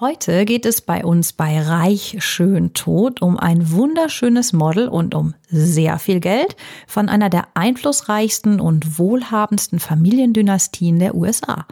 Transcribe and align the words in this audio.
Heute 0.00 0.44
geht 0.44 0.66
es 0.66 0.80
bei 0.80 1.04
uns 1.04 1.32
bei 1.32 1.60
Reich 1.62 2.16
schön 2.18 2.74
tot 2.74 3.22
um 3.22 3.38
ein 3.38 3.70
wunderschönes 3.70 4.52
Model 4.52 4.88
und 4.88 5.14
um 5.14 5.34
sehr 5.46 6.00
viel 6.00 6.18
Geld 6.18 6.56
von 6.88 7.08
einer 7.08 7.30
der 7.30 7.46
einflussreichsten 7.54 8.58
und 8.58 8.98
wohlhabendsten 8.98 9.78
Familiendynastien 9.78 10.98
der 10.98 11.14
USA. 11.14 11.64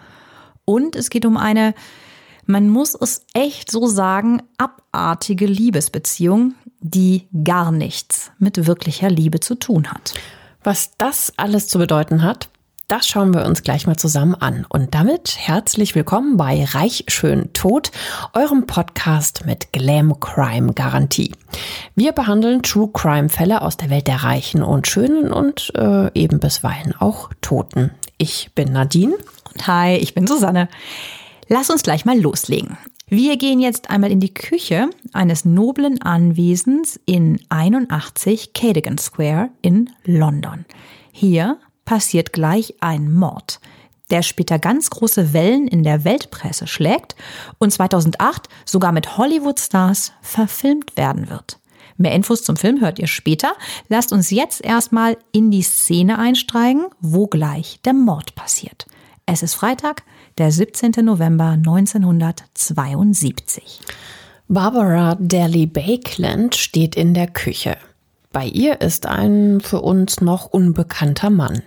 Und 0.65 0.95
es 0.95 1.11
geht 1.11 1.27
um 1.27 1.37
eine, 1.37 1.75
man 2.47 2.69
muss 2.69 2.95
es 2.95 3.27
echt 3.35 3.73
so 3.73 3.89
sagen, 3.89 4.41
abartige 4.57 5.47
Liebesbeziehung, 5.47 6.55
die 6.79 7.27
gar 7.43 7.73
nichts 7.73 8.31
mit 8.39 8.69
wirklicher 8.69 9.11
Liebe 9.11 9.41
zu 9.41 9.57
tun 9.57 9.91
hat. 9.91 10.15
Was 10.63 10.93
das 10.97 11.33
alles 11.39 11.67
zu 11.67 11.81
bedeuten 11.81 12.23
hat, 12.23 12.51
das 12.89 13.07
schauen 13.07 13.33
wir 13.33 13.47
uns 13.47 13.63
gleich 13.63 13.87
mal 13.87 13.97
zusammen 13.97 14.35
an. 14.35 14.67
Und 14.69 14.95
damit 14.95 15.37
herzlich 15.39 15.95
willkommen 15.95 16.37
bei 16.37 16.65
Reich 16.65 17.05
Schön 17.09 17.53
Tot, 17.53 17.91
eurem 18.35 18.67
Podcast 18.67 19.47
mit 19.47 19.73
Glam 19.73 20.19
Crime 20.21 20.75
Garantie. 20.75 21.33
Wir 21.95 22.13
behandeln 22.13 22.63
True 22.63 22.91
Crime 22.93 23.29
Fälle 23.29 23.63
aus 23.63 23.77
der 23.77 23.91
Welt 23.91 24.09
der 24.09 24.25
Reichen 24.25 24.63
und 24.63 24.87
Schönen 24.87 25.33
und 25.33 25.73
äh, 25.77 26.11
eben 26.15 26.41
bisweilen 26.41 26.95
auch 26.99 27.31
Toten. 27.41 27.93
Ich 28.19 28.51
bin 28.55 28.73
Nadine. 28.73 29.17
Und 29.53 29.67
hi, 29.67 29.97
ich 29.97 30.15
bin 30.15 30.27
Susanne. 30.27 30.69
Lass 31.49 31.71
uns 31.71 31.83
gleich 31.83 32.05
mal 32.05 32.19
loslegen. 32.19 32.77
Wir 33.09 33.37
gehen 33.37 33.61
jetzt 33.61 33.91
einmal 33.91 34.11
in 34.11 34.21
die 34.21 34.33
Küche 34.33 34.89
eines 35.13 35.45
noblen 35.45 36.01
Anwesens 36.01 36.99
in 37.05 37.41
81 37.51 38.55
Cadogan 38.55 38.97
Square 38.97 39.51
in 39.61 39.91
London. 40.05 40.65
Hier 41.11 41.59
passiert 41.85 42.33
gleich 42.33 42.75
ein 42.81 43.13
Mord, 43.13 43.61
der 44.11 44.23
später 44.23 44.59
ganz 44.59 44.91
große 44.91 45.33
Wellen 45.33 45.67
in 45.67 45.83
der 45.83 46.05
Weltpresse 46.05 46.67
schlägt 46.67 47.17
und 47.59 47.73
2008 47.73 48.49
sogar 48.65 48.93
mit 48.93 49.17
Hollywood-Stars 49.17 50.13
verfilmt 50.21 50.97
werden 50.97 51.31
wird. 51.31 51.59
Mehr 51.97 52.13
Infos 52.13 52.43
zum 52.43 52.57
Film 52.57 52.81
hört 52.81 52.99
ihr 52.99 53.07
später. 53.07 53.53
Lasst 53.89 54.13
uns 54.13 54.31
jetzt 54.31 54.65
erstmal 54.65 55.17
in 55.31 55.51
die 55.51 55.63
Szene 55.63 56.19
einsteigen, 56.19 56.87
wo 57.01 57.27
gleich 57.27 57.81
der 57.85 57.93
Mord 57.93 58.35
passiert. 58.35 58.87
Es 59.27 59.43
ist 59.43 59.55
Freitag, 59.55 60.03
der 60.39 60.51
17. 60.51 61.05
November 61.05 61.51
1972. 61.51 63.81
Barbara 64.49 65.17
Daly 65.21 65.67
Bakeland 65.67 66.55
steht 66.55 66.97
in 66.97 67.13
der 67.15 67.29
Küche. 67.29 67.77
Bei 68.33 68.47
ihr 68.47 68.81
ist 68.81 69.07
ein 69.07 69.61
für 69.61 69.83
uns 69.83 70.23
noch 70.23 70.47
unbekannter 70.47 71.29
Mann. 71.29 71.63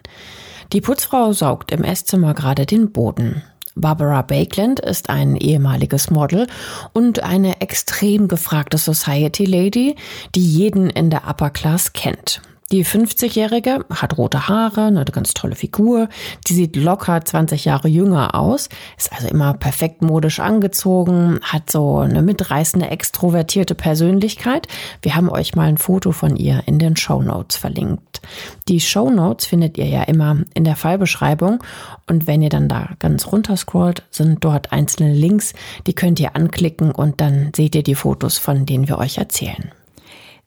Die 0.74 0.82
Putzfrau 0.82 1.32
saugt 1.32 1.72
im 1.72 1.84
Esszimmer 1.84 2.34
gerade 2.34 2.66
den 2.66 2.92
Boden. 2.92 3.44
Barbara 3.76 4.22
Bakeland 4.24 4.80
ist 4.80 5.10
ein 5.10 5.36
ehemaliges 5.36 6.10
Model 6.10 6.48
und 6.94 7.22
eine 7.22 7.62
extrem 7.62 8.28
gefragte 8.28 8.78
Society 8.78 9.46
Lady, 9.46 9.96
die 10.34 10.46
jeden 10.46 10.90
in 10.90 11.10
der 11.10 11.28
Upper 11.28 11.50
Class 11.52 11.94
kennt. 11.94 12.42
Die 12.72 12.84
50-Jährige 12.84 13.86
hat 13.92 14.18
rote 14.18 14.48
Haare, 14.48 14.86
eine 14.86 15.06
ganz 15.06 15.36
tolle 15.36 15.56
Figur. 15.56 16.10
Die 16.48 16.56
sieht 16.56 16.76
locker 16.76 17.24
20 17.24 17.64
Jahre 17.64 17.88
jünger 17.88 18.34
aus, 18.34 18.70
ist 18.98 19.14
also 19.14 19.28
immer 19.28 19.54
perfekt 19.54 20.02
modisch 20.02 20.40
angezogen, 20.40 21.40
hat 21.44 21.72
so 21.72 22.00
eine 22.00 22.24
mitreißende, 22.24 22.90
extrovertierte 22.90 23.76
Persönlichkeit. 23.76 24.68
Wir 25.04 25.16
haben 25.16 25.30
euch 25.30 25.56
mal 25.56 25.68
ein 25.68 25.78
Foto 25.78 26.12
von 26.12 26.38
ihr 26.38 26.64
in 26.66 26.80
den 26.80 26.96
Show 26.96 27.22
Notes 27.22 27.56
verlinkt. 27.56 28.24
Die 28.68 28.80
Show 28.82 29.12
Notes 29.12 29.46
findet 29.46 29.78
ihr 29.78 29.86
ja 29.86 30.02
immer 30.02 30.38
in 30.56 30.64
der 30.64 30.76
Fallbeschreibung 30.76 31.64
und 32.08 32.26
wenn 32.26 32.42
ihr 32.42 32.50
dann 32.50 32.68
da 32.68 32.90
ganz 32.98 33.32
runter 33.32 33.58
scrollt, 33.58 34.02
sind 34.10 34.44
dort 34.44 34.72
einzelne 34.72 35.14
Links, 35.14 35.54
die 35.86 35.94
könnt 35.94 36.20
ihr 36.20 36.36
anklicken 36.36 36.90
und 36.90 37.22
dann 37.22 37.52
seht 37.56 37.76
ihr 37.76 37.84
die 37.84 37.94
Fotos, 37.94 38.40
von 38.40 38.66
denen 38.66 38.88
wir 38.88 38.98
euch 38.98 39.20
erzählen. 39.20 39.72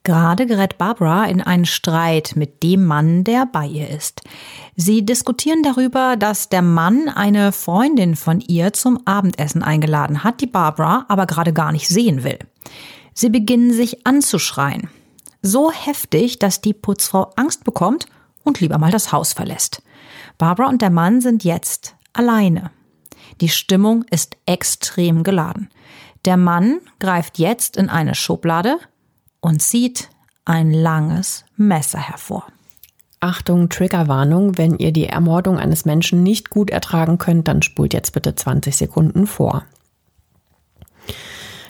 Gerade 0.03 0.45
gerät 0.45 0.77
Barbara 0.77 1.25
in 1.25 1.41
einen 1.41 1.65
Streit 1.65 2.33
mit 2.35 2.63
dem 2.63 2.85
Mann, 2.85 3.23
der 3.23 3.45
bei 3.45 3.65
ihr 3.65 3.89
ist. 3.89 4.21
Sie 4.75 5.05
diskutieren 5.05 5.61
darüber, 5.61 6.15
dass 6.15 6.49
der 6.49 6.61
Mann 6.61 7.09
eine 7.09 7.51
Freundin 7.51 8.15
von 8.15 8.39
ihr 8.39 8.71
zum 8.73 9.05
Abendessen 9.05 9.61
eingeladen 9.61 10.23
hat, 10.23 10.39
die 10.41 10.47
Barbara 10.47 11.05
aber 11.09 11.25
gerade 11.25 11.51
gar 11.51 11.71
nicht 11.71 11.87
sehen 11.87 12.23
will. 12.23 12.39
Sie 13.13 13.29
beginnen 13.29 13.73
sich 13.73 14.07
anzuschreien. 14.07 14.89
So 15.41 15.71
heftig, 15.71 16.39
dass 16.39 16.61
die 16.61 16.73
Putzfrau 16.73 17.31
Angst 17.35 17.65
bekommt 17.65 18.05
und 18.43 18.61
lieber 18.61 18.77
mal 18.77 18.91
das 18.91 19.11
Haus 19.11 19.33
verlässt. 19.33 19.81
Barbara 20.37 20.69
und 20.69 20.81
der 20.81 20.89
Mann 20.89 21.19
sind 21.19 21.43
jetzt 21.43 21.95
alleine. 22.13 22.71
Die 23.41 23.49
Stimmung 23.49 24.05
ist 24.09 24.37
extrem 24.45 25.23
geladen. 25.23 25.69
Der 26.25 26.37
Mann 26.37 26.79
greift 26.99 27.39
jetzt 27.39 27.77
in 27.77 27.89
eine 27.89 28.15
Schublade, 28.15 28.77
und 29.41 29.61
zieht 29.61 30.09
ein 30.45 30.71
langes 30.71 31.45
Messer 31.55 31.99
hervor. 31.99 32.47
Achtung, 33.19 33.69
Triggerwarnung, 33.69 34.57
wenn 34.57 34.77
ihr 34.77 34.93
die 34.93 35.07
Ermordung 35.07 35.57
eines 35.59 35.83
Menschen 35.85 36.23
nicht 36.23 36.49
gut 36.49 36.69
ertragen 36.69 37.17
könnt, 37.17 37.47
dann 37.47 37.61
spult 37.61 37.93
jetzt 37.93 38.11
bitte 38.11 38.33
20 38.33 38.75
Sekunden 38.75 39.27
vor. 39.27 39.65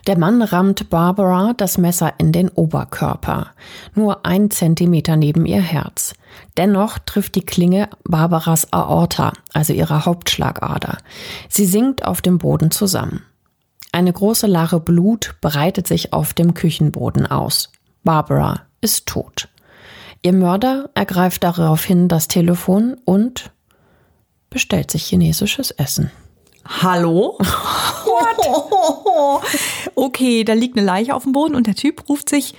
Der 0.08 0.18
Mann 0.18 0.42
rammt 0.42 0.90
Barbara 0.90 1.54
das 1.56 1.78
Messer 1.78 2.14
in 2.18 2.32
den 2.32 2.50
Oberkörper, 2.50 3.52
nur 3.96 4.26
ein 4.26 4.50
Zentimeter 4.50 5.18
neben 5.18 5.46
ihr 5.46 5.62
Herz. 5.62 6.14
Dennoch 6.58 7.00
trifft 7.00 7.36
die 7.36 7.46
Klinge 7.46 7.90
Barbaras 8.04 8.72
Aorta, 8.72 9.34
also 9.54 9.74
ihre 9.74 10.06
Hauptschlagader. 10.06 10.98
Sie 11.48 11.66
sinkt 11.66 12.06
auf 12.06 12.22
dem 12.22 12.38
Boden 12.38 12.72
zusammen. 12.72 13.24
Eine 13.92 14.14
große 14.14 14.48
Lache 14.48 14.80
Blut 14.80 15.36
breitet 15.42 15.88
sich 15.88 16.14
auf 16.14 16.34
dem 16.34 16.54
Küchenboden 16.54 17.26
aus. 17.26 17.72
Barbara 18.04 18.62
ist 18.82 19.08
tot. 19.08 19.50
Ihr 20.22 20.34
Mörder 20.34 20.90
ergreift 20.94 21.44
daraufhin 21.44 22.08
das 22.08 22.28
Telefon 22.28 22.98
und 23.06 23.52
bestellt 24.50 24.92
sich 24.92 25.06
chinesisches 25.06 25.72
Essen. 25.72 26.12
Hallo? 26.66 27.38
What? 27.40 29.44
okay, 29.96 30.44
da 30.44 30.54
liegt 30.54 30.78
eine 30.78 30.86
Leiche 30.86 31.16
auf 31.16 31.24
dem 31.24 31.32
Boden 31.32 31.56
und 31.56 31.68
der 31.68 31.76
Typ 31.76 32.08
ruft 32.10 32.30
sich, 32.30 32.54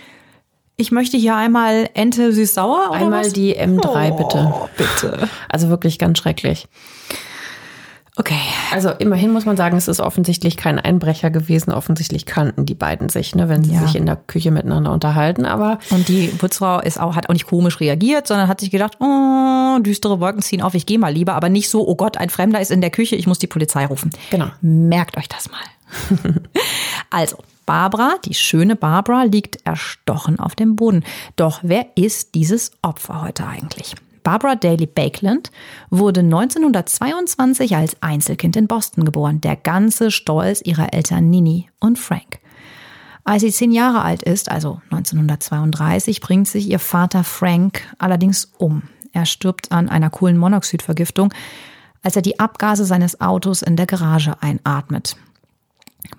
ich 0.77 0.91
möchte 0.91 1.17
hier 1.17 1.37
einmal 1.37 1.91
Ente 1.93 2.33
süß-sauer. 2.33 2.93
Einmal 2.93 3.27
was? 3.27 3.33
die 3.35 3.57
M3 3.57 4.17
bitte. 4.17 4.53
Oh, 4.53 4.69
bitte. 4.77 5.29
Also 5.49 5.69
wirklich 5.69 5.99
ganz 5.99 6.19
schrecklich. 6.19 6.67
Okay. 8.17 8.35
Also 8.73 8.91
immerhin 8.91 9.33
muss 9.33 9.47
man 9.47 9.57
sagen, 9.57 9.77
es 9.77 9.89
ist 9.89 10.01
offensichtlich 10.01 10.57
kein 10.57 10.79
Einbrecher 10.79 11.31
gewesen. 11.31 11.73
Offensichtlich 11.73 12.27
kannten 12.27 12.67
die 12.67 12.75
beiden 12.75 13.09
sich, 13.09 13.35
ne, 13.35 13.49
wenn 13.49 13.63
sie 13.65 13.73
Ja. 13.75 13.81
sich 13.81 13.95
in 13.95 14.05
der 14.05 14.17
Küche 14.17 14.51
miteinander 14.51 14.93
unterhalten. 14.93 15.47
Aber 15.47 15.79
Und 15.91 16.09
die 16.09 16.27
Putzfrau 16.27 16.81
ist 16.81 17.01
auch, 17.01 17.15
hat 17.15 17.29
auch 17.29 17.33
nicht 17.33 17.47
komisch 17.47 17.81
reagiert, 17.81 18.27
sondern 18.27 18.49
hat 18.49 18.61
sich 18.61 18.71
gedacht, 18.71 18.99
oh, 19.01 19.79
düstere 19.81 20.21
Wolken 20.21 20.43
ziehen 20.43 20.61
auf, 20.61 20.75
ich 20.75 20.87
gehe 20.87 20.99
mal 20.99 21.13
lieber, 21.13 21.35
aber 21.35 21.49
nicht 21.49 21.71
so, 21.71 21.87
oh 21.87 21.95
Gott, 21.95 22.17
ein 22.17 22.31
Fremder 22.31 22.61
ist 22.61 22.71
in 22.71 22.81
der 22.81 22.91
Küche, 22.91 23.17
ich 23.17 23.27
muss 23.27 23.39
die 23.39 23.47
Polizei 23.47 23.87
rufen. 23.87 24.11
Genau. 24.31 24.47
Merkt 24.61 25.17
euch 25.17 25.29
das 25.29 25.49
mal. 25.51 25.61
also, 27.11 27.37
Barbara, 27.67 28.15
die 28.25 28.35
schöne 28.35 28.75
Barbara, 28.77 29.23
liegt 29.25 29.65
erstochen 29.65 30.41
auf 30.41 30.55
dem 30.57 30.75
Boden. 30.77 31.05
Doch 31.37 31.61
wer 31.63 31.87
ist 31.97 32.35
dieses 32.35 32.73
Opfer 32.83 33.23
heute 33.23 33.47
eigentlich? 33.47 33.95
Barbara 34.23 34.55
Daly 34.55 34.87
Bakeland 34.87 35.51
wurde 35.91 36.21
1922 36.21 37.77
als 37.77 37.97
Einzelkind 38.01 38.57
in 38.57 38.67
Boston 38.67 39.05
geboren. 39.05 39.41
Der 39.41 39.57
ganze 39.57 40.11
Stolz 40.11 40.61
ihrer 40.65 40.93
Eltern 40.93 41.31
Nini 41.31 41.69
und 41.81 41.99
Frank. 41.99 42.41
Als 43.25 43.43
sie 43.43 43.53
zehn 43.53 43.73
Jahre 43.73 44.03
alt 44.03 44.23
ist, 44.23 44.51
also 44.51 44.81
1932, 44.91 46.21
bringt 46.21 46.49
sich 46.49 46.69
ihr 46.69 46.79
Vater 46.79 47.25
Frank 47.25 47.83
allerdings 47.99 48.53
um. 48.59 48.83
Er 49.13 49.27
stirbt 49.27 49.73
an 49.73 49.89
einer 49.89 50.11
Kohlenmonoxidvergiftung, 50.11 51.33
als 52.03 52.17
er 52.17 52.23
die 52.23 52.39
Abgase 52.41 52.85
seines 52.85 53.21
Autos 53.21 53.63
in 53.63 53.77
der 53.77 53.87
Garage 53.87 54.35
einatmet. 54.41 55.17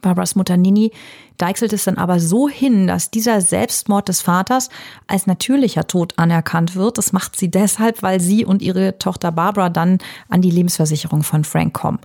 Barbaras 0.01 0.35
Mutter 0.35 0.57
Nini 0.57 0.91
deichselt 1.37 1.73
es 1.73 1.85
dann 1.85 1.97
aber 1.97 2.19
so 2.19 2.47
hin, 2.47 2.85
dass 2.85 3.09
dieser 3.09 3.41
Selbstmord 3.41 4.07
des 4.07 4.21
Vaters 4.21 4.69
als 5.07 5.25
natürlicher 5.25 5.87
Tod 5.87 6.13
anerkannt 6.17 6.75
wird. 6.75 6.97
Das 6.97 7.13
macht 7.13 7.35
sie 7.35 7.49
deshalb, 7.49 8.03
weil 8.03 8.19
sie 8.19 8.45
und 8.45 8.61
ihre 8.61 8.99
Tochter 8.99 9.31
Barbara 9.31 9.69
dann 9.69 9.97
an 10.29 10.41
die 10.41 10.51
Lebensversicherung 10.51 11.23
von 11.23 11.43
Frank 11.43 11.73
kommen. 11.73 11.99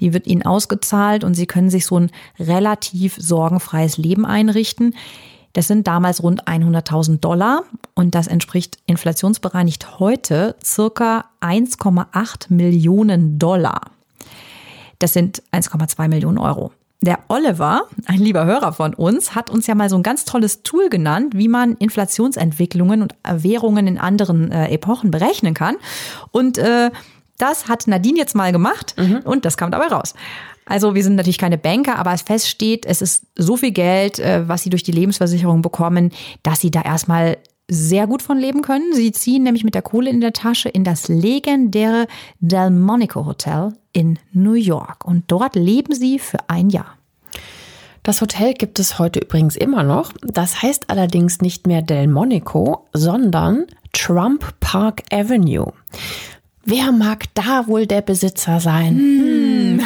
Die 0.00 0.12
wird 0.12 0.26
ihnen 0.26 0.42
ausgezahlt 0.42 1.22
und 1.22 1.34
sie 1.34 1.46
können 1.46 1.70
sich 1.70 1.86
so 1.86 1.98
ein 1.98 2.10
relativ 2.38 3.16
sorgenfreies 3.18 3.96
Leben 3.96 4.26
einrichten. 4.26 4.94
Das 5.52 5.66
sind 5.66 5.86
damals 5.86 6.22
rund 6.22 6.46
100.000 6.46 7.18
Dollar 7.20 7.64
und 7.94 8.14
das 8.14 8.26
entspricht 8.28 8.78
inflationsbereinigt 8.86 9.98
heute 9.98 10.56
circa 10.64 11.26
1,8 11.40 12.52
Millionen 12.52 13.38
Dollar. 13.38 13.80
Das 14.98 15.12
sind 15.12 15.42
1,2 15.52 16.08
Millionen 16.08 16.38
Euro. 16.38 16.72
Der 17.02 17.20
Oliver, 17.28 17.86
ein 18.06 18.18
lieber 18.18 18.44
Hörer 18.44 18.74
von 18.74 18.92
uns, 18.92 19.34
hat 19.34 19.48
uns 19.48 19.66
ja 19.66 19.74
mal 19.74 19.88
so 19.88 19.96
ein 19.96 20.02
ganz 20.02 20.26
tolles 20.26 20.62
Tool 20.62 20.90
genannt, 20.90 21.32
wie 21.34 21.48
man 21.48 21.76
Inflationsentwicklungen 21.76 23.00
und 23.00 23.14
Währungen 23.26 23.86
in 23.86 23.98
anderen 23.98 24.52
äh, 24.52 24.68
Epochen 24.68 25.10
berechnen 25.10 25.54
kann. 25.54 25.76
Und 26.30 26.58
äh, 26.58 26.90
das 27.38 27.68
hat 27.68 27.86
Nadine 27.86 28.18
jetzt 28.18 28.34
mal 28.34 28.52
gemacht 28.52 28.94
mhm. 28.98 29.20
und 29.24 29.46
das 29.46 29.56
kam 29.56 29.70
dabei 29.70 29.86
raus. 29.86 30.14
Also 30.66 30.94
wir 30.94 31.02
sind 31.02 31.16
natürlich 31.16 31.38
keine 31.38 31.58
Banker, 31.58 31.98
aber 31.98 32.12
es 32.12 32.22
feststeht, 32.22 32.86
es 32.86 33.02
ist 33.02 33.24
so 33.34 33.56
viel 33.56 33.72
Geld, 33.72 34.18
äh, 34.18 34.46
was 34.46 34.62
sie 34.62 34.70
durch 34.70 34.82
die 34.82 34.92
Lebensversicherung 34.92 35.62
bekommen, 35.62 36.12
dass 36.42 36.60
sie 36.60 36.70
da 36.70 36.82
erstmal 36.82 37.38
sehr 37.70 38.06
gut 38.06 38.20
von 38.20 38.38
leben 38.38 38.62
können. 38.62 38.92
Sie 38.92 39.12
ziehen 39.12 39.44
nämlich 39.44 39.64
mit 39.64 39.74
der 39.74 39.82
Kohle 39.82 40.10
in 40.10 40.20
der 40.20 40.32
Tasche 40.32 40.68
in 40.68 40.84
das 40.84 41.08
legendäre 41.08 42.06
Delmonico 42.40 43.24
Hotel 43.24 43.72
in 43.92 44.18
New 44.32 44.54
York. 44.54 45.04
Und 45.04 45.24
dort 45.28 45.54
leben 45.54 45.94
sie 45.94 46.18
für 46.18 46.38
ein 46.48 46.68
Jahr. 46.68 46.96
Das 48.02 48.20
Hotel 48.20 48.54
gibt 48.54 48.78
es 48.78 48.98
heute 48.98 49.20
übrigens 49.20 49.56
immer 49.56 49.82
noch. 49.82 50.12
Das 50.22 50.62
heißt 50.62 50.90
allerdings 50.90 51.40
nicht 51.40 51.66
mehr 51.66 51.82
Delmonico, 51.82 52.88
sondern 52.92 53.66
Trump 53.92 54.58
Park 54.60 55.02
Avenue. 55.12 55.72
Wer 56.70 56.92
mag 56.92 57.24
da 57.34 57.66
wohl 57.66 57.88
der 57.88 58.00
Besitzer 58.00 58.60
sein? 58.60 58.96
Hm. 58.96 59.80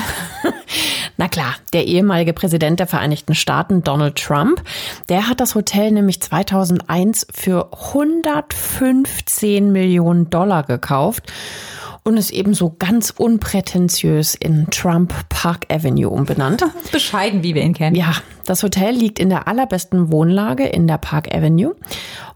Na 1.16 1.28
klar, 1.28 1.54
der 1.72 1.86
ehemalige 1.86 2.34
Präsident 2.34 2.78
der 2.78 2.86
Vereinigten 2.86 3.34
Staaten, 3.34 3.82
Donald 3.82 4.16
Trump, 4.16 4.62
der 5.08 5.26
hat 5.26 5.40
das 5.40 5.54
Hotel 5.54 5.92
nämlich 5.92 6.20
2001 6.20 7.26
für 7.32 7.72
115 7.72 9.72
Millionen 9.72 10.28
Dollar 10.28 10.62
gekauft 10.62 11.32
und 12.04 12.18
ist 12.18 12.30
ebenso 12.30 12.76
ganz 12.78 13.10
unprätentiös 13.10 14.34
in 14.34 14.66
Trump 14.70 15.14
Park 15.30 15.72
Avenue 15.72 16.10
umbenannt. 16.10 16.62
Bescheiden, 16.92 17.42
wie 17.42 17.54
wir 17.54 17.62
ihn 17.62 17.72
kennen. 17.72 17.96
Ja, 17.96 18.12
das 18.44 18.62
Hotel 18.62 18.94
liegt 18.94 19.18
in 19.18 19.30
der 19.30 19.48
allerbesten 19.48 20.12
Wohnlage 20.12 20.66
in 20.66 20.86
der 20.86 20.98
Park 20.98 21.34
Avenue. 21.34 21.74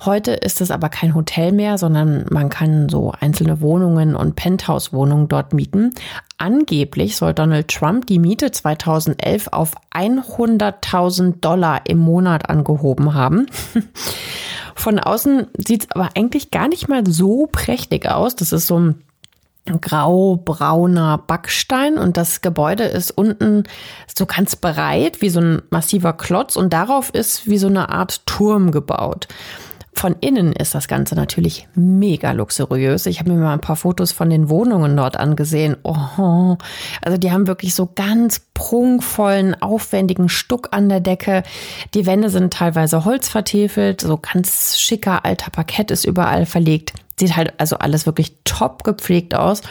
Heute 0.03 0.33
ist 0.33 0.63
es 0.63 0.71
aber 0.71 0.89
kein 0.89 1.15
Hotel 1.15 1.53
mehr, 1.53 1.77
sondern 1.77 2.25
man 2.31 2.49
kann 2.49 2.89
so 2.89 3.13
einzelne 3.21 3.61
Wohnungen 3.61 4.17
und 4.17 4.37
Penthouse-Wohnungen 4.37 5.29
dort 5.29 5.53
mieten. 5.53 5.91
Angeblich 6.39 7.17
soll 7.17 7.35
Donald 7.35 7.69
Trump 7.69 8.07
die 8.07 8.19
Miete 8.19 8.51
2011 8.51 9.49
auf 9.49 9.73
100.000 9.93 11.41
Dollar 11.41 11.83
im 11.85 11.99
Monat 11.99 12.49
angehoben 12.49 13.13
haben. 13.13 13.47
Von 14.75 14.99
außen 14.99 15.49
sieht 15.59 15.83
es 15.83 15.91
aber 15.91 16.11
eigentlich 16.15 16.51
gar 16.51 16.69
nicht 16.69 16.89
mal 16.89 17.05
so 17.07 17.49
prächtig 17.51 18.07
aus. 18.07 18.37
Das 18.37 18.53
ist 18.53 18.69
so 18.69 18.79
ein 18.79 19.03
grau-brauner 19.81 21.19
Backstein 21.27 21.99
und 21.99 22.17
das 22.17 22.41
Gebäude 22.41 22.85
ist 22.85 23.11
unten 23.11 23.65
so 24.15 24.27
ganz 24.27 24.57
breit 24.57 25.21
wie 25.21 25.31
so 25.31 25.41
ein 25.41 25.63
massiver 25.71 26.13
Klotz 26.13 26.57
und 26.57 26.73
darauf 26.73 27.11
ist 27.11 27.49
wie 27.49 27.59
so 27.59 27.69
eine 27.69 27.91
Art 27.91 28.27
Turm 28.27 28.71
gebaut. 28.71 29.29
Von 29.99 30.15
innen 30.21 30.53
ist 30.53 30.77
das 30.77 30.87
Ganze 30.87 31.17
natürlich 31.17 31.67
mega 31.75 32.31
luxuriös. 32.31 33.07
Ich 33.07 33.19
habe 33.19 33.33
mir 33.33 33.41
mal 33.41 33.53
ein 33.53 33.61
paar 33.61 33.75
Fotos 33.75 34.13
von 34.13 34.31
den 34.31 34.49
Wohnungen 34.49 34.97
dort 34.97 35.17
angesehen. 35.17 35.77
Oh, 35.83 36.57
also 37.03 37.19
die 37.19 37.33
haben 37.33 37.49
wirklich 37.49 37.75
so 37.75 37.91
ganz 37.97 38.41
prunkvollen, 38.55 39.61
aufwendigen 39.61 40.29
Stuck 40.29 40.69
an 40.71 40.89
der 40.89 41.01
Decke. 41.01 41.43
Die 41.95 42.07
Wände 42.07 42.31
sind 42.31 42.53
teilweise 42.53 43.05
holzvertefelt, 43.05 44.01
so 44.01 44.19
ganz 44.19 44.79
schicker 44.79 45.25
alter 45.25 45.51
Parkett 45.51 45.91
ist 45.91 46.05
überall 46.05 46.47
verlegt. 46.47 46.93
Sieht 47.19 47.37
halt 47.37 47.55
also 47.59 47.77
alles 47.79 48.07
wirklich 48.07 48.37
top 48.45 48.85
gepflegt 48.85 49.35
aus 49.35 49.63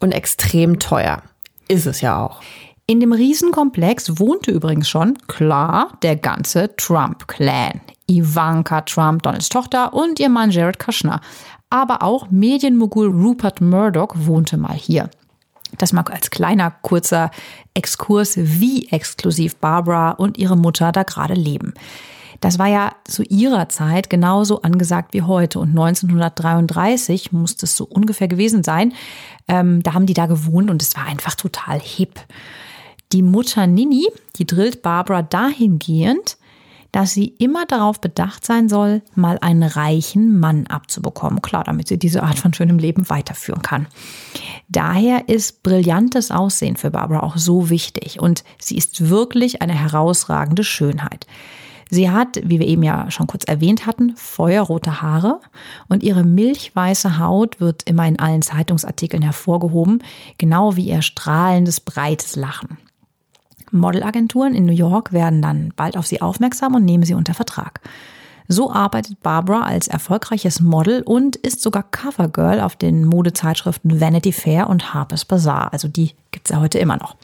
und 0.00 0.12
extrem 0.12 0.78
teuer. 0.78 1.22
Ist 1.68 1.86
es 1.86 2.00
ja 2.00 2.24
auch. 2.24 2.40
In 2.86 3.00
dem 3.00 3.12
Riesenkomplex 3.12 4.20
wohnte 4.20 4.52
übrigens 4.52 4.88
schon, 4.88 5.18
klar, 5.26 5.98
der 6.02 6.16
ganze 6.16 6.74
Trump-Clan. 6.76 7.80
Ivanka 8.08 8.82
Trump, 8.82 9.22
Donalds 9.24 9.48
Tochter 9.48 9.92
und 9.92 10.20
ihr 10.20 10.28
Mann 10.28 10.52
Jared 10.52 10.78
Kushner. 10.78 11.20
Aber 11.68 12.02
auch 12.04 12.30
Medienmogul 12.30 13.08
Rupert 13.08 13.60
Murdoch 13.60 14.14
wohnte 14.14 14.56
mal 14.56 14.76
hier. 14.76 15.10
Das 15.78 15.92
mag 15.92 16.12
als 16.12 16.30
kleiner, 16.30 16.70
kurzer 16.82 17.32
Exkurs, 17.74 18.34
wie 18.36 18.88
exklusiv 18.88 19.56
Barbara 19.56 20.12
und 20.12 20.38
ihre 20.38 20.56
Mutter 20.56 20.92
da 20.92 21.02
gerade 21.02 21.34
leben. 21.34 21.74
Das 22.40 22.58
war 22.58 22.66
ja 22.66 22.92
zu 23.04 23.22
ihrer 23.22 23.68
Zeit 23.68 24.10
genauso 24.10 24.62
angesagt 24.62 25.14
wie 25.14 25.22
heute. 25.22 25.58
Und 25.58 25.70
1933 25.70 27.32
muss 27.32 27.56
das 27.56 27.76
so 27.76 27.84
ungefähr 27.84 28.28
gewesen 28.28 28.62
sein. 28.62 28.92
Ähm, 29.48 29.82
da 29.82 29.94
haben 29.94 30.06
die 30.06 30.14
da 30.14 30.26
gewohnt 30.26 30.70
und 30.70 30.82
es 30.82 30.96
war 30.96 31.06
einfach 31.06 31.34
total 31.34 31.80
hip. 31.80 32.20
Die 33.12 33.22
Mutter 33.22 33.66
Nini, 33.66 34.06
die 34.36 34.46
drillt 34.46 34.82
Barbara 34.82 35.22
dahingehend, 35.22 36.36
dass 36.92 37.12
sie 37.12 37.26
immer 37.26 37.66
darauf 37.66 38.00
bedacht 38.00 38.44
sein 38.44 38.68
soll, 38.68 39.02
mal 39.14 39.38
einen 39.42 39.62
reichen 39.62 40.40
Mann 40.40 40.66
abzubekommen. 40.66 41.42
Klar, 41.42 41.64
damit 41.64 41.88
sie 41.88 41.98
diese 41.98 42.22
Art 42.22 42.38
von 42.38 42.54
schönem 42.54 42.78
Leben 42.78 43.10
weiterführen 43.10 43.62
kann. 43.62 43.86
Daher 44.68 45.28
ist 45.28 45.62
brillantes 45.62 46.30
Aussehen 46.30 46.76
für 46.76 46.90
Barbara 46.90 47.20
auch 47.20 47.36
so 47.36 47.70
wichtig 47.70 48.18
und 48.20 48.44
sie 48.58 48.76
ist 48.76 49.10
wirklich 49.10 49.62
eine 49.62 49.74
herausragende 49.74 50.64
Schönheit. 50.64 51.26
Sie 51.88 52.10
hat, 52.10 52.40
wie 52.42 52.58
wir 52.58 52.66
eben 52.66 52.82
ja 52.82 53.10
schon 53.10 53.26
kurz 53.28 53.44
erwähnt 53.44 53.86
hatten, 53.86 54.16
feuerrote 54.16 55.02
Haare 55.02 55.40
und 55.88 56.02
ihre 56.02 56.24
milchweiße 56.24 57.18
Haut 57.18 57.60
wird 57.60 57.84
immer 57.84 58.06
in 58.08 58.18
allen 58.18 58.42
Zeitungsartikeln 58.42 59.22
hervorgehoben, 59.22 60.02
genau 60.38 60.76
wie 60.76 60.88
ihr 60.88 61.02
strahlendes, 61.02 61.80
breites 61.80 62.34
Lachen. 62.34 62.78
Modelagenturen 63.70 64.54
in 64.54 64.64
New 64.64 64.72
York 64.72 65.12
werden 65.12 65.42
dann 65.42 65.72
bald 65.76 65.96
auf 65.96 66.06
sie 66.06 66.20
aufmerksam 66.20 66.74
und 66.74 66.84
nehmen 66.84 67.04
sie 67.04 67.14
unter 67.14 67.34
Vertrag. 67.34 67.80
So 68.48 68.70
arbeitet 68.72 69.20
Barbara 69.22 69.62
als 69.62 69.88
erfolgreiches 69.88 70.60
Model 70.60 71.02
und 71.02 71.36
ist 71.36 71.62
sogar 71.62 71.82
Covergirl 71.82 72.60
auf 72.60 72.76
den 72.76 73.04
Modezeitschriften 73.04 74.00
Vanity 74.00 74.32
Fair 74.32 74.68
und 74.68 74.94
Harper's 74.94 75.24
Bazaar. 75.24 75.72
Also 75.72 75.88
die 75.88 76.12
gibt's 76.30 76.50
ja 76.50 76.60
heute 76.60 76.78
immer 76.78 76.96
noch. 76.96 77.16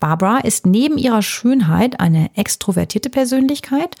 Barbara 0.00 0.38
ist 0.38 0.66
neben 0.66 0.98
ihrer 0.98 1.22
Schönheit 1.22 2.00
eine 2.00 2.30
extrovertierte 2.36 3.10
Persönlichkeit. 3.10 3.96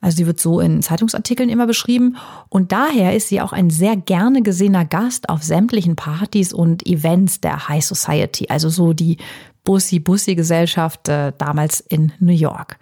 Also 0.00 0.18
sie 0.18 0.26
wird 0.26 0.40
so 0.40 0.60
in 0.60 0.82
Zeitungsartikeln 0.82 1.48
immer 1.48 1.66
beschrieben 1.66 2.16
und 2.48 2.70
daher 2.72 3.16
ist 3.16 3.28
sie 3.28 3.40
auch 3.40 3.52
ein 3.52 3.70
sehr 3.70 3.96
gerne 3.96 4.42
gesehener 4.42 4.84
Gast 4.84 5.28
auf 5.28 5.42
sämtlichen 5.42 5.96
Partys 5.96 6.52
und 6.52 6.86
Events 6.86 7.40
der 7.40 7.68
High 7.68 7.84
Society, 7.84 8.46
also 8.48 8.68
so 8.68 8.92
die 8.92 9.16
Bussi-Bussi-Gesellschaft 9.64 11.08
äh, 11.08 11.32
damals 11.36 11.80
in 11.80 12.12
New 12.20 12.32
York. 12.32 12.78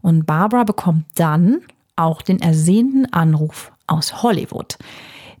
Und 0.00 0.24
Barbara 0.24 0.64
bekommt 0.64 1.04
dann 1.16 1.60
auch 1.96 2.22
den 2.22 2.40
ersehnten 2.40 3.12
Anruf 3.12 3.72
aus 3.86 4.22
Hollywood, 4.22 4.78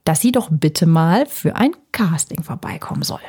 dass 0.04 0.20
sie 0.20 0.32
doch 0.32 0.48
bitte 0.50 0.86
mal 0.86 1.26
für 1.26 1.56
ein 1.56 1.72
Casting 1.92 2.42
vorbeikommen 2.42 3.02
soll. 3.02 3.20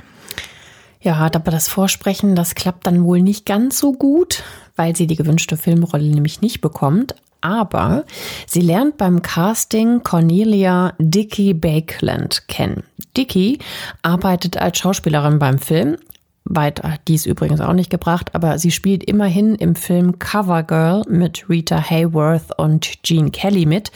Ja, 1.04 1.18
aber 1.18 1.52
das 1.52 1.68
Vorsprechen, 1.68 2.34
das 2.34 2.56
klappt 2.56 2.88
dann 2.88 3.04
wohl 3.04 3.22
nicht 3.22 3.46
ganz 3.46 3.78
so 3.78 3.92
gut, 3.92 4.42
weil 4.78 4.96
sie 4.96 5.06
die 5.06 5.18
gewünschte 5.18 5.58
Filmrolle 5.58 6.06
nämlich 6.06 6.40
nicht 6.40 6.62
bekommt. 6.62 7.14
Aber 7.42 8.06
sie 8.48 8.62
lernt 8.62 8.96
beim 8.96 9.22
Casting 9.22 10.02
Cornelia 10.02 10.94
Dickey 11.00 11.54
Bakeland 11.54 12.48
kennen. 12.48 12.84
Dickey 13.18 13.60
arbeitet 14.02 14.56
als 14.56 14.78
Schauspielerin 14.78 15.40
beim 15.40 15.60
Film 15.60 15.98
weit 16.46 16.84
hat 16.84 17.02
dies 17.08 17.26
übrigens 17.26 17.62
auch 17.62 17.74
nicht 17.74 17.90
gebracht, 17.90 18.36
aber 18.36 18.60
sie 18.60 18.72
spielt 18.72 19.04
immerhin 19.04 19.56
im 19.56 19.76
Film 19.76 20.20
Covergirl 20.20 21.04
mit 21.08 21.50
Rita 21.50 21.78
Hayworth 21.90 22.58
und 22.58 23.04
Gene 23.04 23.32
Kelly 23.32 23.66
mit. 23.66 23.92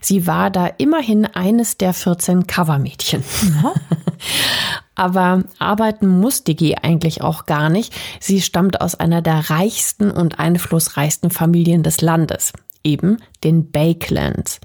Sie 0.00 0.26
war 0.26 0.50
da 0.50 0.66
immerhin 0.66 1.24
eines 1.24 1.78
der 1.78 1.94
14 1.94 2.46
Covermädchen. 2.46 3.24
Ja. 3.62 3.74
aber 4.94 5.44
arbeiten 5.58 6.06
muss 6.06 6.44
Diggy 6.44 6.76
eigentlich 6.82 7.22
auch 7.22 7.46
gar 7.46 7.68
nicht. 7.68 7.94
Sie 8.20 8.40
stammt 8.40 8.80
aus 8.80 8.94
einer 8.94 9.22
der 9.22 9.50
reichsten 9.50 10.10
und 10.10 10.38
einflussreichsten 10.38 11.30
Familien 11.30 11.82
des 11.82 12.00
Landes 12.00 12.52
eben 12.86 13.18
den 13.44 13.70
Bakelands. 13.70 14.60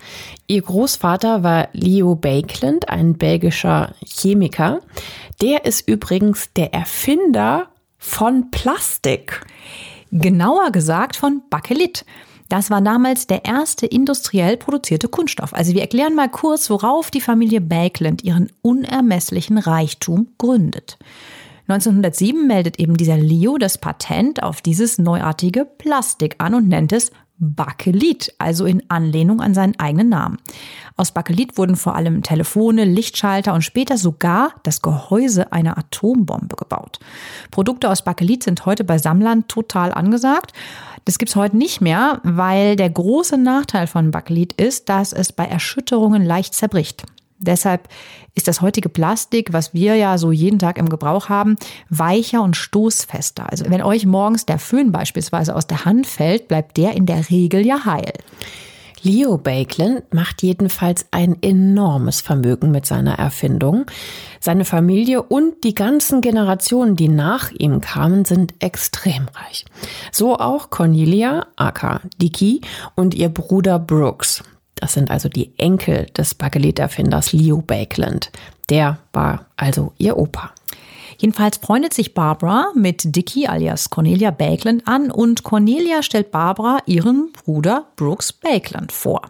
Ihr 0.47 0.61
Großvater 0.61 1.43
war 1.43 1.67
Leo 1.73 2.15
Bakeland, 2.15 2.87
ein 2.87 3.17
belgischer 3.17 3.93
Chemiker. 4.05 4.79
Der 5.41 5.65
ist 5.65 5.87
übrigens 5.87 6.53
der 6.55 6.73
Erfinder 6.73 7.67
von 7.97 8.51
Plastik. 8.51 9.45
Genauer 10.11 10.71
gesagt 10.71 11.15
von 11.15 11.41
Bakelit. 11.49 12.05
Das 12.47 12.69
war 12.69 12.81
damals 12.81 13.27
der 13.27 13.45
erste 13.45 13.85
industriell 13.85 14.57
produzierte 14.57 15.07
Kunststoff. 15.07 15.53
Also 15.53 15.73
wir 15.73 15.81
erklären 15.81 16.15
mal 16.15 16.29
kurz, 16.29 16.69
worauf 16.69 17.09
die 17.09 17.21
Familie 17.21 17.61
Bakeland 17.61 18.23
ihren 18.23 18.51
unermesslichen 18.61 19.57
Reichtum 19.57 20.27
gründet. 20.37 20.97
1907 21.69 22.47
meldet 22.47 22.77
eben 22.77 22.97
dieser 22.97 23.17
Leo 23.17 23.57
das 23.57 23.77
Patent 23.77 24.43
auf 24.43 24.61
dieses 24.61 24.97
neuartige 24.97 25.63
Plastik 25.63 26.35
an 26.39 26.53
und 26.53 26.67
nennt 26.67 26.91
es 26.91 27.11
Bakelit, 27.43 28.35
also 28.37 28.65
in 28.65 28.83
Anlehnung 28.87 29.41
an 29.41 29.55
seinen 29.55 29.77
eigenen 29.79 30.09
Namen. 30.09 30.37
Aus 30.95 31.11
Bakelit 31.11 31.57
wurden 31.57 31.75
vor 31.75 31.95
allem 31.95 32.21
Telefone, 32.21 32.85
Lichtschalter 32.85 33.55
und 33.55 33.63
später 33.63 33.97
sogar 33.97 34.53
das 34.61 34.83
Gehäuse 34.83 35.51
einer 35.51 35.75
Atombombe 35.75 36.55
gebaut. 36.55 36.99
Produkte 37.49 37.89
aus 37.89 38.03
Bakelit 38.03 38.43
sind 38.43 38.67
heute 38.67 38.83
bei 38.83 38.99
Sammlern 38.99 39.47
total 39.47 39.91
angesagt. 39.91 40.53
Das 41.05 41.17
gibt's 41.17 41.35
heute 41.35 41.57
nicht 41.57 41.81
mehr, 41.81 42.21
weil 42.23 42.75
der 42.75 42.91
große 42.91 43.39
Nachteil 43.39 43.87
von 43.87 44.11
Bakelit 44.11 44.53
ist, 44.53 44.87
dass 44.87 45.11
es 45.11 45.33
bei 45.33 45.45
Erschütterungen 45.45 46.23
leicht 46.23 46.53
zerbricht. 46.53 47.05
Deshalb 47.41 47.89
ist 48.35 48.47
das 48.47 48.61
heutige 48.61 48.89
Plastik, 48.89 49.51
was 49.51 49.73
wir 49.73 49.95
ja 49.95 50.17
so 50.17 50.31
jeden 50.31 50.59
Tag 50.59 50.77
im 50.77 50.89
Gebrauch 50.89 51.27
haben, 51.29 51.57
weicher 51.89 52.41
und 52.43 52.55
stoßfester. 52.55 53.49
Also 53.49 53.65
wenn 53.67 53.81
euch 53.81 54.05
morgens 54.05 54.45
der 54.45 54.59
Föhn 54.59 54.91
beispielsweise 54.91 55.55
aus 55.55 55.67
der 55.67 55.85
Hand 55.85 56.07
fällt, 56.07 56.47
bleibt 56.47 56.77
der 56.77 56.93
in 56.93 57.05
der 57.05 57.29
Regel 57.29 57.65
ja 57.65 57.85
heil. 57.85 58.13
Leo 59.03 59.39
Bakeland 59.39 60.13
macht 60.13 60.43
jedenfalls 60.43 61.07
ein 61.09 61.35
enormes 61.41 62.21
Vermögen 62.21 62.69
mit 62.69 62.85
seiner 62.85 63.17
Erfindung. 63.17 63.85
Seine 64.39 64.63
Familie 64.63 65.23
und 65.23 65.63
die 65.63 65.73
ganzen 65.73 66.21
Generationen, 66.21 66.95
die 66.95 67.07
nach 67.07 67.51
ihm 67.51 67.81
kamen, 67.81 68.25
sind 68.25 68.53
extrem 68.59 69.27
reich. 69.33 69.65
So 70.11 70.37
auch 70.37 70.69
Cornelia, 70.69 71.47
aka 71.55 72.01
Dicky, 72.21 72.61
und 72.95 73.15
ihr 73.15 73.29
Bruder 73.29 73.79
Brooks. 73.79 74.43
Das 74.81 74.93
sind 74.93 75.11
also 75.11 75.29
die 75.29 75.53
Enkel 75.57 76.07
des 76.07 76.33
Bakelit-Erfinders 76.33 77.33
Leo 77.33 77.61
Bakeland. 77.61 78.31
Der 78.69 78.97
war 79.13 79.45
also 79.55 79.93
ihr 79.99 80.17
Opa. 80.17 80.51
Jedenfalls 81.21 81.57
freundet 81.57 81.93
sich 81.93 82.15
Barbara 82.15 82.71
mit 82.73 83.15
Dicky 83.15 83.45
alias 83.45 83.91
Cornelia 83.91 84.31
Bakeland 84.31 84.87
an 84.87 85.11
und 85.11 85.43
Cornelia 85.43 86.01
stellt 86.01 86.31
Barbara 86.31 86.79
ihren 86.87 87.31
Bruder 87.31 87.85
Brooks 87.95 88.33
Bakeland 88.33 88.91
vor. 88.91 89.21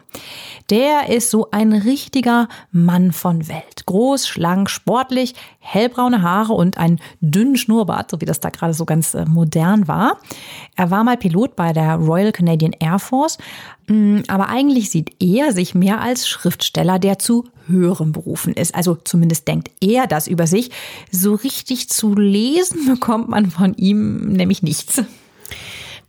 Der 0.70 1.10
ist 1.10 1.32
so 1.32 1.52
ein 1.52 1.74
richtiger 1.74 2.48
Mann 2.72 3.12
von 3.12 3.50
Welt. 3.50 3.86
Groß, 3.88 4.26
schlank, 4.26 4.70
sportlich, 4.70 5.36
hellbraune 5.60 6.22
Haare 6.22 6.54
und 6.54 6.78
ein 6.78 7.02
dünnen 7.20 7.58
Schnurrbart, 7.58 8.10
so 8.10 8.22
wie 8.22 8.26
das 8.26 8.40
da 8.40 8.52
gerade 8.52 8.74
so 8.74 8.86
ganz 8.86 9.14
äh, 9.14 9.26
modern 9.26 9.90
war. 9.90 10.18
Er 10.78 10.92
war 10.92 11.04
mal 11.04 11.18
Pilot 11.18 11.58
bei 11.58 11.74
der 11.74 11.96
Royal 11.96 12.32
Canadian 12.32 12.72
Air 12.80 13.00
Force, 13.00 13.38
mm, 13.88 14.20
aber 14.30 14.48
eigentlich 14.48 14.90
sieht 14.92 15.22
er 15.22 15.52
sich 15.52 15.76
mehr 15.76 16.00
als 16.00 16.26
Schriftsteller, 16.26 17.00
der 17.00 17.20
zu 17.20 17.50
höherem 17.68 18.12
berufen 18.12 18.54
ist. 18.54 18.76
Also 18.76 18.96
zumindest 18.96 19.48
denkt 19.48 19.72
er 19.82 20.08
das 20.08 20.28
über 20.28 20.48
sich. 20.48 20.72
So 21.12 21.36
richtig 21.36 21.90
zu 21.90 22.16
lesen 22.16 22.88
bekommt 22.88 23.30
man 23.30 23.50
von 23.52 23.74
ihm 23.76 24.34
nämlich 24.34 24.64
nichts. 24.64 25.02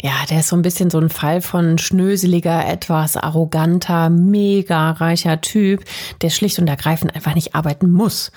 Ja, 0.03 0.13
der 0.29 0.41
ist 0.41 0.49
so 0.49 0.57
ein 0.57 0.63
bisschen 0.63 0.91
so 0.91 0.99
ein 0.99 1.11
Fall 1.11 1.41
von 1.41 1.79
schnöseliger, 1.79 2.67
etwas 2.67 3.17
arroganter, 3.17 4.11
mega 4.11 4.91
reicher 4.91 5.41
Typ, 5.41 5.85
der 6.23 6.31
schlicht 6.31 6.59
und 6.59 6.67
ergreifend 6.67 7.15
einfach 7.15 7.37
nicht 7.37 7.55
arbeiten 7.55 7.89
muss. 7.89 8.33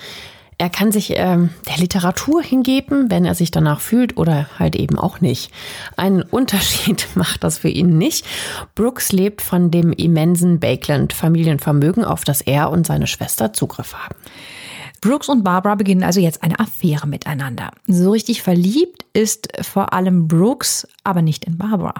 Er 0.58 0.70
kann 0.70 0.90
sich 0.90 1.12
ähm, 1.16 1.50
der 1.68 1.76
Literatur 1.76 2.42
hingeben, 2.42 3.10
wenn 3.10 3.26
er 3.26 3.34
sich 3.34 3.50
danach 3.50 3.80
fühlt 3.80 4.16
oder 4.16 4.48
halt 4.58 4.74
eben 4.74 4.98
auch 4.98 5.20
nicht. 5.20 5.50
Einen 5.96 6.22
Unterschied 6.30 7.08
macht 7.14 7.44
das 7.44 7.58
für 7.58 7.68
ihn 7.68 7.98
nicht. 7.98 8.24
Brooks 8.74 9.12
lebt 9.12 9.42
von 9.42 9.70
dem 9.70 9.92
immensen 9.92 10.58
Bakeland 10.58 11.12
Familienvermögen, 11.12 12.04
auf 12.04 12.24
das 12.24 12.40
er 12.40 12.70
und 12.70 12.86
seine 12.86 13.06
Schwester 13.06 13.52
Zugriff 13.52 13.94
haben. 13.94 14.16
Brooks 15.02 15.28
und 15.28 15.44
Barbara 15.44 15.74
beginnen 15.74 16.02
also 16.02 16.20
jetzt 16.20 16.42
eine 16.42 16.58
Affäre 16.58 17.06
miteinander. 17.06 17.70
So 17.86 18.10
richtig 18.10 18.42
verliebt 18.42 19.04
ist 19.12 19.48
vor 19.60 19.92
allem 19.92 20.26
Brooks, 20.26 20.88
aber 21.04 21.20
nicht 21.20 21.44
in 21.44 21.58
Barbara. 21.58 21.94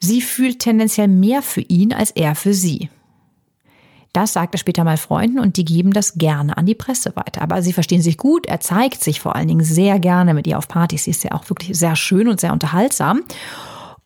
Sie 0.00 0.20
fühlt 0.20 0.58
tendenziell 0.58 1.08
mehr 1.08 1.40
für 1.40 1.62
ihn 1.62 1.92
als 1.92 2.10
er 2.10 2.34
für 2.34 2.52
sie. 2.52 2.90
Das 4.14 4.32
sagt 4.32 4.54
er 4.54 4.58
später 4.58 4.84
mal 4.84 4.96
Freunden 4.96 5.40
und 5.40 5.56
die 5.56 5.64
geben 5.64 5.92
das 5.92 6.14
gerne 6.14 6.56
an 6.56 6.66
die 6.66 6.76
Presse 6.76 7.14
weiter. 7.16 7.42
Aber 7.42 7.62
sie 7.62 7.72
verstehen 7.72 8.00
sich 8.00 8.16
gut. 8.16 8.46
Er 8.46 8.60
zeigt 8.60 9.02
sich 9.02 9.20
vor 9.20 9.34
allen 9.34 9.48
Dingen 9.48 9.64
sehr 9.64 9.98
gerne 9.98 10.34
mit 10.34 10.46
ihr 10.46 10.56
auf 10.56 10.68
Partys. 10.68 11.04
Sie 11.04 11.10
ist 11.10 11.24
ja 11.24 11.32
auch 11.32 11.50
wirklich 11.50 11.76
sehr 11.76 11.96
schön 11.96 12.28
und 12.28 12.40
sehr 12.40 12.52
unterhaltsam. 12.52 13.22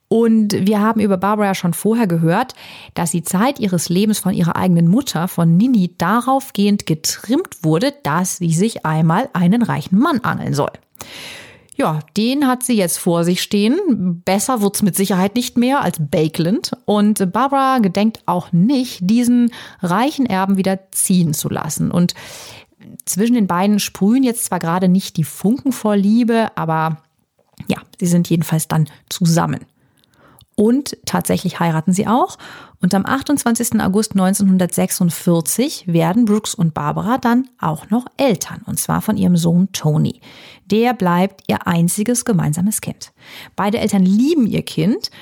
Und 0.09 0.67
wir 0.67 0.81
haben 0.81 1.03
über 1.03 1.19
Barbara 1.19 1.55
schon 1.55 1.75
vorher 1.75 2.07
gehört, 2.07 2.55
dass 2.95 3.11
sie 3.11 3.23
Zeit 3.23 3.61
ihres 3.61 3.91
Lebens 3.91 4.19
von 4.19 4.33
ihrer 4.33 4.57
eigenen 4.57 4.89
Mutter, 4.89 5.29
von 5.29 5.59
Nini, 5.59 5.95
daraufgehend 5.99 6.87
getrimmt 6.87 7.63
wurde, 7.63 7.93
dass 8.03 8.39
sie 8.39 8.55
sich 8.55 8.87
einmal 8.87 9.29
einen 9.35 9.61
reichen 9.61 9.99
Mann 9.99 10.21
angeln 10.21 10.55
soll. 10.55 10.73
Ja, 11.79 12.01
den 12.17 12.49
hat 12.49 12.65
sie 12.65 12.75
jetzt 12.75 12.99
vor 12.99 13.23
sich 13.23 13.41
stehen. 13.41 14.21
Besser 14.25 14.61
wird's 14.61 14.83
mit 14.83 14.97
Sicherheit 14.97 15.37
nicht 15.37 15.57
mehr 15.57 15.81
als 15.81 15.99
Bakeland. 16.01 16.73
Und 16.87 17.33
Barbara 17.33 17.79
gedenkt 17.79 18.21
auch 18.27 18.51
nicht, 18.51 18.99
diesen 19.03 19.53
reichen 19.81 20.27
Erben 20.27 20.57
wieder 20.57 20.91
ziehen 20.91 21.35
zu 21.35 21.49
lassen. 21.49 21.93
Und 21.93 22.15
zwischen 23.05 23.35
den 23.35 23.47
beiden 23.47 23.79
sprühen 23.79 24.25
jetzt 24.25 24.47
zwar 24.47 24.59
gerade 24.59 24.89
nicht 24.89 25.17
die 25.17 25.25
Funken 25.25 25.71
vor 25.71 25.97
Liebe, 25.97 26.49
aber 26.57 26.99
ja, 27.69 27.79
sie 28.01 28.07
sind 28.07 28.29
jedenfalls 28.29 28.67
dann 28.67 28.89
zusammen. 29.09 29.61
Und 30.59 30.97
tatsächlich 31.07 31.61
heiraten 31.61 31.93
sie 31.93 32.09
auch. 32.09 32.37
Und 32.81 32.93
am 32.93 33.07
28. 33.07 33.81
August 33.81 34.15
1946 34.15 35.85
werden 35.87 36.25
Brooks 36.25 36.53
und 36.53 36.75
Barbara 36.75 37.17
dann 37.17 37.49
auch 37.61 37.91
noch 37.91 38.07
Eltern. 38.17 38.63
Und 38.67 38.81
zwar 38.81 39.01
von 39.01 39.17
ihrem 39.17 39.37
Sohn 39.37 39.71
Tony. 39.71 40.21
Der 40.67 40.95
bleibt 40.95 41.45
ihr 41.47 41.69
einziges 41.69 42.25
gemeinsames 42.25 42.81
Kind. 42.81 43.13
Beide 43.55 43.79
Eltern 43.79 44.03
lieben 44.03 44.49
ihr 44.49 44.63
Kind, 44.63 45.13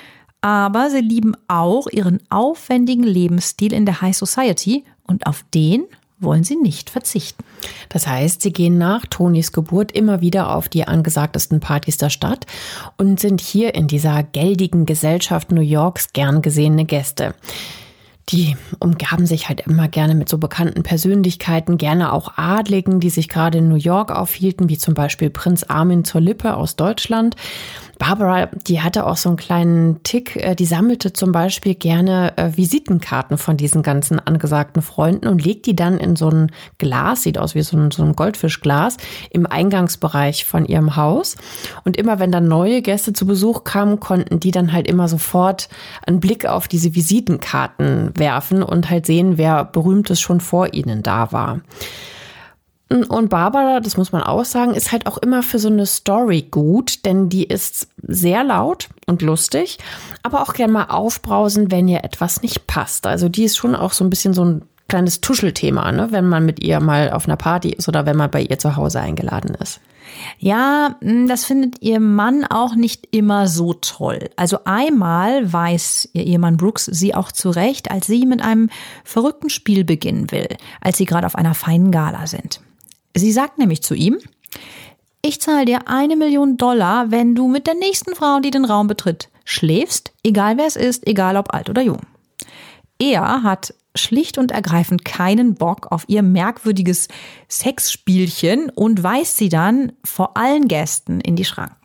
aber 0.41 0.89
sie 0.89 1.01
lieben 1.01 1.35
auch 1.47 1.85
ihren 1.85 2.19
aufwendigen 2.31 3.03
Lebensstil 3.03 3.73
in 3.73 3.85
der 3.85 4.01
High 4.01 4.17
Society. 4.17 4.85
Und 5.03 5.27
auf 5.27 5.45
den 5.53 5.85
wollen 6.19 6.43
sie 6.43 6.55
nicht 6.55 6.89
verzichten. 6.89 7.43
Das 7.89 8.07
heißt, 8.07 8.41
sie 8.41 8.51
gehen 8.51 8.77
nach 8.77 9.05
Tonis 9.05 9.51
Geburt 9.51 9.91
immer 9.91 10.21
wieder 10.21 10.55
auf 10.55 10.67
die 10.67 10.87
angesagtesten 10.87 11.59
Partys 11.59 11.97
der 11.97 12.09
Stadt 12.09 12.45
und 12.97 13.19
sind 13.19 13.41
hier 13.41 13.75
in 13.75 13.87
dieser 13.87 14.23
geldigen 14.23 14.85
Gesellschaft 14.85 15.51
New 15.51 15.61
Yorks 15.61 16.13
gern 16.13 16.41
gesehene 16.41 16.85
Gäste. 16.85 17.35
Die 18.29 18.57
umgaben 18.79 19.25
sich 19.25 19.47
halt 19.47 19.61
immer 19.61 19.87
gerne 19.87 20.13
mit 20.13 20.27
so 20.27 20.37
bekannten 20.37 20.83
Persönlichkeiten, 20.83 21.77
gerne 21.77 22.11
auch 22.11 22.37
Adligen, 22.37 22.99
die 22.99 23.09
sich 23.09 23.29
gerade 23.29 23.59
in 23.59 23.69
New 23.69 23.75
York 23.75 24.11
aufhielten, 24.11 24.67
wie 24.67 24.77
zum 24.77 24.95
Beispiel 24.95 25.29
Prinz 25.29 25.63
Armin 25.63 26.03
zur 26.03 26.19
Lippe 26.19 26.57
aus 26.57 26.75
Deutschland. 26.75 27.37
Barbara, 27.99 28.47
die 28.67 28.81
hatte 28.81 29.05
auch 29.05 29.17
so 29.17 29.29
einen 29.29 29.37
kleinen 29.37 30.03
Tick, 30.03 30.35
äh, 30.35 30.55
die 30.55 30.65
sammelte 30.65 31.13
zum 31.13 31.31
Beispiel 31.31 31.75
gerne 31.75 32.33
äh, 32.37 32.55
Visitenkarten 32.55 33.37
von 33.37 33.57
diesen 33.57 33.81
ganzen 33.81 34.19
angesagten 34.19 34.81
Freunden 34.81 35.27
und 35.27 35.43
legt 35.43 35.65
die 35.65 35.75
dann 35.75 35.97
in 35.97 36.15
so 36.15 36.29
ein 36.29 36.51
Glas, 36.77 37.23
sieht 37.23 37.37
aus 37.37 37.55
wie 37.55 37.63
so 37.63 37.77
ein, 37.77 37.91
so 37.91 38.03
ein 38.03 38.13
Goldfischglas, 38.13 38.97
im 39.31 39.47
Eingangsbereich 39.47 40.45
von 40.45 40.65
ihrem 40.65 40.95
Haus. 40.95 41.35
Und 41.85 41.97
immer 41.97 42.19
wenn 42.19 42.31
dann 42.31 42.47
neue 42.47 42.81
Gäste 42.81 43.13
zu 43.13 43.25
Besuch 43.25 43.63
kamen, 43.63 43.99
konnten 43.99 44.39
die 44.39 44.51
dann 44.51 44.73
halt 44.73 44.87
immer 44.87 45.07
sofort 45.07 45.69
einen 46.05 46.19
Blick 46.19 46.45
auf 46.45 46.67
diese 46.67 46.93
Visitenkarten 46.93 48.11
werfen 48.15 48.63
und 48.63 48.89
halt 48.89 49.05
sehen, 49.05 49.37
wer 49.37 49.65
berühmtes 49.65 50.19
schon 50.19 50.39
vor 50.39 50.73
ihnen 50.73 51.03
da 51.03 51.31
war. 51.31 51.61
Und 52.89 53.29
Barbara, 53.29 53.81
das 53.81 53.97
muss 53.97 54.13
man 54.13 54.23
auch 54.23 54.45
sagen, 54.45 54.73
ist 54.73 54.93
halt 54.93 55.07
auch 55.07 55.17
immer 55.17 55.43
für 55.43 55.59
so 55.59 55.67
eine 55.67 55.85
Story 55.85 56.47
gut, 56.49 57.05
denn 57.05 57.27
die 57.27 57.43
ist 57.43 57.89
sehr 58.01 58.45
laut 58.45 58.87
und 59.07 59.21
lustig, 59.21 59.77
aber 60.23 60.41
auch 60.41 60.53
gerne 60.53 60.71
mal 60.71 60.85
aufbrausen, 60.85 61.69
wenn 61.69 61.89
ihr 61.89 62.05
etwas 62.05 62.41
nicht 62.41 62.65
passt. 62.65 63.05
Also 63.05 63.27
die 63.27 63.43
ist 63.43 63.57
schon 63.57 63.75
auch 63.75 63.91
so 63.91 64.05
ein 64.05 64.09
bisschen 64.09 64.33
so 64.33 64.45
ein 64.45 64.61
kleines 64.87 65.19
Tuschelthema, 65.19 65.91
ne, 65.91 66.07
wenn 66.11 66.29
man 66.29 66.45
mit 66.45 66.63
ihr 66.63 66.79
mal 66.79 67.11
auf 67.11 67.25
einer 67.25 67.35
Party 67.35 67.71
ist 67.71 67.89
oder 67.89 68.05
wenn 68.05 68.15
man 68.15 68.31
bei 68.31 68.41
ihr 68.41 68.57
zu 68.57 68.77
Hause 68.77 69.01
eingeladen 69.01 69.55
ist. 69.55 69.81
Ja, 70.39 70.95
das 71.01 71.43
findet 71.43 71.81
ihr 71.81 71.99
Mann 71.99 72.45
auch 72.45 72.75
nicht 72.75 73.09
immer 73.11 73.47
so 73.47 73.73
toll. 73.73 74.29
Also 74.37 74.59
einmal 74.63 75.51
weiß 75.51 76.09
ihr 76.13 76.23
Ehemann 76.23 76.55
Brooks 76.55 76.85
sie 76.85 77.13
auch 77.13 77.33
zurecht, 77.33 77.91
als 77.91 78.07
sie 78.07 78.25
mit 78.25 78.41
einem 78.41 78.69
verrückten 79.03 79.49
Spiel 79.49 79.83
beginnen 79.83 80.31
will, 80.31 80.47
als 80.79 80.97
sie 80.97 81.05
gerade 81.05 81.27
auf 81.27 81.35
einer 81.35 81.53
feinen 81.53 81.91
Gala 81.91 82.25
sind. 82.25 82.61
Sie 83.17 83.31
sagt 83.31 83.57
nämlich 83.57 83.81
zu 83.81 83.95
ihm, 83.95 84.17
ich 85.21 85.41
zahle 85.41 85.65
dir 85.65 85.87
eine 85.87 86.15
Million 86.15 86.57
Dollar, 86.57 87.11
wenn 87.11 87.35
du 87.35 87.47
mit 87.47 87.67
der 87.67 87.73
nächsten 87.73 88.15
Frau, 88.15 88.39
die 88.39 88.51
den 88.51 88.65
Raum 88.65 88.87
betritt, 88.87 89.29
schläfst, 89.45 90.11
egal 90.23 90.57
wer 90.57 90.67
es 90.67 90.75
ist, 90.75 91.07
egal 91.07 91.37
ob 91.37 91.53
alt 91.53 91.69
oder 91.69 91.81
jung. 91.81 92.01
Er 92.99 93.43
hat 93.43 93.73
schlicht 93.95 94.37
und 94.37 94.51
ergreifend 94.51 95.03
keinen 95.05 95.55
Bock 95.55 95.91
auf 95.91 96.05
ihr 96.07 96.21
merkwürdiges 96.21 97.07
Sexspielchen 97.49 98.69
und 98.69 99.01
weist 99.03 99.37
sie 99.37 99.49
dann 99.49 99.93
vor 100.03 100.37
allen 100.37 100.67
Gästen 100.67 101.19
in 101.19 101.35
die 101.35 101.45
Schranken. 101.45 101.75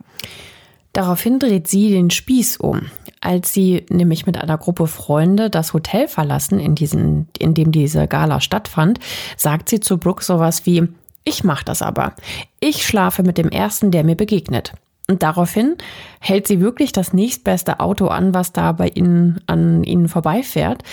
Daraufhin 0.92 1.38
dreht 1.38 1.68
sie 1.68 1.90
den 1.90 2.10
Spieß 2.10 2.58
um. 2.58 2.82
Als 3.20 3.54
sie 3.54 3.86
nämlich 3.88 4.26
mit 4.26 4.36
einer 4.36 4.58
Gruppe 4.58 4.86
Freunde 4.86 5.48
das 5.48 5.72
Hotel 5.72 6.06
verlassen, 6.08 6.58
in, 6.58 6.74
diesen, 6.74 7.28
in 7.38 7.54
dem 7.54 7.72
diese 7.72 8.06
Gala 8.08 8.40
stattfand, 8.40 8.98
sagt 9.36 9.68
sie 9.68 9.80
zu 9.80 9.96
Brooke 9.96 10.22
sowas 10.22 10.66
wie, 10.66 10.88
ich 11.24 11.44
mach 11.44 11.62
das 11.62 11.82
aber. 11.82 12.14
Ich 12.60 12.86
schlafe 12.86 13.22
mit 13.22 13.38
dem 13.38 13.48
Ersten, 13.48 13.90
der 13.90 14.04
mir 14.04 14.16
begegnet. 14.16 14.72
Und 15.10 15.22
daraufhin 15.22 15.76
hält 16.20 16.46
sie 16.46 16.60
wirklich 16.60 16.92
das 16.92 17.12
nächstbeste 17.12 17.80
Auto 17.80 18.06
an, 18.06 18.34
was 18.34 18.52
da 18.52 18.72
bei 18.72 18.88
ihnen 18.88 19.40
an 19.46 19.82
ihnen 19.82 20.08
vorbeifährt. 20.08 20.84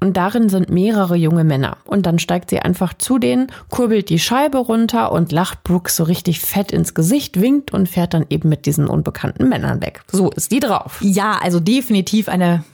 Und 0.00 0.16
darin 0.16 0.48
sind 0.48 0.68
mehrere 0.68 1.16
junge 1.16 1.44
Männer. 1.44 1.78
Und 1.84 2.04
dann 2.06 2.18
steigt 2.18 2.50
sie 2.50 2.60
einfach 2.60 2.94
zu 2.94 3.18
denen, 3.18 3.50
kurbelt 3.70 4.10
die 4.10 4.18
Scheibe 4.18 4.58
runter 4.58 5.12
und 5.12 5.32
lacht 5.32 5.64
Brooks 5.64 5.96
so 5.96 6.04
richtig 6.04 6.40
fett 6.40 6.72
ins 6.72 6.94
Gesicht, 6.94 7.40
winkt 7.40 7.72
und 7.72 7.88
fährt 7.88 8.14
dann 8.14 8.26
eben 8.28 8.48
mit 8.48 8.66
diesen 8.66 8.86
unbekannten 8.86 9.48
Männern 9.48 9.80
weg. 9.80 10.02
So 10.12 10.30
ist 10.30 10.52
die 10.52 10.60
drauf. 10.60 10.98
Ja, 11.00 11.38
also 11.42 11.58
definitiv 11.58 12.28
eine 12.28 12.64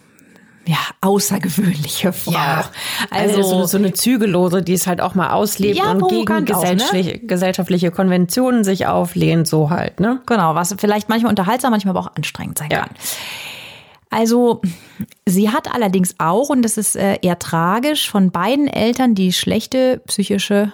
ja, 0.66 0.78
außergewöhnliche 1.00 2.12
Frau. 2.12 2.32
Ja, 2.32 2.64
also, 3.10 3.36
also 3.36 3.42
so, 3.42 3.66
so, 3.66 3.78
eine 3.78 3.92
Zügellose, 3.92 4.62
die 4.62 4.74
es 4.74 4.86
halt 4.86 5.00
auch 5.00 5.14
mal 5.14 5.30
auslebt 5.30 5.78
ja, 5.78 5.92
und 5.92 6.08
gegen 6.08 6.44
gesellschaftliche, 6.44 7.12
ne? 7.12 7.18
gesellschaftliche 7.20 7.90
Konventionen 7.90 8.62
sich 8.62 8.86
auflehnt, 8.86 9.48
so 9.48 9.70
halt, 9.70 10.00
ne? 10.00 10.20
Genau, 10.26 10.54
was 10.54 10.74
vielleicht 10.78 11.08
manchmal 11.08 11.30
unterhaltsam, 11.30 11.70
manchmal 11.70 11.96
aber 11.96 12.06
auch 12.06 12.14
anstrengend 12.14 12.58
sein 12.58 12.68
ja. 12.70 12.80
kann. 12.80 12.90
Also, 14.10 14.60
sie 15.24 15.50
hat 15.50 15.72
allerdings 15.72 16.16
auch, 16.18 16.50
und 16.50 16.62
das 16.62 16.76
ist 16.76 16.96
äh, 16.96 17.18
eher 17.22 17.38
tragisch, 17.38 18.10
von 18.10 18.30
beiden 18.30 18.66
Eltern 18.66 19.14
die 19.14 19.32
schlechte 19.32 20.02
psychische 20.06 20.72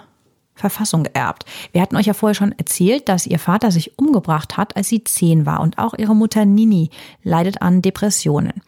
Verfassung 0.55 1.05
geerbt. 1.05 1.45
Wir 1.73 1.83
hatten 1.83 1.97
euch 1.97 2.07
ja 2.07 2.15
vorher 2.15 2.35
schon 2.35 2.53
erzählt, 2.53 3.09
dass 3.11 3.27
ihr 3.27 3.39
Vater 3.39 3.71
sich 3.71 3.99
umgebracht 3.99 4.57
hat, 4.57 4.75
als 4.75 4.89
sie 4.89 5.05
zehn 5.05 5.45
war 5.45 5.61
und 5.61 5.79
auch 5.79 5.95
ihre 5.95 6.17
Mutter 6.17 6.47
Nini 6.47 6.91
leidet 7.23 7.61
an 7.61 7.83
Depressionen. 7.83 8.63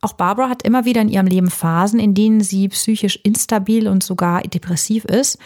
Auch 0.00 0.12
Barbara 0.12 0.48
hat 0.48 0.62
immer 0.62 0.84
wieder 0.84 1.00
in 1.00 1.08
ihrem 1.08 1.26
Leben 1.26 1.50
Phasen, 1.50 1.98
in 1.98 2.14
denen 2.14 2.40
sie 2.40 2.68
psychisch 2.68 3.18
instabil 3.22 3.88
und 3.88 4.02
sogar 4.02 4.42
depressiv 4.42 5.04
ist. 5.04 5.38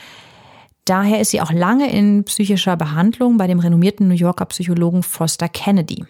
Daher 0.84 1.20
ist 1.20 1.30
sie 1.30 1.40
auch 1.40 1.52
lange 1.52 1.90
in 1.90 2.24
psychischer 2.24 2.76
Behandlung 2.76 3.38
bei 3.38 3.46
dem 3.46 3.60
renommierten 3.60 4.08
New 4.08 4.14
Yorker 4.14 4.46
Psychologen 4.46 5.02
Foster 5.02 5.48
Kennedy. 5.48 6.04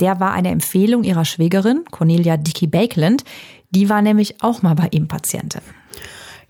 Der 0.00 0.18
war 0.18 0.32
eine 0.32 0.50
Empfehlung 0.50 1.04
ihrer 1.04 1.24
Schwägerin, 1.24 1.84
Cornelia 1.90 2.36
Dickey 2.36 2.66
Bakeland. 2.66 3.24
Die 3.70 3.88
war 3.88 4.00
nämlich 4.00 4.42
auch 4.42 4.62
mal 4.62 4.74
bei 4.74 4.88
ihm 4.90 5.08
Patientin. 5.08 5.62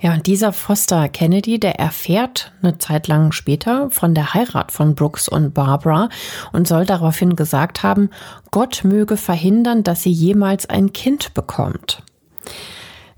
Ja, 0.00 0.14
und 0.14 0.28
dieser 0.28 0.52
Foster 0.52 1.08
Kennedy, 1.08 1.58
der 1.58 1.80
erfährt 1.80 2.52
eine 2.62 2.78
Zeit 2.78 3.08
lang 3.08 3.32
später 3.32 3.90
von 3.90 4.14
der 4.14 4.32
Heirat 4.32 4.70
von 4.70 4.94
Brooks 4.94 5.28
und 5.28 5.54
Barbara 5.54 6.08
und 6.52 6.68
soll 6.68 6.86
daraufhin 6.86 7.34
gesagt 7.34 7.82
haben, 7.82 8.10
Gott 8.52 8.82
möge 8.84 9.16
verhindern, 9.16 9.82
dass 9.82 10.04
sie 10.04 10.12
jemals 10.12 10.70
ein 10.70 10.92
Kind 10.92 11.34
bekommt. 11.34 12.04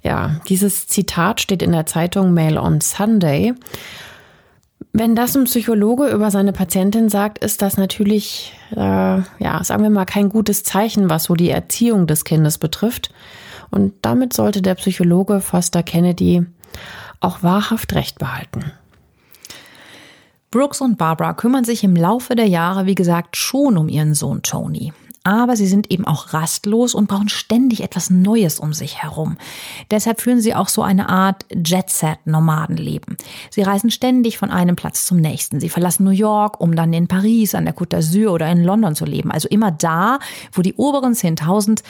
Ja, 0.03 0.41
dieses 0.49 0.87
Zitat 0.87 1.43
steht 1.43 1.63
in 1.63 1.73
der 1.73 1.85
Zeitung 1.85 2.33
Mail 2.33 2.57
on 2.57 2.81
Sunday. 2.81 3.53
Wenn 4.95 5.15
das 5.15 5.37
ein 5.37 5.45
Psychologe 5.45 6.09
über 6.09 6.31
seine 6.31 6.55
Patientin 6.55 7.11
sagt, 7.11 7.45
ist 7.45 7.61
das 7.61 7.77
natürlich, 7.77 8.55
äh, 8.75 8.79
ja, 8.79 9.63
sagen 9.63 9.83
wir 9.83 9.91
mal, 9.91 10.07
kein 10.07 10.31
gutes 10.31 10.65
Zeichen, 10.65 11.11
was 11.11 11.25
so 11.25 11.35
die 11.35 11.51
Erziehung 11.51 12.07
des 12.07 12.25
Kindes 12.25 12.57
betrifft. 12.57 13.13
Und 13.71 13.93
damit 14.01 14.33
sollte 14.33 14.63
der 14.63 14.75
Psychologe 14.77 15.41
Foster 15.41 15.83
Kennedy 15.83 16.47
auch 17.21 17.43
wahrhaft 17.43 17.95
Recht 17.95 18.19
behalten. 18.19 18.73
Brooks 20.50 20.81
und 20.81 20.99
Barbara 20.99 21.33
kümmern 21.35 21.65
sich 21.65 21.85
im 21.85 21.95
Laufe 21.95 22.35
der 22.35 22.49
Jahre, 22.49 22.87
wie 22.87 22.97
gesagt, 22.97 23.37
schon 23.37 23.77
um 23.77 23.89
ihren 23.89 24.15
Sohn 24.15 24.43
Tony. 24.43 24.93
Aber 25.23 25.55
sie 25.55 25.67
sind 25.67 25.91
eben 25.91 26.07
auch 26.07 26.33
rastlos 26.33 26.95
und 26.95 27.07
brauchen 27.07 27.29
ständig 27.29 27.83
etwas 27.83 28.09
Neues 28.09 28.59
um 28.59 28.73
sich 28.73 29.03
herum. 29.03 29.37
Deshalb 29.91 30.21
führen 30.21 30.41
sie 30.41 30.55
auch 30.55 30.69
so 30.69 30.83
eine 30.83 31.11
Art 31.11 31.44
Jet-Set-Nomadenleben. 31.53 33.18
Sie 33.51 33.61
reisen 33.61 33.90
ständig 33.90 34.38
von 34.38 34.51
einem 34.51 34.77
Platz 34.77 35.05
zum 35.05 35.18
nächsten. 35.18 35.61
Sie 35.61 35.68
verlassen 35.68 36.05
New 36.05 36.11
York, 36.11 36.59
um 36.61 36.75
dann 36.75 36.94
in 36.94 37.07
Paris, 37.07 37.55
an 37.55 37.66
der 37.66 37.77
Côte 37.77 37.99
d'Azur 37.99 38.31
oder 38.31 38.51
in 38.51 38.64
London 38.64 38.94
zu 38.94 39.05
leben. 39.05 39.31
Also 39.31 39.47
immer 39.49 39.71
da, 39.71 40.21
wo 40.53 40.62
die 40.62 40.75
oberen 40.75 41.12
10.000 41.12 41.83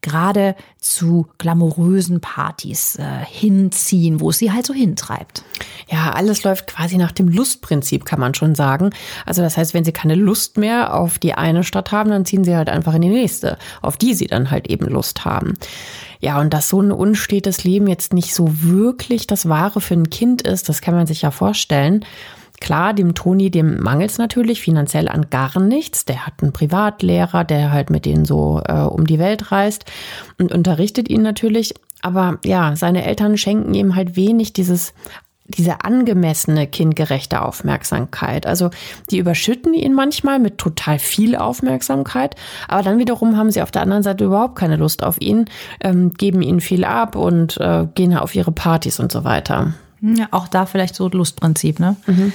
gerade 0.00 0.54
zu 0.78 1.28
glamourösen 1.38 2.20
Partys 2.20 2.96
äh, 2.96 3.24
hinziehen, 3.24 4.20
wo 4.20 4.30
es 4.30 4.38
sie 4.38 4.52
halt 4.52 4.66
so 4.66 4.72
hintreibt. 4.72 5.42
Ja, 5.90 6.12
alles 6.12 6.44
läuft 6.44 6.68
quasi 6.68 6.96
nach 6.96 7.12
dem 7.12 7.28
Lustprinzip, 7.28 8.04
kann 8.04 8.20
man 8.20 8.34
schon 8.34 8.54
sagen. 8.54 8.90
Also 9.26 9.42
das 9.42 9.56
heißt, 9.56 9.74
wenn 9.74 9.84
sie 9.84 9.92
keine 9.92 10.14
Lust 10.14 10.56
mehr 10.56 10.94
auf 10.94 11.18
die 11.18 11.34
eine 11.34 11.64
Stadt 11.64 11.90
haben, 11.90 12.10
dann 12.10 12.24
ziehen 12.24 12.44
sie 12.44 12.56
halt 12.56 12.68
einfach 12.68 12.94
in 12.94 13.02
die 13.02 13.08
nächste, 13.08 13.58
auf 13.82 13.96
die 13.96 14.14
sie 14.14 14.26
dann 14.26 14.50
halt 14.50 14.68
eben 14.68 14.86
Lust 14.86 15.24
haben. 15.24 15.54
Ja, 16.20 16.40
und 16.40 16.52
dass 16.52 16.68
so 16.68 16.80
ein 16.80 16.92
unstetes 16.92 17.64
Leben 17.64 17.86
jetzt 17.86 18.12
nicht 18.12 18.34
so 18.34 18.62
wirklich 18.62 19.26
das 19.26 19.48
Wahre 19.48 19.80
für 19.80 19.94
ein 19.94 20.10
Kind 20.10 20.42
ist, 20.42 20.68
das 20.68 20.80
kann 20.80 20.94
man 20.94 21.06
sich 21.06 21.22
ja 21.22 21.30
vorstellen. 21.30 22.04
Klar, 22.60 22.92
dem 22.92 23.14
Toni, 23.14 23.50
dem 23.50 23.80
mangelt 23.80 24.10
es 24.10 24.18
natürlich 24.18 24.60
finanziell 24.60 25.08
an 25.08 25.30
gar 25.30 25.60
nichts. 25.60 26.04
Der 26.04 26.26
hat 26.26 26.34
einen 26.42 26.52
Privatlehrer, 26.52 27.44
der 27.44 27.70
halt 27.70 27.90
mit 27.90 28.04
denen 28.04 28.24
so 28.24 28.60
äh, 28.64 28.80
um 28.80 29.06
die 29.06 29.18
Welt 29.18 29.52
reist 29.52 29.84
und 30.38 30.52
unterrichtet 30.52 31.08
ihn 31.08 31.22
natürlich. 31.22 31.74
Aber 32.02 32.38
ja, 32.44 32.74
seine 32.76 33.04
Eltern 33.04 33.36
schenken 33.36 33.74
ihm 33.74 33.94
halt 33.94 34.16
wenig 34.16 34.52
dieses 34.52 34.92
diese 35.48 35.82
angemessene 35.82 36.66
kindgerechte 36.66 37.40
Aufmerksamkeit. 37.40 38.46
Also 38.46 38.70
die 39.10 39.18
überschütten 39.18 39.72
ihn 39.72 39.94
manchmal 39.94 40.38
mit 40.38 40.58
total 40.58 40.98
viel 40.98 41.36
Aufmerksamkeit, 41.36 42.36
aber 42.68 42.82
dann 42.82 42.98
wiederum 42.98 43.36
haben 43.36 43.50
sie 43.50 43.62
auf 43.62 43.70
der 43.70 43.82
anderen 43.82 44.02
Seite 44.02 44.24
überhaupt 44.24 44.56
keine 44.56 44.76
Lust 44.76 45.02
auf 45.02 45.20
ihn, 45.20 45.46
ähm, 45.80 46.12
geben 46.12 46.42
ihn 46.42 46.60
viel 46.60 46.84
ab 46.84 47.16
und 47.16 47.56
äh, 47.58 47.86
gehen 47.94 48.16
auf 48.16 48.34
ihre 48.34 48.52
Partys 48.52 49.00
und 49.00 49.10
so 49.10 49.24
weiter. 49.24 49.72
Ja, 50.00 50.28
auch 50.30 50.48
da 50.48 50.66
vielleicht 50.66 50.94
so 50.94 51.08
Lustprinzip, 51.08 51.80
ne? 51.80 51.96
Mhm. 52.06 52.32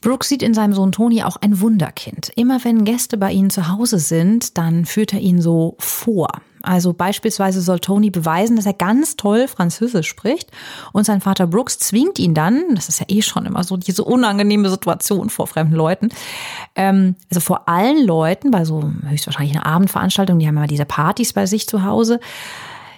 Brooks 0.00 0.28
sieht 0.28 0.42
in 0.42 0.54
seinem 0.54 0.72
Sohn 0.72 0.92
Tony 0.92 1.22
auch 1.22 1.36
ein 1.36 1.60
Wunderkind. 1.60 2.30
Immer 2.36 2.62
wenn 2.64 2.84
Gäste 2.84 3.16
bei 3.16 3.32
ihnen 3.32 3.50
zu 3.50 3.68
Hause 3.68 3.98
sind, 3.98 4.56
dann 4.56 4.84
führt 4.84 5.12
er 5.12 5.20
ihn 5.20 5.40
so 5.40 5.74
vor. 5.78 6.28
Also 6.66 6.92
beispielsweise 6.92 7.60
soll 7.60 7.78
Tony 7.78 8.10
beweisen, 8.10 8.56
dass 8.56 8.66
er 8.66 8.72
ganz 8.72 9.14
toll 9.14 9.46
Französisch 9.46 10.08
spricht 10.08 10.50
und 10.92 11.06
sein 11.06 11.20
Vater 11.20 11.46
Brooks 11.46 11.78
zwingt 11.78 12.18
ihn 12.18 12.34
dann, 12.34 12.74
das 12.74 12.88
ist 12.88 12.98
ja 12.98 13.06
eh 13.08 13.22
schon 13.22 13.46
immer 13.46 13.62
so 13.62 13.76
diese 13.76 14.02
unangenehme 14.02 14.68
Situation 14.68 15.30
vor 15.30 15.46
fremden 15.46 15.76
Leuten, 15.76 16.08
ähm, 16.74 17.14
also 17.30 17.40
vor 17.40 17.68
allen 17.68 18.04
Leuten, 18.04 18.50
bei 18.50 18.64
so 18.64 18.90
höchstwahrscheinlich 19.08 19.54
einer 19.54 19.66
Abendveranstaltung, 19.66 20.40
die 20.40 20.48
haben 20.48 20.56
immer 20.56 20.66
diese 20.66 20.86
Partys 20.86 21.32
bei 21.32 21.46
sich 21.46 21.68
zu 21.68 21.84
Hause, 21.84 22.18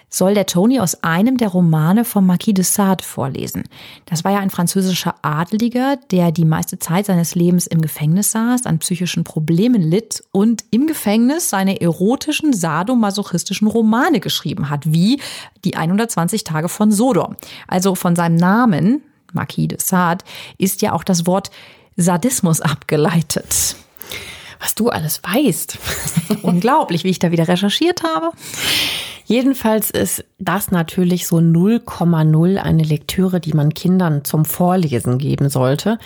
soll 0.09 0.33
der 0.33 0.45
Tony 0.45 0.79
aus 0.79 1.03
einem 1.03 1.37
der 1.37 1.49
Romane 1.49 2.05
vom 2.05 2.25
Marquis 2.25 2.53
de 2.53 2.63
Sade 2.63 3.03
vorlesen. 3.03 3.63
Das 4.05 4.23
war 4.23 4.31
ja 4.31 4.39
ein 4.39 4.49
französischer 4.49 5.15
Adeliger, 5.21 5.97
der 6.11 6.31
die 6.31 6.45
meiste 6.45 6.79
Zeit 6.79 7.05
seines 7.05 7.35
Lebens 7.35 7.67
im 7.67 7.81
Gefängnis 7.81 8.31
saß, 8.31 8.65
an 8.65 8.79
psychischen 8.79 9.23
Problemen 9.23 9.81
litt 9.81 10.23
und 10.31 10.65
im 10.71 10.87
Gefängnis 10.87 11.49
seine 11.49 11.79
erotischen, 11.79 12.53
sadomasochistischen 12.53 13.67
Romane 13.67 14.19
geschrieben 14.19 14.69
hat, 14.69 14.91
wie 14.91 15.21
die 15.63 15.75
120 15.75 16.43
Tage 16.43 16.69
von 16.69 16.91
Sodom. 16.91 17.35
Also 17.67 17.95
von 17.95 18.15
seinem 18.15 18.35
Namen, 18.35 19.01
Marquis 19.33 19.67
de 19.67 19.79
Sade, 19.79 20.25
ist 20.57 20.81
ja 20.81 20.93
auch 20.93 21.03
das 21.03 21.27
Wort 21.27 21.51
Sadismus 21.95 22.61
abgeleitet 22.61 23.75
was 24.59 24.75
du 24.75 24.89
alles 24.89 25.21
weißt. 25.23 25.77
Unglaublich, 26.41 27.03
wie 27.03 27.09
ich 27.09 27.19
da 27.19 27.31
wieder 27.31 27.47
recherchiert 27.47 28.03
habe. 28.03 28.31
Jedenfalls 29.29 29.91
ist 29.91 30.25
das 30.39 30.71
natürlich 30.71 31.27
so 31.27 31.37
0,0 31.37 32.57
eine 32.57 32.81
Lektüre, 32.81 33.39
die 33.39 33.53
man 33.53 33.75
Kindern 33.75 34.25
zum 34.25 34.43
Vorlesen 34.43 35.19
geben 35.19 35.49
sollte. 35.49 35.99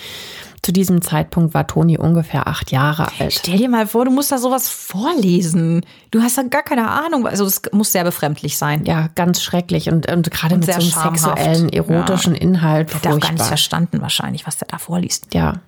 Zu 0.60 0.72
diesem 0.72 1.00
Zeitpunkt 1.00 1.54
war 1.54 1.66
Toni 1.66 1.96
ungefähr 1.96 2.46
acht 2.46 2.70
Jahre 2.70 3.08
alt. 3.18 3.32
Stell 3.32 3.56
dir 3.56 3.70
mal 3.70 3.86
vor, 3.86 4.04
du 4.04 4.10
musst 4.10 4.30
da 4.30 4.36
sowas 4.36 4.68
vorlesen. 4.68 5.86
Du 6.10 6.20
hast 6.20 6.36
da 6.36 6.42
gar 6.42 6.62
keine 6.64 6.90
Ahnung. 6.90 7.26
Also 7.26 7.46
es 7.46 7.62
muss 7.72 7.92
sehr 7.92 8.04
befremdlich 8.04 8.58
sein. 8.58 8.84
Ja, 8.84 9.08
ganz 9.14 9.42
schrecklich. 9.42 9.88
Und, 9.88 10.06
und 10.12 10.30
gerade 10.30 10.56
und 10.56 10.66
mit 10.66 10.74
so 10.74 10.78
einem 10.78 10.90
schamhaft. 10.90 11.20
sexuellen, 11.20 11.70
erotischen 11.70 12.34
ja. 12.34 12.42
Inhalt. 12.42 12.90
Der 12.90 12.96
hat 12.96 13.06
auch 13.06 13.20
gar 13.20 13.32
nicht 13.32 13.46
verstanden 13.46 14.02
wahrscheinlich, 14.02 14.46
was 14.46 14.58
der 14.58 14.68
da 14.68 14.76
vorliest. 14.76 15.32
Ja, 15.32 15.60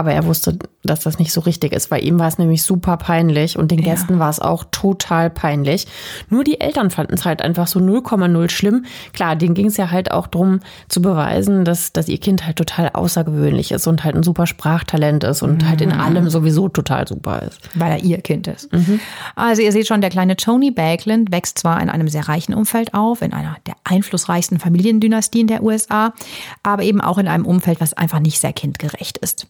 aber 0.00 0.14
er 0.14 0.24
wusste, 0.24 0.58
dass 0.82 1.00
das 1.00 1.18
nicht 1.18 1.30
so 1.30 1.42
richtig 1.42 1.74
ist. 1.74 1.90
Bei 1.90 2.00
ihm 2.00 2.18
war 2.18 2.26
es 2.26 2.38
nämlich 2.38 2.62
super 2.62 2.96
peinlich 2.96 3.58
und 3.58 3.70
den 3.70 3.80
ja. 3.80 3.92
Gästen 3.92 4.18
war 4.18 4.30
es 4.30 4.40
auch 4.40 4.64
total 4.70 5.28
peinlich. 5.28 5.86
Nur 6.30 6.42
die 6.42 6.58
Eltern 6.58 6.90
fanden 6.90 7.12
es 7.12 7.26
halt 7.26 7.42
einfach 7.42 7.66
so 7.66 7.80
0,0 7.80 8.48
schlimm. 8.48 8.86
Klar, 9.12 9.36
denen 9.36 9.52
ging 9.52 9.66
es 9.66 9.76
ja 9.76 9.90
halt 9.90 10.10
auch 10.10 10.26
darum 10.26 10.60
zu 10.88 11.02
beweisen, 11.02 11.66
dass, 11.66 11.92
dass 11.92 12.08
ihr 12.08 12.16
Kind 12.16 12.46
halt 12.46 12.56
total 12.56 12.88
außergewöhnlich 12.94 13.72
ist 13.72 13.86
und 13.86 14.02
halt 14.02 14.16
ein 14.16 14.22
super 14.22 14.46
Sprachtalent 14.46 15.22
ist 15.22 15.42
und 15.42 15.64
mhm. 15.64 15.68
halt 15.68 15.82
in 15.82 15.90
mhm. 15.90 16.00
allem 16.00 16.30
sowieso 16.30 16.70
total 16.70 17.06
super 17.06 17.42
ist. 17.42 17.60
Weil 17.74 17.92
er 17.92 18.02
ihr 18.02 18.22
Kind 18.22 18.46
ist. 18.46 18.72
Mhm. 18.72 19.00
Also 19.36 19.60
ihr 19.60 19.72
seht 19.72 19.86
schon, 19.86 20.00
der 20.00 20.08
kleine 20.08 20.36
Tony 20.36 20.70
Bakeland 20.70 21.30
wächst 21.30 21.58
zwar 21.58 21.82
in 21.82 21.90
einem 21.90 22.08
sehr 22.08 22.26
reichen 22.26 22.54
Umfeld 22.54 22.94
auf, 22.94 23.20
in 23.20 23.34
einer 23.34 23.58
der 23.66 23.74
einflussreichsten 23.84 24.58
Familiendynastien 24.58 25.46
der 25.46 25.62
USA, 25.62 26.14
aber 26.62 26.84
eben 26.84 27.02
auch 27.02 27.18
in 27.18 27.28
einem 27.28 27.44
Umfeld, 27.44 27.82
was 27.82 27.92
einfach 27.92 28.20
nicht 28.20 28.40
sehr 28.40 28.54
kindgerecht 28.54 29.18
ist. 29.18 29.46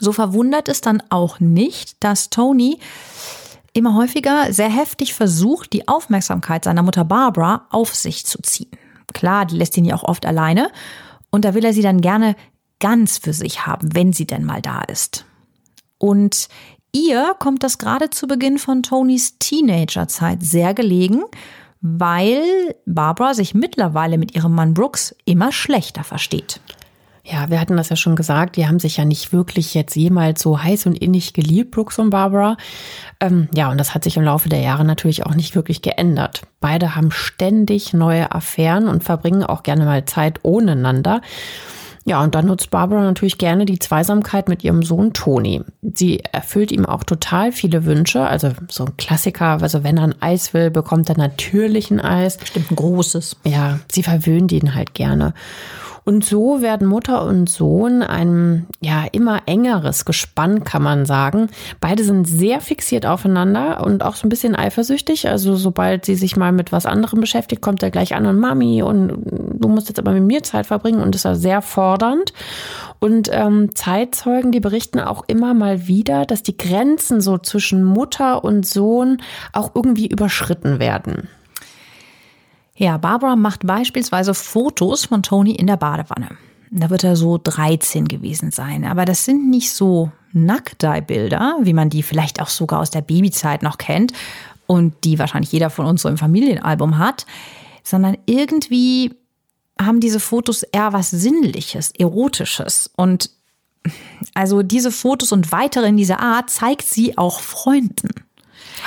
So 0.00 0.12
verwundert 0.12 0.68
es 0.68 0.80
dann 0.80 1.02
auch 1.10 1.40
nicht, 1.40 2.02
dass 2.02 2.30
Tony 2.30 2.78
immer 3.72 3.94
häufiger 3.94 4.52
sehr 4.52 4.68
heftig 4.68 5.14
versucht, 5.14 5.72
die 5.72 5.88
Aufmerksamkeit 5.88 6.64
seiner 6.64 6.82
Mutter 6.82 7.04
Barbara 7.04 7.66
auf 7.70 7.94
sich 7.94 8.26
zu 8.26 8.40
ziehen. 8.42 8.70
Klar, 9.14 9.46
die 9.46 9.56
lässt 9.56 9.76
ihn 9.76 9.84
ja 9.84 9.94
auch 9.94 10.04
oft 10.04 10.26
alleine 10.26 10.70
und 11.30 11.44
da 11.44 11.54
will 11.54 11.64
er 11.64 11.72
sie 11.72 11.82
dann 11.82 12.00
gerne 12.00 12.36
ganz 12.80 13.18
für 13.18 13.32
sich 13.32 13.66
haben, 13.66 13.94
wenn 13.94 14.12
sie 14.12 14.26
denn 14.26 14.44
mal 14.44 14.62
da 14.62 14.82
ist. 14.82 15.24
Und 15.98 16.48
ihr 16.92 17.34
kommt 17.38 17.62
das 17.62 17.78
gerade 17.78 18.10
zu 18.10 18.26
Beginn 18.26 18.58
von 18.58 18.82
Tonys 18.82 19.38
Teenagerzeit 19.38 20.42
sehr 20.42 20.74
gelegen, 20.74 21.22
weil 21.80 22.74
Barbara 22.86 23.34
sich 23.34 23.54
mittlerweile 23.54 24.18
mit 24.18 24.34
ihrem 24.34 24.54
Mann 24.54 24.74
Brooks 24.74 25.14
immer 25.24 25.52
schlechter 25.52 26.04
versteht. 26.04 26.60
Ja, 27.30 27.50
wir 27.50 27.60
hatten 27.60 27.76
das 27.76 27.90
ja 27.90 27.96
schon 27.96 28.16
gesagt, 28.16 28.56
die 28.56 28.66
haben 28.66 28.78
sich 28.78 28.96
ja 28.96 29.04
nicht 29.04 29.32
wirklich 29.32 29.74
jetzt 29.74 29.94
jemals 29.96 30.40
so 30.40 30.62
heiß 30.62 30.86
und 30.86 30.96
innig 30.96 31.34
geliebt, 31.34 31.72
Brooks 31.72 31.98
und 31.98 32.08
Barbara. 32.08 32.56
Ähm, 33.20 33.48
ja, 33.54 33.70
und 33.70 33.78
das 33.78 33.94
hat 33.94 34.04
sich 34.04 34.16
im 34.16 34.22
Laufe 34.22 34.48
der 34.48 34.60
Jahre 34.60 34.84
natürlich 34.84 35.26
auch 35.26 35.34
nicht 35.34 35.54
wirklich 35.54 35.82
geändert. 35.82 36.42
Beide 36.60 36.96
haben 36.96 37.10
ständig 37.10 37.92
neue 37.92 38.32
Affären 38.32 38.88
und 38.88 39.04
verbringen 39.04 39.44
auch 39.44 39.62
gerne 39.62 39.84
mal 39.84 40.06
Zeit 40.06 40.40
ohne 40.42 40.72
einander. 40.72 41.20
Ja, 42.06 42.22
und 42.22 42.34
dann 42.34 42.46
nutzt 42.46 42.70
Barbara 42.70 43.02
natürlich 43.02 43.36
gerne 43.36 43.66
die 43.66 43.78
Zweisamkeit 43.78 44.48
mit 44.48 44.64
ihrem 44.64 44.82
Sohn 44.82 45.12
Toni. 45.12 45.60
Sie 45.82 46.20
erfüllt 46.20 46.72
ihm 46.72 46.86
auch 46.86 47.04
total 47.04 47.52
viele 47.52 47.84
Wünsche. 47.84 48.26
Also 48.26 48.52
so 48.70 48.86
ein 48.86 48.96
Klassiker, 48.96 49.60
also 49.60 49.84
wenn 49.84 49.98
er 49.98 50.04
ein 50.04 50.22
Eis 50.22 50.54
will, 50.54 50.70
bekommt 50.70 51.10
er 51.10 51.18
natürlich 51.18 51.90
ein 51.90 52.00
Eis. 52.00 52.38
Bestimmt 52.38 52.70
ein 52.70 52.76
großes. 52.76 53.36
Ja, 53.44 53.80
sie 53.92 54.02
verwöhnt 54.02 54.52
ihn 54.52 54.74
halt 54.74 54.94
gerne. 54.94 55.34
Und 56.04 56.24
so 56.24 56.62
werden 56.62 56.86
Mutter 56.86 57.24
und 57.24 57.48
Sohn 57.48 58.02
ein 58.02 58.66
ja 58.80 59.04
immer 59.12 59.42
engeres 59.46 60.04
Gespann, 60.04 60.64
kann 60.64 60.82
man 60.82 61.06
sagen. 61.06 61.48
Beide 61.80 62.04
sind 62.04 62.26
sehr 62.26 62.60
fixiert 62.60 63.06
aufeinander 63.06 63.84
und 63.84 64.02
auch 64.02 64.14
so 64.14 64.26
ein 64.26 64.30
bisschen 64.30 64.56
eifersüchtig. 64.56 65.28
Also 65.28 65.56
sobald 65.56 66.04
sie 66.04 66.14
sich 66.14 66.36
mal 66.36 66.52
mit 66.52 66.72
was 66.72 66.86
anderem 66.86 67.20
beschäftigt, 67.20 67.62
kommt 67.62 67.82
er 67.82 67.90
gleich 67.90 68.14
an 68.14 68.26
und 68.26 68.38
Mami 68.38 68.82
und 68.82 69.12
du 69.24 69.68
musst 69.68 69.88
jetzt 69.88 69.98
aber 69.98 70.12
mit 70.12 70.24
mir 70.24 70.42
Zeit 70.42 70.66
verbringen 70.66 71.00
und 71.00 71.14
ist 71.14 71.24
da 71.24 71.34
sehr 71.34 71.62
fordernd. 71.62 72.32
Und 73.00 73.28
ähm, 73.32 73.74
Zeitzeugen, 73.74 74.50
die 74.50 74.60
berichten 74.60 74.98
auch 74.98 75.24
immer 75.28 75.54
mal 75.54 75.86
wieder, 75.86 76.26
dass 76.26 76.42
die 76.42 76.56
Grenzen 76.56 77.20
so 77.20 77.38
zwischen 77.38 77.84
Mutter 77.84 78.42
und 78.44 78.66
Sohn 78.66 79.22
auch 79.52 79.72
irgendwie 79.74 80.08
überschritten 80.08 80.78
werden. 80.78 81.28
Ja, 82.78 82.96
Barbara 82.96 83.34
macht 83.34 83.66
beispielsweise 83.66 84.34
Fotos 84.34 85.06
von 85.06 85.24
Tony 85.24 85.50
in 85.50 85.66
der 85.66 85.76
Badewanne. 85.76 86.38
Da 86.70 86.90
wird 86.90 87.02
er 87.02 87.16
so 87.16 87.38
13 87.42 88.06
gewesen 88.06 88.52
sein. 88.52 88.84
Aber 88.84 89.04
das 89.04 89.24
sind 89.24 89.50
nicht 89.50 89.72
so 89.72 90.12
Nacktei-Bilder, 90.32 91.56
wie 91.62 91.72
man 91.72 91.90
die 91.90 92.04
vielleicht 92.04 92.40
auch 92.40 92.48
sogar 92.48 92.78
aus 92.78 92.90
der 92.90 93.00
Babyzeit 93.00 93.64
noch 93.64 93.78
kennt 93.78 94.12
und 94.68 94.94
die 95.02 95.18
wahrscheinlich 95.18 95.50
jeder 95.50 95.70
von 95.70 95.86
uns 95.86 96.02
so 96.02 96.08
im 96.08 96.18
Familienalbum 96.18 96.98
hat, 96.98 97.26
sondern 97.82 98.16
irgendwie 98.26 99.12
haben 99.80 99.98
diese 99.98 100.20
Fotos 100.20 100.62
eher 100.62 100.92
was 100.92 101.10
Sinnliches, 101.10 101.90
Erotisches. 101.98 102.90
Und 102.94 103.30
also 104.34 104.62
diese 104.62 104.92
Fotos 104.92 105.32
und 105.32 105.50
weitere 105.50 105.88
in 105.88 105.96
dieser 105.96 106.20
Art 106.20 106.48
zeigt 106.50 106.86
sie 106.86 107.18
auch 107.18 107.40
Freunden. 107.40 108.10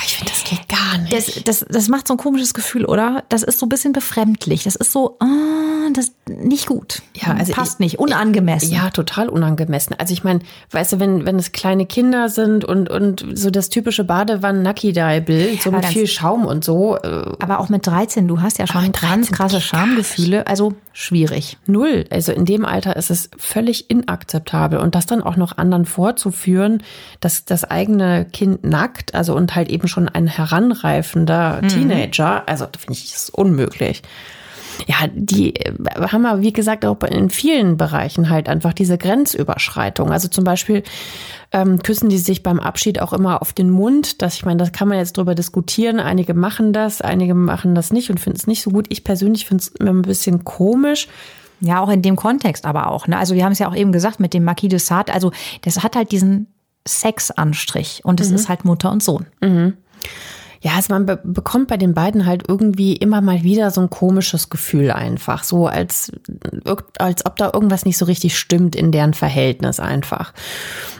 Ich 0.06 0.17
finde, 0.17 0.32
das 0.32 0.43
geht 0.43 0.67
gar 0.69 0.97
nicht. 0.97 1.13
Das, 1.13 1.43
das, 1.43 1.65
das 1.69 1.88
macht 1.88 2.08
so 2.08 2.13
ein 2.13 2.17
komisches 2.17 2.54
Gefühl, 2.54 2.86
oder? 2.86 3.23
Das 3.30 3.43
ist 3.43 3.60
so 3.60 3.65
ein 3.65 3.69
bisschen 3.69 3.93
befremdlich. 3.93 4.63
Das 4.63 4.75
ist 4.75 4.91
so, 4.91 5.17
ah, 5.19 5.89
das 5.93 6.12
nicht 6.39 6.67
gut. 6.67 7.02
Ja, 7.15 7.34
also 7.34 7.54
passt 7.54 7.76
ich, 7.76 7.80
nicht, 7.80 8.00
unangemessen. 8.00 8.72
Ja, 8.72 8.89
total 8.89 9.30
unangemessen. 9.30 9.96
Also 9.98 10.13
ich 10.13 10.24
meine, 10.24 10.39
weißt 10.72 10.94
du, 10.94 11.00
wenn, 11.00 11.26
wenn 11.26 11.38
es 11.38 11.52
kleine 11.52 11.86
Kinder 11.86 12.30
sind 12.30 12.65
und, 12.65 12.89
und 12.89 13.26
so 13.34 13.50
das 13.50 13.70
typische 13.70 14.04
Badewannen-Nucky-Bild, 14.04 15.62
so 15.62 15.72
mit 15.72 15.86
viel 15.86 16.08
Schaum 16.08 16.46
und 16.46 16.63
so. 16.63 16.98
Äh, 16.98 17.34
aber 17.39 17.60
auch 17.60 17.70
mit 17.70 17.86
13, 17.86 18.28
du 18.28 18.41
hast 18.41 18.60
ja 18.60 18.67
schon 18.67 18.91
ganz 18.91 19.32
krasse 19.32 19.62
Schamgefühle. 19.62 20.48
Also 20.48 20.74
schwierig. 20.94 21.58
Null. 21.65 22.06
Also 22.10 22.32
in 22.32 22.46
dem 22.46 22.65
Alter 22.65 22.96
ist 22.96 23.12
es 23.12 23.30
völlig 23.38 23.89
inakzeptabel. 23.89 24.80
Und 24.80 24.96
das 24.96 25.06
dann 25.06 25.22
auch 25.22 25.36
noch 25.36 25.58
anderen 25.58 25.86
vorzuführen, 25.86 26.84
dass 27.20 27.46
das 27.46 27.63
eigene 27.63 28.26
Kind 28.26 28.63
nackt, 28.63 29.13
also 29.15 29.36
und 29.36 29.56
halt 29.56 29.70
eben 29.70 29.88
schon 29.88 30.10
ein 30.10 30.28
heranreifender 30.28 31.60
mhm. 31.62 31.67
Teenager, 31.67 32.48
also 32.48 32.65
finde 32.78 32.94
ich 32.94 33.12
das 33.12 33.30
unmöglich. 33.30 34.02
Ja, 34.88 35.07
die 35.13 35.55
äh, 35.55 35.73
haben 36.12 36.25
aber, 36.25 36.41
wie 36.41 36.53
gesagt, 36.53 36.86
auch 36.86 37.01
in 37.03 37.29
vielen 37.29 37.77
Bereichen 37.77 38.29
halt 38.29 38.49
einfach 38.49 38.73
diese 38.73 38.97
Grenzüberschreitung. 38.97 40.12
Also 40.12 40.27
zum 40.27 40.43
Beispiel 40.43 40.84
ähm, 41.51 41.81
küssen 41.84 42.10
die 42.10 42.17
sich 42.17 42.43
beim 42.43 42.60
Abschied 42.60 43.01
auch 43.01 43.13
immer 43.13 43.41
auf 43.41 43.53
den 43.53 43.69
Mund. 43.69 44.21
Das, 44.21 44.36
ich 44.36 44.45
meine, 44.45 44.57
das 44.57 44.71
kann 44.71 44.88
man 44.88 44.97
jetzt 44.97 45.17
drüber 45.17 45.36
diskutieren. 45.36 45.99
Einige 45.99 46.34
machen 46.34 46.73
das, 46.73 47.01
einige 47.01 47.34
machen 47.34 47.75
das 47.75 47.91
nicht 47.91 48.10
und 48.10 48.19
finden 48.19 48.38
es 48.38 48.47
nicht 48.47 48.62
so 48.62 48.71
gut. 48.71 48.86
Ich 48.89 49.03
persönlich 49.03 49.45
finde 49.45 49.62
es 49.62 49.67
immer 49.69 49.91
ein 49.91 50.01
bisschen 50.01 50.43
komisch. 50.43 51.07
Ja, 51.60 51.79
auch 51.79 51.89
in 51.89 52.01
dem 52.01 52.15
Kontext 52.15 52.65
aber 52.65 52.88
auch. 52.88 53.07
Ne? 53.07 53.17
Also 53.17 53.36
wir 53.36 53.45
haben 53.45 53.51
es 53.51 53.60
ja 53.60 53.67
auch 53.67 53.75
eben 53.75 53.91
gesagt 53.91 54.19
mit 54.19 54.34
dem 54.34 54.43
Marquis 54.43 54.69
de 54.69 54.79
Sade. 54.79 55.13
Also 55.13 55.31
das 55.62 55.84
hat 55.84 55.95
halt 55.95 56.12
diesen 56.12 56.47
Sexanstrich 56.88 58.01
und 58.03 58.19
es 58.19 58.29
mhm. 58.29 58.36
ist 58.36 58.49
halt 58.49 58.65
Mutter 58.65 58.91
und 58.91 59.03
Sohn. 59.03 59.27
Mhm. 59.41 59.73
Ja, 60.62 60.74
also 60.76 60.93
man 60.93 61.08
be 61.08 61.19
bekommt 61.24 61.67
bei 61.67 61.78
den 61.78 61.95
beiden 61.95 62.28
halt 62.28 62.43
irgendwie 62.47 62.95
immer 62.95 63.21
mal 63.21 63.43
wieder 63.43 63.71
so 63.71 63.82
ein 63.82 63.89
komisches 63.89 64.50
Gefühl 64.50 64.91
einfach. 64.91 65.43
So 65.43 65.67
als, 65.67 66.12
als 67.00 67.26
ob 67.26 67.36
da 67.38 67.52
irgendwas 67.52 67.84
nicht 67.84 67.97
so 67.97 68.06
richtig 68.06 68.38
stimmt 68.38 68.76
in 68.76 68.91
deren 68.91 69.15
Verhältnis 69.15 69.80
einfach. 69.80 70.34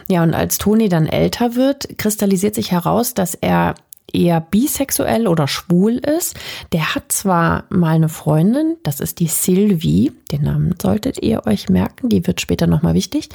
Ja, 0.08 0.24
und 0.24 0.34
als 0.34 0.58
Toni 0.58 0.88
dann 0.88 1.06
älter 1.06 1.54
wird, 1.54 1.96
kristallisiert 1.96 2.56
sich 2.56 2.72
heraus, 2.72 3.14
dass 3.14 3.34
er 3.34 3.76
eher 4.12 4.40
bisexuell 4.40 5.26
oder 5.26 5.48
schwul 5.48 5.94
ist. 5.96 6.36
Der 6.72 6.94
hat 6.94 7.12
zwar 7.12 7.64
mal 7.70 7.94
eine 7.94 8.08
Freundin, 8.08 8.76
das 8.82 9.00
ist 9.00 9.20
die 9.20 9.26
Sylvie, 9.26 10.12
den 10.30 10.42
Namen 10.42 10.74
solltet 10.80 11.22
ihr 11.22 11.46
euch 11.46 11.68
merken, 11.68 12.08
die 12.08 12.26
wird 12.26 12.40
später 12.40 12.66
nochmal 12.66 12.94
wichtig. 12.94 13.28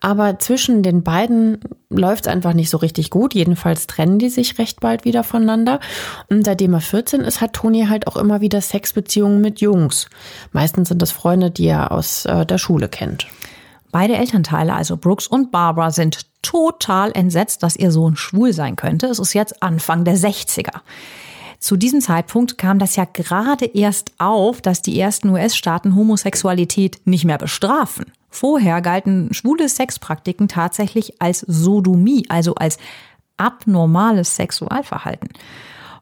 Aber 0.00 0.38
zwischen 0.38 0.82
den 0.82 1.02
beiden 1.02 1.58
läuft 1.88 2.26
es 2.26 2.32
einfach 2.32 2.52
nicht 2.52 2.70
so 2.70 2.76
richtig 2.78 3.10
gut. 3.10 3.34
Jedenfalls 3.34 3.86
trennen 3.86 4.18
die 4.18 4.28
sich 4.28 4.58
recht 4.58 4.80
bald 4.80 5.04
wieder 5.04 5.24
voneinander. 5.24 5.80
Und 6.28 6.44
seitdem 6.44 6.74
er 6.74 6.80
14 6.80 7.20
ist, 7.22 7.40
hat 7.40 7.54
Toni 7.54 7.86
halt 7.86 8.06
auch 8.06 8.16
immer 8.16 8.40
wieder 8.40 8.60
Sexbeziehungen 8.60 9.40
mit 9.40 9.60
Jungs. 9.60 10.08
Meistens 10.52 10.88
sind 10.88 11.02
das 11.02 11.12
Freunde, 11.12 11.50
die 11.50 11.66
er 11.66 11.92
aus 11.92 12.26
äh, 12.26 12.44
der 12.44 12.58
Schule 12.58 12.88
kennt. 12.88 13.26
Beide 13.98 14.18
Elternteile, 14.18 14.74
also 14.74 14.98
Brooks 14.98 15.26
und 15.26 15.50
Barbara, 15.50 15.90
sind 15.90 16.26
total 16.42 17.12
entsetzt, 17.12 17.62
dass 17.62 17.76
ihr 17.76 17.90
Sohn 17.90 18.14
schwul 18.14 18.52
sein 18.52 18.76
könnte. 18.76 19.06
Es 19.06 19.18
ist 19.18 19.32
jetzt 19.32 19.62
Anfang 19.62 20.04
der 20.04 20.18
60er. 20.18 20.82
Zu 21.60 21.78
diesem 21.78 22.02
Zeitpunkt 22.02 22.58
kam 22.58 22.78
das 22.78 22.96
ja 22.96 23.06
gerade 23.10 23.64
erst 23.64 24.12
auf, 24.18 24.60
dass 24.60 24.82
die 24.82 25.00
ersten 25.00 25.30
US-Staaten 25.30 25.96
Homosexualität 25.96 27.00
nicht 27.06 27.24
mehr 27.24 27.38
bestrafen. 27.38 28.12
Vorher 28.28 28.82
galten 28.82 29.32
schwule 29.32 29.66
Sexpraktiken 29.66 30.46
tatsächlich 30.48 31.22
als 31.22 31.40
Sodomie, 31.40 32.26
also 32.28 32.54
als 32.54 32.76
abnormales 33.38 34.36
Sexualverhalten. 34.36 35.30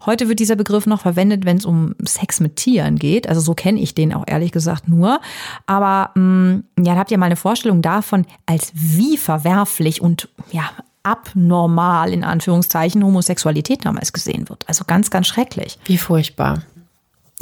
Heute 0.07 0.29
wird 0.29 0.39
dieser 0.39 0.57
Begriff 0.57 0.87
noch 0.87 1.01
verwendet, 1.01 1.45
wenn 1.45 1.57
es 1.57 1.65
um 1.65 1.95
Sex 2.05 2.41
mit 2.41 2.57
Tieren 2.57 2.97
geht. 2.97 3.29
Also 3.29 3.41
so 3.41 3.55
kenne 3.55 3.81
ich 3.81 3.95
den 3.95 4.13
auch 4.13 4.25
ehrlich 4.27 4.53
gesagt 4.53 4.89
nur. 4.89 5.21
Aber 5.67 6.11
mh, 6.15 6.23
mm, 6.23 6.65
ja, 6.85 6.97
habt 6.97 7.11
ihr 7.11 7.19
mal 7.19 7.27
eine 7.27 7.37
Vorstellung 7.37 7.83
davon, 7.83 8.27
als 8.47 8.73
wie 8.75 9.17
verwerflich 9.17 10.01
und 10.01 10.29
ja 10.53 10.71
abnormal 11.03 12.13
in 12.13 12.25
Anführungszeichen 12.25 13.05
Homosexualität 13.05 13.85
damals 13.85 14.13
gesehen 14.13 14.49
wird. 14.49 14.65
Also 14.67 14.85
ganz, 14.87 15.11
ganz 15.11 15.27
schrecklich. 15.27 15.79
Wie 15.85 15.99
furchtbar 15.99 16.63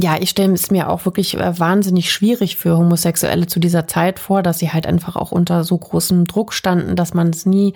ja, 0.00 0.16
ich 0.18 0.30
stelle 0.30 0.54
es 0.54 0.70
mir 0.70 0.88
auch 0.88 1.04
wirklich 1.04 1.38
äh, 1.38 1.58
wahnsinnig 1.58 2.10
schwierig 2.10 2.56
für 2.56 2.78
Homosexuelle 2.78 3.46
zu 3.46 3.60
dieser 3.60 3.86
Zeit 3.86 4.18
vor, 4.18 4.42
dass 4.42 4.58
sie 4.58 4.70
halt 4.70 4.86
einfach 4.86 5.16
auch 5.16 5.32
unter 5.32 5.64
so 5.64 5.76
großem 5.76 6.26
Druck 6.26 6.54
standen, 6.54 6.96
dass 6.96 7.12
man 7.12 7.28
es 7.28 7.44
nie 7.44 7.74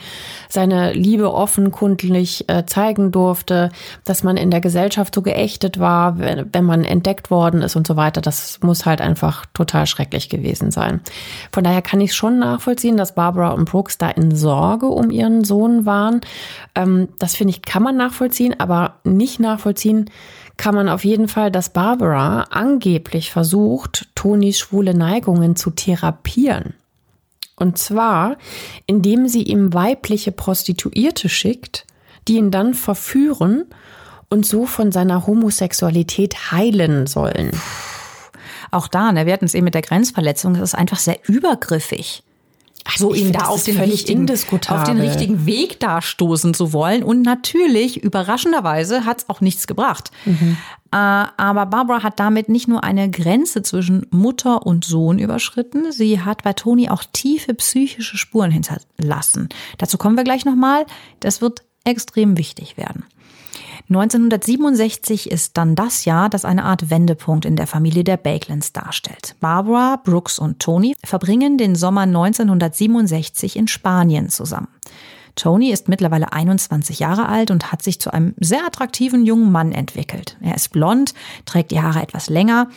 seine 0.49 0.95
Liebe 0.95 1.33
offenkundlich 1.35 2.49
äh, 2.49 2.65
zeigen 2.65 3.13
durfte, 3.13 3.71
dass 4.05 4.23
man 4.23 4.39
in 4.39 4.51
der 4.51 4.63
Gesellschaft 4.63 5.15
so 5.15 5.21
geächtet 5.21 5.79
war, 5.79 6.19
wenn, 6.19 6.65
man 6.65 6.85
entdeckt 6.85 7.31
worden 7.31 7.61
ist 7.61 7.77
und 7.77 7.87
so 7.87 7.97
weiter. 7.97 8.23
Das 8.23 8.61
muss 8.63 8.87
halt 8.87 9.03
einfach 9.03 9.45
total 9.53 9.87
schrecklich 9.87 10.31
gewesen 10.31 10.71
sein. 10.71 11.03
Von 11.53 11.65
daher 11.65 11.83
kann 11.83 12.01
ich 12.01 12.15
schon 12.15 12.39
nachvollziehen, 12.39 12.97
dass 12.97 13.15
Barbara 13.15 13.51
und 13.51 13.71
Brooks 13.71 13.99
da 13.99 14.09
in 14.09 14.35
Sorge 14.35 14.87
um 14.87 15.11
ihren 15.11 15.45
Sohn 15.45 15.85
waren. 15.85 16.23
Ähm, 16.75 17.09
das 17.19 17.37
finde 17.37 17.51
ich, 17.51 17.61
kann 17.61 17.83
man 17.83 17.99
nachvollziehen, 17.99 18.59
aber 18.59 18.95
nicht 19.05 19.39
nachvollziehen, 19.39 20.11
kann 20.57 20.75
man 20.75 20.89
auf 20.89 21.05
jeden 21.05 21.29
Fall, 21.29 21.51
dass 21.51 21.71
Barbara 21.71 22.43
angeblich 22.51 23.31
versucht, 23.31 24.09
Tonis 24.15 24.59
schwule 24.59 24.95
Neigungen 24.95 25.57
zu 25.57 25.71
therapieren. 25.71 26.75
Und 27.57 27.79
zwar, 27.79 28.37
indem 28.87 29.29
sie 29.29 29.43
ihm 29.43 29.73
weibliche 29.73 30.33
Prostituierte 30.33 31.29
schickt, 31.29 31.87
die 32.29 32.37
ihn 32.37 32.51
dann 32.51 32.75
verführen 32.75 33.65
und 34.29 34.45
so 34.45 34.67
von 34.67 34.93
seiner 34.93 35.27
Homosexualität 35.27 36.53
heilen 36.53 37.07
sollen. 37.07 37.51
Auch 38.71 38.89
da, 38.89 39.13
ne, 39.13 39.27
wir 39.27 39.33
hatten 39.33 39.45
es 39.45 39.55
eben 39.55 39.65
mit 39.65 39.75
der 39.75 39.83
Grenzverletzung, 39.83 40.55
das 40.55 40.71
ist 40.71 40.75
einfach 40.75 40.99
sehr 40.99 41.19
übergriffig. 41.29 42.23
So 42.97 43.15
ihn 43.15 43.33
da 43.33 43.47
auf 43.47 43.65
den, 43.65 43.79
richtigen, 43.79 44.31
auf 44.31 44.85
den 44.85 45.01
richtigen 45.01 45.47
Weg 45.47 45.81
da 45.81 46.01
stoßen 46.03 46.55
zu 46.55 46.73
wollen. 46.73 47.03
Und 47.03 47.23
natürlich, 47.23 48.03
überraschenderweise, 48.03 49.05
hat 49.05 49.19
es 49.19 49.29
auch 49.29 49.41
nichts 49.41 49.67
gebracht. 49.67 50.11
Mhm. 50.25 50.57
Äh, 50.93 50.97
aber 50.97 51.67
Barbara 51.67 52.03
hat 52.03 52.21
damit 52.21 52.49
nicht 52.49 52.69
nur 52.69 52.85
eine 52.85 53.11
Grenze 53.11 53.63
zwischen 53.63 54.07
Mutter 54.11 54.65
und 54.65 54.85
Sohn 54.85 55.19
überschritten, 55.19 55.91
sie 55.91 56.21
hat 56.21 56.43
bei 56.43 56.53
Toni 56.53 56.89
auch 56.89 57.03
tiefe 57.13 57.55
psychische 57.55 58.17
Spuren 58.17 58.51
hinterlassen. 58.51 59.49
Dazu 59.79 59.99
kommen 59.99 60.17
wir 60.17 60.25
gleich 60.25 60.45
nochmal. 60.45 60.87
Das 61.21 61.41
wird 61.41 61.63
extrem 61.85 62.39
wichtig 62.39 62.77
werden. 62.77 63.05
1967 63.89 65.31
ist 65.31 65.57
dann 65.57 65.77
das 65.77 66.05
Jahr, 66.05 66.29
das 66.29 66.45
eine 66.45 66.65
Art 66.65 66.91
Wendepunkt 66.91 67.45
in 67.45 67.55
der 67.55 67.69
Familie 67.69 68.03
der 68.03 68.17
Bakelins 68.17 68.73
darstellt. 68.73 69.37
Barbara, 69.39 70.01
Brooks 70.03 70.41
und 70.41 70.59
Tony 70.59 70.95
verbringen 71.05 71.57
den 71.57 71.77
Sommer 71.77 72.01
1967 72.03 73.55
in 73.55 73.69
Spanien 73.69 74.29
zusammen. 74.29 74.69
Tony 75.37 75.71
ist 75.71 75.89
mittlerweile 75.89 76.33
21 76.33 76.99
Jahre 76.99 77.29
alt 77.29 77.51
und 77.51 77.71
hat 77.71 77.83
sich 77.83 78.01
zu 78.01 78.13
einem 78.13 78.35
sehr 78.41 78.67
attraktiven 78.67 79.25
jungen 79.25 79.53
Mann 79.53 79.71
entwickelt. 79.71 80.37
Er 80.41 80.57
ist 80.57 80.73
blond, 80.73 81.15
trägt 81.45 81.71
die 81.71 81.81
Haare 81.81 82.03
etwas 82.03 82.29
länger, 82.29 82.69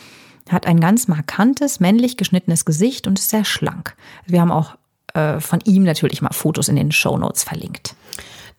hat 0.48 0.66
ein 0.66 0.78
ganz 0.78 1.08
markantes, 1.08 1.80
männlich 1.80 2.18
geschnittenes 2.18 2.64
Gesicht 2.64 3.06
und 3.06 3.18
ist 3.18 3.30
sehr 3.30 3.44
schlank. 3.44 3.96
Wir 4.26 4.42
haben 4.42 4.52
auch 4.52 4.76
äh, 5.14 5.40
von 5.40 5.60
ihm 5.64 5.82
natürlich 5.82 6.22
mal 6.22 6.32
Fotos 6.32 6.68
in 6.68 6.76
den 6.76 6.92
Show 6.92 7.16
Notes 7.16 7.42
verlinkt. 7.42 7.96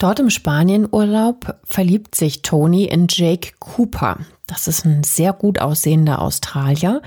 Dort 0.02 0.20
im 0.20 0.32
Spanienurlaub 0.32 1.60
verliebt 1.64 2.16
sich 2.16 2.42
Tony 2.42 2.86
in 2.86 3.06
Jake 3.08 3.52
Cooper. 3.60 4.18
Das 4.52 4.68
ist 4.68 4.84
ein 4.86 5.04
sehr 5.04 5.32
gut 5.32 5.62
aussehender 5.62 6.22
Australier. 6.22 7.02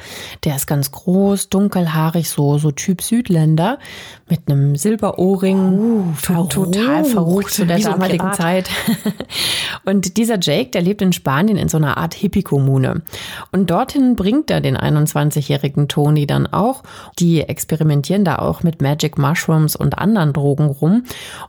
Der 0.45 0.57
ist 0.57 0.67
ganz 0.67 0.91
groß, 0.93 1.51
dunkelhaarig, 1.51 2.31
so, 2.31 2.57
so 2.57 2.71
Typ 2.71 3.03
Südländer, 3.03 3.79
mit 4.31 4.49
einem 4.49 4.77
Silberohrring. 4.77 5.79
Uh, 5.79 6.13
verrucht. 6.15 6.53
Total 6.53 7.05
verrucht 7.05 7.51
zu 7.51 7.67
der 7.67 7.81
damaligen 7.81 8.33
Zeit. 8.33 8.71
Und 9.85 10.17
dieser 10.17 10.39
Jake, 10.41 10.71
der 10.71 10.81
lebt 10.81 11.03
in 11.03 11.13
Spanien 11.13 11.59
in 11.59 11.69
so 11.69 11.77
einer 11.77 11.99
Art 11.99 12.15
Hippie-Kommune. 12.15 13.03
Und 13.53 13.71
dorthin 13.71 14.17
bringt 14.17 14.51
er 14.51 14.63
den 14.63 14.79
21-jährigen 14.79 15.87
Tony 15.87 16.27
dann 16.27 16.47
auch. 16.47 16.83
Die 17.19 17.43
experimentieren 17.43 18.25
da 18.25 18.37
auch 18.37 18.63
mit 18.63 18.81
Magic 18.81 19.19
Mushrooms 19.19 19.77
und 19.77 19.99
anderen 19.99 20.33
Drogen 20.33 20.69
rum. 20.69 21.05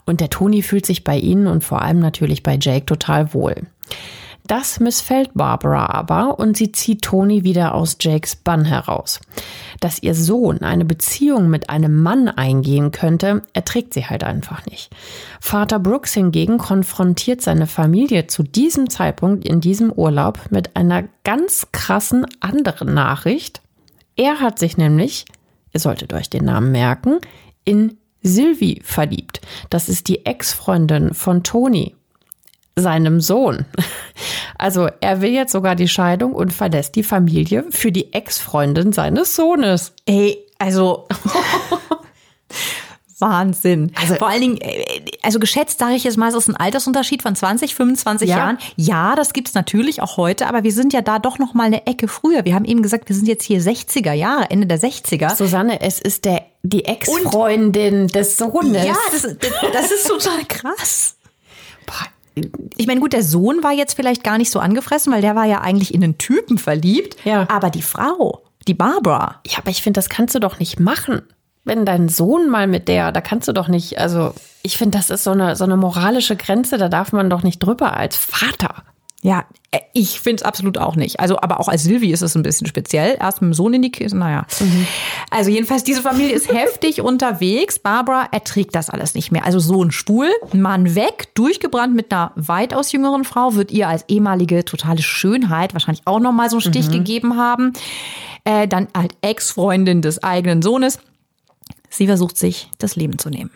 Und 0.06 0.20
der 0.20 0.30
Tony 0.30 0.62
fühlt 0.62 0.86
sich 0.86 1.06
bei 1.06 1.18
ihnen 1.18 1.48
und 1.48 1.64
vor 1.64 1.82
allem 1.82 2.00
natürlich 2.00 2.44
bei 2.44 2.58
Jake 2.60 2.86
total 2.86 3.34
wohl. 3.34 3.56
Das 4.48 4.80
missfällt 4.80 5.32
Barbara 5.34 5.88
aber 5.88 6.38
und 6.38 6.56
sie 6.56 6.72
zieht 6.72 7.02
Toni 7.02 7.44
wieder 7.44 7.74
aus 7.74 7.98
Jakes 8.00 8.36
Bann 8.36 8.64
heraus. 8.64 9.20
Dass 9.80 10.04
ihr 10.04 10.14
Sohn 10.14 10.62
eine 10.62 10.86
Beziehung 10.86 11.50
mit 11.50 11.72
einem 11.72 12.04
Mann 12.04 12.28
eingehen 12.28 12.92
könnte, 12.92 13.42
erträgt 13.54 13.96
sie 13.96 14.06
halt 14.06 14.24
einfach 14.24 14.64
nicht. 14.68 14.96
Vater 15.42 15.80
Brooks 15.80 16.14
hingegen 16.14 16.60
konfrontiert 16.60 17.42
seine 17.42 17.66
Familie 17.66 18.28
zu 18.28 18.44
diesem 18.44 18.90
Zeitpunkt 18.90 19.48
in 19.48 19.62
diesem 19.62 19.92
Urlaub 19.92 20.40
mit 20.52 20.76
einer 20.76 21.06
ganz 21.24 21.68
krassen 21.72 22.28
anderen 22.40 22.94
Nachricht. 22.94 23.64
Er 24.16 24.42
hat 24.42 24.60
sich 24.60 24.78
nämlich, 24.78 25.26
ihr 25.74 25.80
solltet 25.80 26.14
euch 26.14 26.30
den 26.30 26.46
Namen 26.46 26.72
merken, 26.72 27.18
in 27.64 27.98
Sylvie 28.22 28.82
verliebt. 28.84 29.42
Das 29.72 29.90
ist 29.90 30.08
die 30.08 30.26
Ex-Freundin 30.26 31.16
von 31.16 31.42
Toni 31.42 31.96
seinem 32.76 33.22
Sohn. 33.22 33.66
Also 34.58 34.88
er 35.02 35.20
will 35.20 35.32
jetzt 35.32 35.52
sogar 35.52 35.76
die 35.76 35.90
Scheidung 35.90 36.34
und 36.34 36.54
verlässt 36.54 36.96
die 36.96 37.04
Familie 37.04 37.66
für 37.72 37.92
die 37.92 38.14
Ex-Freundin 38.14 38.94
seines 38.94 39.36
Sohnes. 39.36 39.92
Ey, 40.06 40.38
also 40.60 41.10
Wahnsinn. 43.20 43.92
Also, 43.96 44.16
Vor 44.16 44.28
allen 44.28 44.42
Dingen, 44.42 44.60
also 45.22 45.40
geschätzt 45.40 45.80
sage 45.80 45.96
ich 45.96 46.04
jetzt 46.04 46.18
mal, 46.18 46.30
es 46.30 46.36
ist 46.36 46.50
ein 46.50 46.56
Altersunterschied 46.56 47.22
von 47.22 47.36
20, 47.36 47.74
25 47.74 48.30
ja. 48.30 48.38
Jahren. 48.38 48.58
Ja, 48.76 49.16
das 49.16 49.34
gibt's 49.34 49.54
natürlich 49.54 50.02
auch 50.02 50.18
heute, 50.18 50.48
aber 50.48 50.64
wir 50.64 50.74
sind 50.74 50.92
ja 50.92 51.02
da 51.02 51.20
doch 51.20 51.40
noch 51.40 51.54
mal 51.54 51.64
eine 51.64 51.88
Ecke 51.88 52.08
früher. 52.08 52.46
Wir 52.46 52.56
haben 52.56 52.66
eben 52.66 52.82
gesagt, 52.82 53.08
wir 53.08 53.16
sind 53.16 53.28
jetzt 53.28 53.44
hier 53.44 53.62
60er 53.62 54.14
Jahre, 54.14 54.50
Ende 54.50 54.68
der 54.68 54.80
60er. 54.80 55.36
Susanne, 55.36 55.82
es 55.82 56.02
ist 56.02 56.26
der 56.26 56.46
die 56.64 56.86
Ex-Freundin 56.86 58.08
des 58.08 58.38
Sohnes. 58.38 58.86
Ja, 58.86 58.96
das, 59.12 59.22
das 59.74 59.92
ist 59.92 60.08
total 60.08 60.44
krass. 60.46 61.16
Boah, 61.86 62.08
ich 62.78 62.88
meine, 62.88 63.00
gut, 63.00 63.14
der 63.14 63.24
Sohn 63.24 63.64
war 63.64 63.72
jetzt 63.72 63.94
vielleicht 63.94 64.24
gar 64.24 64.38
nicht 64.38 64.52
so 64.52 64.60
angefressen, 64.60 65.12
weil 65.14 65.22
der 65.22 65.36
war 65.36 65.46
ja 65.46 65.62
eigentlich 65.62 65.94
in 65.94 66.04
einen 66.04 66.18
Typen 66.18 66.58
verliebt. 66.58 67.16
Ja. 67.24 67.48
Aber 67.50 67.70
die 67.70 67.82
Frau, 67.82 68.44
die 68.68 68.74
Barbara. 68.74 69.40
Ja, 69.48 69.60
aber 69.60 69.70
ich 69.70 69.82
finde, 69.82 69.98
das 70.00 70.10
kannst 70.10 70.36
du 70.36 70.40
doch 70.40 70.60
nicht 70.60 70.80
machen. 70.80 71.22
Wenn 71.64 71.86
dein 71.86 72.10
Sohn 72.10 72.50
mal 72.50 72.68
mit 72.68 72.88
der, 72.88 73.12
da 73.12 73.22
kannst 73.22 73.48
du 73.48 73.54
doch 73.54 73.68
nicht, 73.68 74.00
also 74.00 74.34
ich 74.62 74.78
finde, 74.78 74.98
das 74.98 75.10
ist 75.10 75.24
so 75.24 75.32
eine, 75.32 75.56
so 75.56 75.64
eine 75.64 75.78
moralische 75.78 76.36
Grenze, 76.36 76.78
da 76.78 76.90
darf 76.90 77.12
man 77.12 77.30
doch 77.30 77.42
nicht 77.42 77.60
drüber 77.60 77.96
als 77.96 78.18
Vater. 78.18 78.84
Ja, 79.26 79.46
äh, 79.72 79.80
ich 79.94 80.20
finde 80.20 80.42
es 80.42 80.44
absolut 80.44 80.78
auch 80.78 80.96
nicht. 80.96 81.20
Also, 81.20 81.42
aber 81.42 81.60
auch 81.60 81.68
als 81.68 81.82
Silvi 81.82 82.12
ist 82.12 82.22
es 82.22 82.36
ein 82.36 82.44
bisschen 82.44 82.68
speziell. 82.68 83.18
Erst 83.20 83.42
mit 83.42 83.50
dem 83.50 83.54
Sohn 83.56 83.74
in 83.74 83.82
die 83.82 83.90
Kiste, 83.90 84.16
naja. 84.16 84.46
Mhm. 84.60 84.86
Also 85.32 85.50
jedenfalls, 85.50 85.84
diese 85.84 86.04
Familie 86.04 86.36
ist 86.36 86.54
heftig 86.54 87.02
unterwegs. 87.02 87.80
Barbara 87.80 88.28
erträgt 88.32 88.76
das 88.76 88.92
alles 88.92 89.16
nicht 89.16 89.32
mehr. 89.32 89.44
Also 89.44 89.58
Sohn 89.58 89.92
schwul, 89.92 90.30
Mann 90.54 90.94
weg, 90.94 91.30
durchgebrannt 91.34 91.96
mit 91.96 92.14
einer 92.14 92.34
weitaus 92.36 92.92
jüngeren 92.92 93.24
Frau, 93.24 93.56
wird 93.56 93.72
ihr 93.72 93.88
als 93.88 94.06
ehemalige 94.08 94.64
totale 94.64 95.02
Schönheit 95.02 95.74
wahrscheinlich 95.74 96.06
auch 96.06 96.20
nochmal 96.20 96.52
so 96.52 96.58
einen 96.58 96.62
Stich 96.62 96.90
mhm. 96.90 96.94
gegeben 96.94 97.36
haben. 97.36 97.74
Äh, 98.44 98.68
dann 98.68 98.90
halt 98.96 99.16
Ex-Freundin 99.22 100.04
des 100.04 100.22
eigenen 100.22 100.62
Sohnes. 100.62 101.00
Sie 101.90 102.06
versucht 102.06 102.38
sich 102.38 102.70
das 102.78 102.96
Leben 102.96 103.18
zu 103.18 103.32
nehmen. 103.32 103.50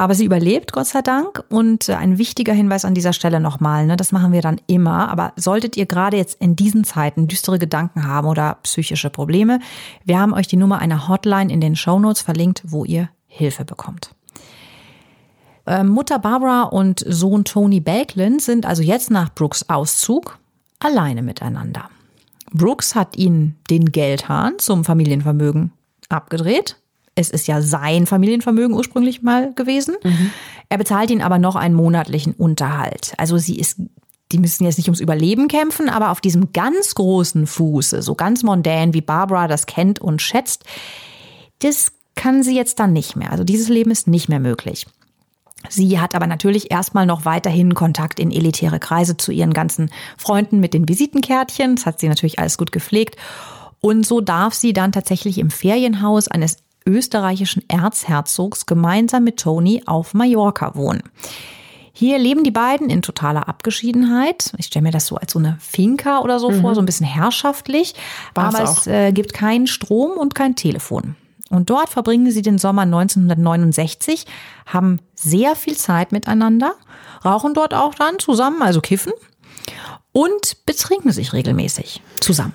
Aber 0.00 0.14
sie 0.14 0.24
überlebt, 0.24 0.72
Gott 0.72 0.86
sei 0.86 1.02
Dank. 1.02 1.44
Und 1.48 1.90
ein 1.90 2.18
wichtiger 2.18 2.52
Hinweis 2.52 2.84
an 2.84 2.94
dieser 2.94 3.12
Stelle 3.12 3.40
nochmal, 3.40 3.84
ne, 3.84 3.96
das 3.96 4.12
machen 4.12 4.32
wir 4.32 4.40
dann 4.40 4.60
immer. 4.68 5.10
Aber 5.10 5.32
solltet 5.34 5.76
ihr 5.76 5.86
gerade 5.86 6.16
jetzt 6.16 6.40
in 6.40 6.54
diesen 6.54 6.84
Zeiten 6.84 7.26
düstere 7.26 7.58
Gedanken 7.58 8.06
haben 8.06 8.28
oder 8.28 8.58
psychische 8.62 9.10
Probleme, 9.10 9.58
wir 10.04 10.20
haben 10.20 10.32
euch 10.32 10.46
die 10.46 10.56
Nummer 10.56 10.78
einer 10.78 11.08
Hotline 11.08 11.52
in 11.52 11.60
den 11.60 11.74
Show 11.74 11.98
Notes 11.98 12.22
verlinkt, 12.22 12.62
wo 12.64 12.84
ihr 12.84 13.10
Hilfe 13.26 13.64
bekommt. 13.64 14.14
Ähm, 15.66 15.88
Mutter 15.88 16.20
Barbara 16.20 16.62
und 16.62 17.04
Sohn 17.04 17.44
Tony 17.44 17.80
Bakelin 17.80 18.38
sind 18.38 18.66
also 18.66 18.84
jetzt 18.84 19.10
nach 19.10 19.34
Brooks 19.34 19.68
Auszug 19.68 20.38
alleine 20.78 21.22
miteinander. 21.22 21.90
Brooks 22.52 22.94
hat 22.94 23.16
ihnen 23.16 23.56
den 23.68 23.86
Geldhahn 23.86 24.54
zum 24.58 24.84
Familienvermögen 24.84 25.72
abgedreht 26.08 26.76
es 27.18 27.30
ist 27.30 27.48
ja 27.48 27.60
sein 27.60 28.06
Familienvermögen 28.06 28.76
ursprünglich 28.76 29.22
mal 29.22 29.52
gewesen. 29.54 29.96
Mhm. 30.04 30.30
Er 30.68 30.78
bezahlt 30.78 31.10
ihnen 31.10 31.20
aber 31.20 31.38
noch 31.38 31.56
einen 31.56 31.74
monatlichen 31.74 32.32
Unterhalt. 32.32 33.12
Also 33.16 33.38
sie 33.38 33.58
ist, 33.58 33.80
die 34.30 34.38
müssen 34.38 34.64
jetzt 34.64 34.78
nicht 34.78 34.88
ums 34.88 35.00
Überleben 35.00 35.48
kämpfen, 35.48 35.88
aber 35.88 36.10
auf 36.10 36.20
diesem 36.20 36.52
ganz 36.52 36.94
großen 36.94 37.48
Fuße, 37.48 38.02
so 38.02 38.14
ganz 38.14 38.44
mondän, 38.44 38.94
wie 38.94 39.00
Barbara 39.00 39.48
das 39.48 39.66
kennt 39.66 40.00
und 40.00 40.22
schätzt, 40.22 40.64
das 41.58 41.92
kann 42.14 42.44
sie 42.44 42.54
jetzt 42.54 42.78
dann 42.78 42.92
nicht 42.92 43.16
mehr. 43.16 43.32
Also 43.32 43.42
dieses 43.42 43.68
Leben 43.68 43.90
ist 43.90 44.06
nicht 44.06 44.28
mehr 44.28 44.40
möglich. 44.40 44.86
Sie 45.68 45.98
hat 45.98 46.14
aber 46.14 46.28
natürlich 46.28 46.70
erstmal 46.70 47.04
noch 47.04 47.24
weiterhin 47.24 47.74
Kontakt 47.74 48.20
in 48.20 48.30
elitäre 48.30 48.78
Kreise 48.78 49.16
zu 49.16 49.32
ihren 49.32 49.52
ganzen 49.52 49.90
Freunden 50.16 50.60
mit 50.60 50.72
den 50.72 50.88
Visitenkärtchen. 50.88 51.74
Das 51.74 51.86
hat 51.86 51.98
sie 51.98 52.08
natürlich 52.08 52.38
alles 52.38 52.58
gut 52.58 52.70
gepflegt. 52.70 53.16
Und 53.80 54.06
so 54.06 54.20
darf 54.20 54.54
sie 54.54 54.72
dann 54.72 54.92
tatsächlich 54.92 55.38
im 55.38 55.50
Ferienhaus 55.50 56.28
eines 56.28 56.58
österreichischen 56.88 57.62
Erzherzogs 57.68 58.66
gemeinsam 58.66 59.24
mit 59.24 59.38
Tony 59.38 59.82
auf 59.86 60.14
Mallorca 60.14 60.74
wohnen. 60.74 61.02
Hier 61.92 62.18
leben 62.18 62.44
die 62.44 62.52
beiden 62.52 62.90
in 62.90 63.02
totaler 63.02 63.48
Abgeschiedenheit. 63.48 64.52
Ich 64.56 64.66
stelle 64.66 64.84
mir 64.84 64.92
das 64.92 65.06
so 65.06 65.16
als 65.16 65.32
so 65.32 65.40
eine 65.40 65.56
Finca 65.60 66.20
oder 66.20 66.38
so 66.38 66.50
mhm. 66.50 66.60
vor, 66.60 66.74
so 66.74 66.80
ein 66.80 66.86
bisschen 66.86 67.06
herrschaftlich. 67.06 67.94
War's 68.34 68.54
aber 68.54 68.70
auch. 68.70 68.78
es 68.78 68.86
äh, 68.86 69.12
gibt 69.12 69.34
keinen 69.34 69.66
Strom 69.66 70.12
und 70.12 70.34
kein 70.34 70.54
Telefon. 70.54 71.16
Und 71.50 71.70
dort 71.70 71.88
verbringen 71.88 72.30
sie 72.30 72.42
den 72.42 72.58
Sommer 72.58 72.82
1969, 72.82 74.26
haben 74.66 75.00
sehr 75.14 75.56
viel 75.56 75.76
Zeit 75.76 76.12
miteinander, 76.12 76.74
rauchen 77.24 77.54
dort 77.54 77.74
auch 77.74 77.94
dann 77.94 78.18
zusammen, 78.18 78.62
also 78.62 78.80
kiffen 78.80 79.12
und 80.12 80.64
betrinken 80.66 81.10
sich 81.10 81.32
regelmäßig 81.32 82.02
zusammen. 82.20 82.54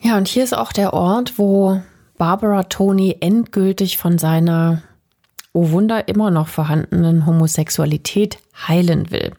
Ja, 0.00 0.16
und 0.16 0.26
hier 0.26 0.42
ist 0.42 0.56
auch 0.56 0.72
der 0.72 0.94
Ort, 0.94 1.38
wo 1.38 1.80
Barbara 2.22 2.62
Tony 2.62 3.16
endgültig 3.18 3.98
von 3.98 4.16
seiner, 4.16 4.80
oh 5.52 5.72
Wunder, 5.72 6.06
immer 6.06 6.30
noch 6.30 6.46
vorhandenen 6.46 7.26
Homosexualität 7.26 8.38
heilen 8.68 9.10
will. 9.10 9.32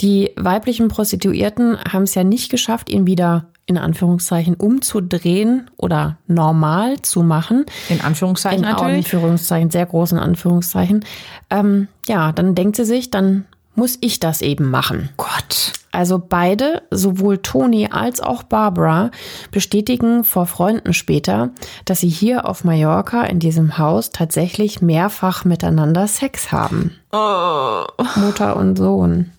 Die 0.00 0.30
weiblichen 0.34 0.88
Prostituierten 0.88 1.78
haben 1.80 2.04
es 2.04 2.14
ja 2.14 2.24
nicht 2.24 2.50
geschafft, 2.50 2.88
ihn 2.88 3.06
wieder 3.06 3.48
in 3.66 3.76
Anführungszeichen 3.76 4.54
umzudrehen 4.54 5.70
oder 5.76 6.16
normal 6.26 7.02
zu 7.02 7.22
machen. 7.22 7.66
In 7.90 8.00
Anführungszeichen 8.00 8.64
in 8.64 8.70
natürlich. 8.70 9.04
Anführungszeichen, 9.04 9.68
sehr 9.68 9.84
großen 9.84 10.18
Anführungszeichen. 10.18 11.04
Ähm, 11.50 11.88
ja, 12.08 12.32
dann 12.32 12.54
denkt 12.54 12.76
sie 12.76 12.86
sich, 12.86 13.10
dann 13.10 13.44
muss 13.74 13.98
ich 14.00 14.20
das 14.20 14.42
eben 14.42 14.70
machen. 14.70 15.10
Gott. 15.16 15.72
Also 15.92 16.18
beide, 16.18 16.82
sowohl 16.90 17.38
Toni 17.38 17.88
als 17.90 18.20
auch 18.20 18.42
Barbara, 18.42 19.10
bestätigen 19.52 20.24
vor 20.24 20.46
Freunden 20.46 20.92
später, 20.92 21.50
dass 21.84 22.00
sie 22.00 22.08
hier 22.08 22.48
auf 22.48 22.64
Mallorca 22.64 23.22
in 23.22 23.38
diesem 23.38 23.78
Haus 23.78 24.10
tatsächlich 24.10 24.82
mehrfach 24.82 25.44
miteinander 25.44 26.08
Sex 26.08 26.50
haben. 26.50 26.96
Oh. 27.12 27.84
Mutter 28.16 28.56
und 28.56 28.76
Sohn. 28.76 29.30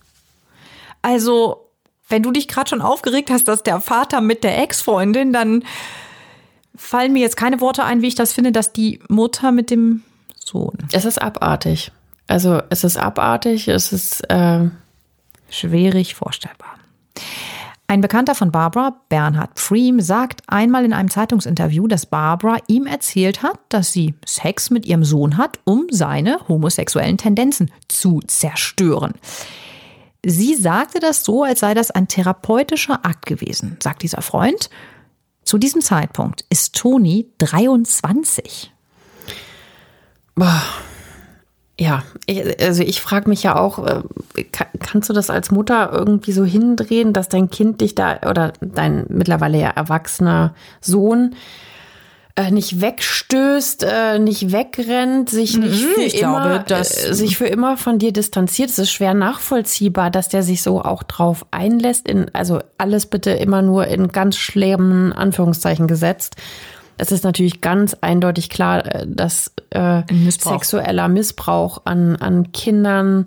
Also, 1.02 1.69
wenn 2.08 2.24
du 2.24 2.32
dich 2.32 2.48
gerade 2.48 2.69
schon 2.69 2.82
aufgeregt 2.82 3.30
hast, 3.30 3.48
dass 3.50 3.63
der 3.63 3.82
Vater 3.82 4.21
mit 4.21 4.43
der 4.43 4.58
Ex-Freundin, 4.58 5.34
dann 5.34 5.63
fallen 6.74 7.13
mir 7.13 7.21
jetzt 7.21 7.38
keine 7.38 7.62
Worte 7.62 7.84
ein, 7.84 8.02
wie 8.02 8.08
ich 8.08 8.15
das 8.15 8.34
finde, 8.34 8.52
dass 8.52 8.71
die 8.71 9.00
Mutter 9.10 9.52
mit 9.52 9.69
dem 9.69 10.04
Sohn. 10.38 10.78
Es 10.91 11.06
ist 11.06 11.21
abartig. 11.21 11.91
Also 12.27 12.61
es 12.69 12.83
ist 12.83 12.97
abartig, 12.97 13.67
es 13.67 13.91
ist 13.91 14.21
äh, 14.29 14.69
Schwierig 15.49 16.15
vorstellbar. 16.15 16.75
Ein 17.88 18.01
Bekannter 18.01 18.33
von 18.33 18.51
Barbara, 18.51 18.99
Bernhard 19.09 19.59
Freem, 19.59 20.01
sagt 20.01 20.41
einmal 20.47 20.85
in 20.85 20.91
einem 20.91 21.09
Zeitungsinterview, 21.09 21.88
dass 21.88 22.07
Barbara 22.07 22.57
ihm 22.67 22.88
erzählt 22.88 23.43
hat, 23.43 23.59
dass 23.69 23.93
sie 23.93 24.15
Sex 24.25 24.71
mit 24.71 24.88
ihrem 24.88 25.03
Sohn 25.03 25.38
hat, 25.38 25.59
um 25.65 25.85
seine 25.91 26.39
homosexuellen 26.47 27.17
Tendenzen 27.17 27.71
zu 27.88 28.21
zerstören. 28.25 29.13
Sie 30.25 30.55
sagte 30.55 30.99
das 30.99 31.23
so, 31.23 31.43
als 31.43 31.59
sei 31.59 31.75
das 31.75 31.91
ein 31.91 32.07
therapeutischer 32.07 33.05
Akt 33.05 33.27
gewesen, 33.27 33.77
sagt 33.79 34.01
dieser 34.01 34.23
Freund. 34.23 34.71
Zu 35.43 35.59
diesem 35.59 35.81
Zeitpunkt 35.81 36.43
ist 36.49 36.75
Toni 36.75 37.29
23. 37.38 38.73
boah, 40.33 40.63
ja, 41.79 42.03
ich, 42.25 42.61
also 42.61 42.83
ich 42.83 43.01
frage 43.01 43.29
mich 43.29 43.43
ja 43.43 43.57
auch, 43.57 43.85
äh, 43.85 44.43
kann, 44.51 44.67
kannst 44.79 45.09
du 45.09 45.13
das 45.13 45.29
als 45.29 45.51
Mutter 45.51 45.91
irgendwie 45.91 46.31
so 46.31 46.45
hindrehen, 46.45 47.11
dass 47.11 47.27
dein 47.27 47.49
Kind 47.49 47.81
dich 47.81 47.95
da 47.95 48.19
oder 48.29 48.53
dein 48.61 49.05
mittlerweile 49.09 49.59
ja 49.59 49.69
erwachsener 49.69 50.55
Sohn 50.79 51.35
äh, 52.38 52.51
nicht 52.51 52.81
wegstößt, 52.81 53.83
äh, 53.83 54.19
nicht 54.19 54.51
wegrennt, 54.51 55.29
sich 55.29 55.57
nicht 55.57 55.81
Mhm, 55.81 55.93
für 55.95 56.01
ich 56.01 56.21
immer, 56.21 56.59
glaube, 56.59 56.81
äh, 56.81 56.83
sich 56.83 57.38
für 57.38 57.47
immer 57.47 57.77
von 57.77 57.97
dir 57.97 58.11
distanziert. 58.11 58.69
Es 58.69 58.79
ist 58.79 58.91
schwer 58.91 59.13
nachvollziehbar, 59.13 60.11
dass 60.11 60.27
der 60.27 60.43
sich 60.43 60.61
so 60.61 60.81
auch 60.81 61.03
drauf 61.03 61.45
einlässt. 61.51 62.07
In, 62.07 62.29
also 62.33 62.59
alles 62.77 63.05
bitte 63.05 63.31
immer 63.31 63.61
nur 63.61 63.88
in 63.88 64.09
ganz 64.09 64.35
schlimmen 64.35 65.13
Anführungszeichen 65.13 65.88
gesetzt. 65.88 66.35
Es 66.97 67.12
ist 67.12 67.23
natürlich 67.23 67.62
ganz 67.62 67.95
eindeutig 68.01 68.49
klar, 68.49 68.86
äh, 68.86 69.05
dass 69.08 69.51
äh, 69.71 70.01
Missbrauch. 70.13 70.53
sexueller 70.53 71.08
Missbrauch 71.08 71.81
an, 71.86 72.15
an 72.15 72.51
Kindern 72.51 73.25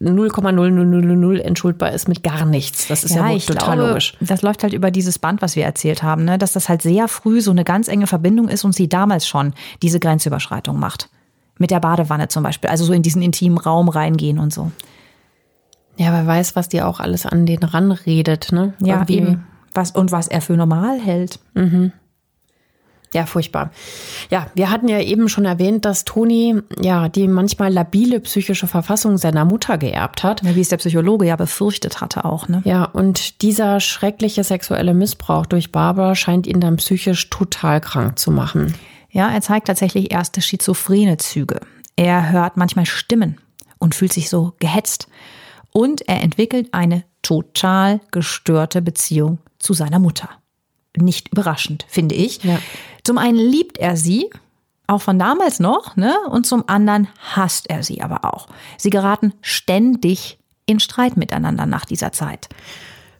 0,0000 0.00 1.38
entschuldbar 1.40 1.92
ist 1.92 2.08
mit 2.08 2.22
gar 2.22 2.46
nichts. 2.46 2.88
Das 2.88 3.04
ist 3.04 3.14
ja, 3.14 3.28
wohl 3.28 3.36
ich 3.36 3.46
total 3.46 3.74
glaube, 3.76 3.88
logisch. 3.90 4.16
das 4.20 4.42
läuft 4.42 4.62
halt 4.62 4.72
über 4.72 4.90
dieses 4.90 5.18
Band, 5.18 5.42
was 5.42 5.56
wir 5.56 5.64
erzählt 5.64 6.02
haben, 6.02 6.24
ne? 6.24 6.38
dass 6.38 6.52
das 6.54 6.68
halt 6.68 6.82
sehr 6.82 7.06
früh 7.08 7.40
so 7.40 7.50
eine 7.50 7.64
ganz 7.64 7.88
enge 7.88 8.06
Verbindung 8.06 8.48
ist 8.48 8.64
und 8.64 8.74
sie 8.74 8.88
damals 8.88 9.26
schon 9.26 9.52
diese 9.82 10.00
Grenzüberschreitung 10.00 10.78
macht. 10.78 11.10
Mit 11.58 11.70
der 11.70 11.80
Badewanne 11.80 12.28
zum 12.28 12.44
Beispiel, 12.44 12.70
also 12.70 12.84
so 12.84 12.92
in 12.92 13.02
diesen 13.02 13.20
intimen 13.20 13.58
Raum 13.58 13.88
reingehen 13.88 14.38
und 14.38 14.52
so. 14.54 14.70
Ja, 15.96 16.12
wer 16.12 16.26
weiß, 16.26 16.54
was 16.54 16.68
dir 16.68 16.86
auch 16.86 17.00
alles 17.00 17.26
an 17.26 17.44
den 17.44 17.62
ranredet, 17.62 18.52
ne? 18.52 18.74
Ja, 18.80 18.94
Irgendwie- 18.96 19.18
eben. 19.18 19.44
Was, 19.74 19.90
und 19.90 20.12
was 20.12 20.28
er 20.28 20.40
für 20.40 20.56
normal 20.56 20.98
hält. 20.98 21.40
Ja, 23.14 23.24
furchtbar. 23.24 23.70
Ja, 24.30 24.48
wir 24.54 24.70
hatten 24.70 24.88
ja 24.88 25.00
eben 25.00 25.28
schon 25.28 25.46
erwähnt, 25.46 25.84
dass 25.84 26.04
Toni 26.04 26.60
ja 26.80 27.08
die 27.08 27.26
manchmal 27.26 27.72
labile 27.72 28.20
psychische 28.20 28.66
Verfassung 28.66 29.16
seiner 29.16 29.44
Mutter 29.44 29.78
geerbt 29.78 30.22
hat. 30.22 30.42
Ja, 30.42 30.54
Wie 30.54 30.60
es 30.60 30.68
der 30.68 30.76
Psychologe 30.76 31.26
ja 31.26 31.36
befürchtet 31.36 32.00
hatte 32.00 32.24
auch. 32.24 32.48
Ne? 32.48 32.60
Ja, 32.64 32.84
und 32.84 33.40
dieser 33.42 33.80
schreckliche 33.80 34.44
sexuelle 34.44 34.92
Missbrauch 34.92 35.46
durch 35.46 35.72
Barbara 35.72 36.14
scheint 36.14 36.46
ihn 36.46 36.60
dann 36.60 36.76
psychisch 36.76 37.30
total 37.30 37.80
krank 37.80 38.18
zu 38.18 38.30
machen. 38.30 38.74
Ja, 39.10 39.30
er 39.30 39.40
zeigt 39.40 39.68
tatsächlich 39.68 40.12
erste 40.12 40.42
schizophrene 40.42 41.16
Züge. 41.16 41.60
Er 41.96 42.30
hört 42.30 42.56
manchmal 42.56 42.86
Stimmen 42.86 43.38
und 43.78 43.94
fühlt 43.94 44.12
sich 44.12 44.28
so 44.28 44.52
gehetzt. 44.60 45.08
Und 45.72 46.08
er 46.08 46.22
entwickelt 46.22 46.68
eine 46.72 47.04
total 47.22 48.00
gestörte 48.10 48.82
Beziehung 48.82 49.38
zu 49.58 49.74
seiner 49.74 49.98
Mutter. 49.98 50.28
Nicht 50.96 51.28
überraschend, 51.28 51.84
finde 51.88 52.14
ich. 52.14 52.42
Ja. 52.44 52.58
Zum 53.08 53.16
einen 53.16 53.38
liebt 53.38 53.78
er 53.78 53.96
sie, 53.96 54.28
auch 54.86 55.00
von 55.00 55.18
damals 55.18 55.60
noch, 55.60 55.96
ne? 55.96 56.14
Und 56.28 56.46
zum 56.46 56.64
anderen 56.68 57.08
hasst 57.18 57.70
er 57.70 57.82
sie 57.82 58.02
aber 58.02 58.22
auch. 58.26 58.48
Sie 58.76 58.90
geraten 58.90 59.32
ständig 59.40 60.38
in 60.66 60.78
Streit 60.78 61.16
miteinander 61.16 61.64
nach 61.64 61.86
dieser 61.86 62.12
Zeit. 62.12 62.50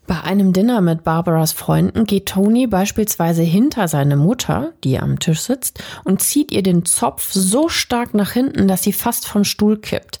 Bei 0.05 0.21
einem 0.21 0.53
Dinner 0.53 0.81
mit 0.81 1.03
Barbaras 1.03 1.53
Freunden 1.53 2.05
geht 2.05 2.27
Tony 2.27 2.67
beispielsweise 2.67 3.41
hinter 3.41 3.87
seine 3.87 4.15
Mutter, 4.15 4.73
die 4.83 4.99
am 4.99 5.17
Tisch 5.17 5.41
sitzt, 5.41 5.83
und 6.03 6.21
zieht 6.21 6.51
ihr 6.51 6.61
den 6.61 6.85
Zopf 6.85 7.31
so 7.31 7.67
stark 7.67 8.13
nach 8.13 8.33
hinten, 8.33 8.67
dass 8.67 8.83
sie 8.83 8.93
fast 8.93 9.27
vom 9.27 9.43
Stuhl 9.43 9.77
kippt. 9.77 10.19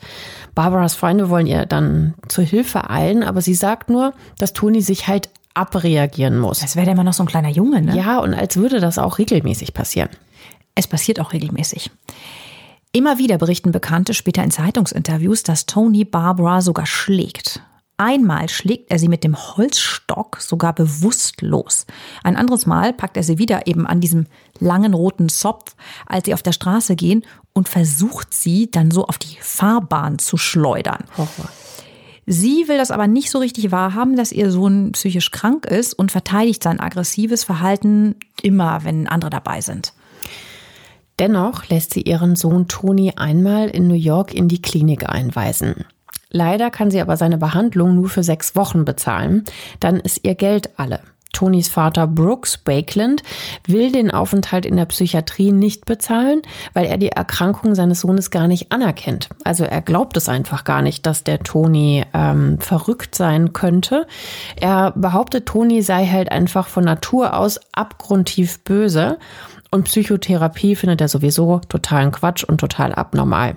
Barbaras 0.55 0.95
Freunde 0.95 1.29
wollen 1.29 1.45
ihr 1.45 1.67
dann 1.67 2.15
zur 2.27 2.43
Hilfe 2.43 2.89
eilen, 2.89 3.21
aber 3.21 3.41
sie 3.41 3.53
sagt 3.53 3.91
nur, 3.91 4.15
dass 4.39 4.53
Tony 4.53 4.81
sich 4.81 5.07
halt 5.07 5.29
abreagieren 5.59 6.39
muss. 6.39 6.59
Das 6.59 6.75
wäre 6.75 6.87
ja 6.87 6.93
immer 6.93 7.03
noch 7.03 7.13
so 7.13 7.23
ein 7.23 7.27
kleiner 7.27 7.49
Junge, 7.49 7.81
ne? 7.81 7.95
Ja, 7.95 8.19
und 8.19 8.33
als 8.33 8.55
würde 8.55 8.79
das 8.79 8.97
auch 8.97 9.17
regelmäßig 9.17 9.73
passieren. 9.73 10.09
Es 10.75 10.87
passiert 10.87 11.19
auch 11.19 11.33
regelmäßig. 11.33 11.91
Immer 12.91 13.19
wieder 13.19 13.37
berichten 13.37 13.71
Bekannte 13.71 14.13
später 14.13 14.43
in 14.43 14.51
Zeitungsinterviews, 14.51 15.43
dass 15.43 15.65
Tony 15.65 16.05
Barbara 16.05 16.61
sogar 16.61 16.85
schlägt. 16.85 17.61
Einmal 17.97 18.47
schlägt 18.47 18.89
er 18.91 18.97
sie 18.97 19.09
mit 19.09 19.25
dem 19.25 19.35
Holzstock 19.35 20.37
sogar 20.39 20.71
bewusstlos. 20.73 21.85
Ein 22.23 22.37
anderes 22.37 22.65
Mal 22.65 22.93
packt 22.93 23.17
er 23.17 23.23
sie 23.23 23.37
wieder 23.37 23.67
eben 23.67 23.85
an 23.85 23.99
diesem 23.99 24.25
langen 24.59 24.93
roten 24.93 25.27
Zopf, 25.27 25.75
als 26.05 26.25
sie 26.25 26.33
auf 26.33 26.41
der 26.41 26.53
Straße 26.53 26.95
gehen 26.95 27.25
und 27.51 27.67
versucht 27.67 28.33
sie 28.33 28.71
dann 28.71 28.89
so 28.89 29.05
auf 29.05 29.17
die 29.17 29.37
Fahrbahn 29.41 30.17
zu 30.17 30.37
schleudern. 30.37 31.03
Horror. 31.17 31.49
Sie 32.31 32.67
will 32.67 32.77
das 32.77 32.91
aber 32.91 33.07
nicht 33.07 33.31
so 33.31 33.39
richtig 33.39 33.71
wahrhaben, 33.71 34.15
dass 34.15 34.31
ihr 34.31 34.51
Sohn 34.51 34.91
psychisch 34.91 35.31
krank 35.31 35.65
ist 35.65 35.95
und 35.95 36.11
verteidigt 36.11 36.61
sein 36.61 36.79
aggressives 36.79 37.43
Verhalten 37.43 38.17
immer, 38.43 38.83
wenn 38.83 39.07
andere 39.07 39.31
dabei 39.31 39.61
sind. 39.61 39.93
Dennoch 41.17 41.67
lässt 41.69 41.91
sie 41.91 42.03
ihren 42.03 42.35
Sohn 42.35 42.67
Tony 42.67 43.13
einmal 43.15 43.67
in 43.69 43.87
New 43.87 43.95
York 43.95 44.35
in 44.35 44.47
die 44.47 44.61
Klinik 44.61 45.09
einweisen. 45.09 45.85
Leider 46.29 46.69
kann 46.69 46.91
sie 46.91 47.01
aber 47.01 47.17
seine 47.17 47.39
Behandlung 47.39 47.95
nur 47.95 48.09
für 48.09 48.21
sechs 48.21 48.55
Wochen 48.55 48.85
bezahlen. 48.85 49.43
Dann 49.79 49.99
ist 49.99 50.19
ihr 50.23 50.35
Geld 50.35 50.77
alle. 50.77 50.99
Tonys 51.33 51.69
Vater 51.69 52.07
Brooks 52.07 52.57
Bakeland 52.57 53.23
will 53.67 53.91
den 53.91 54.11
Aufenthalt 54.11 54.65
in 54.65 54.75
der 54.75 54.85
Psychiatrie 54.85 55.51
nicht 55.51 55.85
bezahlen, 55.85 56.41
weil 56.73 56.85
er 56.85 56.97
die 56.97 57.09
Erkrankung 57.09 57.75
seines 57.75 58.01
Sohnes 58.01 58.31
gar 58.31 58.47
nicht 58.47 58.71
anerkennt. 58.71 59.29
Also 59.43 59.63
er 59.63 59.81
glaubt 59.81 60.17
es 60.17 60.27
einfach 60.27 60.63
gar 60.63 60.81
nicht, 60.81 61.05
dass 61.05 61.23
der 61.23 61.39
Tony 61.39 62.05
ähm, 62.13 62.59
verrückt 62.59 63.15
sein 63.15 63.53
könnte. 63.53 64.07
Er 64.59 64.91
behauptet, 64.91 65.45
Tony 65.45 65.81
sei 65.81 66.07
halt 66.07 66.31
einfach 66.31 66.67
von 66.67 66.83
Natur 66.83 67.35
aus 67.35 67.59
abgrundtief 67.73 68.63
böse 68.63 69.17
und 69.71 69.83
Psychotherapie 69.83 70.75
findet 70.75 71.01
er 71.01 71.07
sowieso 71.07 71.59
totalen 71.69 72.11
Quatsch 72.11 72.43
und 72.43 72.59
total 72.59 72.93
abnormal. 72.93 73.55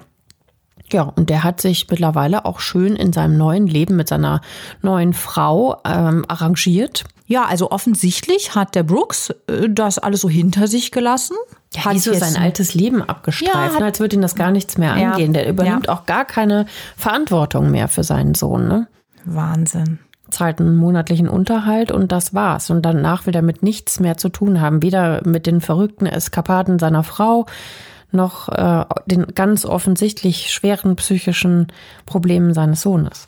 Ja, 0.93 1.05
und 1.05 1.31
der 1.31 1.43
hat 1.43 1.61
sich 1.61 1.89
mittlerweile 1.89 2.45
auch 2.45 2.61
schön 2.61 2.97
in 2.97 3.15
seinem 3.15 3.39
neuen 3.39 3.67
Leben 3.67 3.97
mit 3.97 4.09
seiner 4.09 4.43
neuen 4.83 5.15
Frau 5.15 5.81
ähm, 5.87 6.27
arrangiert. 6.29 7.05
Ja, 7.33 7.45
also 7.47 7.71
offensichtlich 7.71 8.55
hat 8.55 8.75
der 8.75 8.83
Brooks 8.83 9.31
äh, 9.47 9.69
das 9.71 9.99
alles 9.99 10.21
so 10.21 10.29
hinter 10.29 10.67
sich 10.69 10.91
gelassen. 10.93 11.35
Ja, 11.75 11.87
hat 11.87 11.99
so 12.01 12.13
sein 12.13 12.37
altes 12.37 12.75
Leben 12.75 13.03
abgestreift, 13.03 13.55
Ja, 13.55 13.73
hat- 13.73 13.79
ne, 13.81 13.87
als 13.87 14.01
würde 14.01 14.17
ihn 14.17 14.23
das 14.23 14.35
gar 14.35 14.51
nichts 14.51 14.77
mehr 14.77 14.97
Ja, 14.99 15.13
angehen. 15.13 15.33
Der 15.33 15.49
übernimmt 15.49 15.87
ja. 15.87 15.93
auch 15.95 16.05
gar 16.05 16.27
keine 16.27 16.67
Verantwortung 16.97 17.71
mehr 17.71 17.89
für 17.89 18.05
seinen 18.05 18.35
Sohn. 18.35 18.69
Ne? 18.69 18.87
Wahnsinn. 19.25 19.99
Zahlt 20.31 20.61
einen 20.61 20.77
monatlichen 20.77 21.29
Unterhalt 21.29 21.91
und 21.91 22.13
das 22.13 22.35
war's. 22.35 22.69
Und 22.71 22.83
danach 22.83 23.27
will 23.27 23.35
er 23.35 23.43
mit 23.43 23.63
nichts 23.63 24.01
mehr 24.01 24.17
zu 24.19 24.29
tun 24.29 24.61
haben. 24.61 24.83
Weder 24.83 25.21
mit 25.27 25.47
den 25.47 25.61
verrückten 25.63 26.07
Eskapaden 26.07 26.79
seiner 26.79 27.03
Frau 27.05 27.47
noch 28.11 28.49
äh, 28.51 28.85
den 29.07 29.29
ganz 29.35 29.65
offensichtlich 29.65 30.51
schweren 30.51 30.97
psychischen 30.97 31.69
Problemen 32.05 32.53
seines 32.53 32.83
Sohnes. 32.83 33.27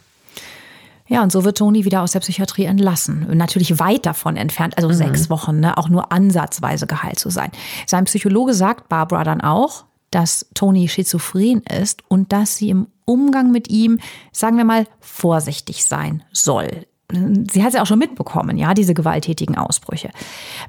Ja, 1.07 1.23
und 1.23 1.31
so 1.31 1.45
wird 1.45 1.59
Toni 1.59 1.85
wieder 1.85 2.01
aus 2.03 2.13
der 2.13 2.21
Psychiatrie 2.21 2.65
entlassen. 2.65 3.27
Natürlich 3.37 3.79
weit 3.79 4.07
davon 4.07 4.37
entfernt, 4.37 4.79
also 4.79 4.91
sechs 4.91 5.29
Wochen, 5.29 5.61
ne, 5.61 5.77
auch 5.77 5.91
nur 5.91 6.13
ansatzweise 6.13 6.87
geheilt 6.87 7.19
zu 7.19 7.29
sein. 7.29 7.51
Sein 7.87 8.05
Psychologe 8.05 8.55
sagt 8.55 8.89
Barbara 8.89 9.23
dann 9.23 9.43
auch, 9.43 9.85
dass 10.11 10.47
Toni 10.55 10.89
schizophren 10.89 11.63
ist 11.63 12.03
und 12.09 12.33
dass 12.33 12.57
sie 12.57 12.71
im 12.71 12.87
Umgang 13.05 13.51
mit 13.51 13.69
ihm, 13.69 14.01
sagen 14.33 14.57
wir 14.57 14.65
mal, 14.65 14.87
vorsichtig 15.01 15.85
sein 15.85 16.23
soll. 16.33 16.87
Sie 17.13 17.63
hat 17.63 17.69
es 17.69 17.75
ja 17.75 17.83
auch 17.83 17.87
schon 17.87 17.99
mitbekommen, 17.99 18.57
ja, 18.57 18.73
diese 18.73 18.95
gewalttätigen 18.95 19.57
Ausbrüche. 19.57 20.11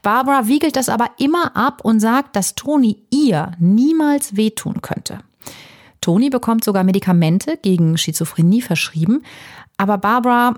Barbara 0.02 0.48
wiegelt 0.48 0.76
das 0.76 0.90
aber 0.90 1.12
immer 1.18 1.56
ab 1.56 1.80
und 1.84 2.02
sagt, 2.02 2.36
dass 2.36 2.56
Toni 2.56 3.04
ihr 3.10 3.52
niemals 3.58 4.36
wehtun 4.36 4.82
könnte. 4.82 5.20
Tony 6.02 6.30
bekommt 6.30 6.64
sogar 6.64 6.84
Medikamente 6.84 7.58
gegen 7.58 7.98
Schizophrenie 7.98 8.62
verschrieben. 8.62 9.24
Aber 9.78 9.98
Barbara 9.98 10.56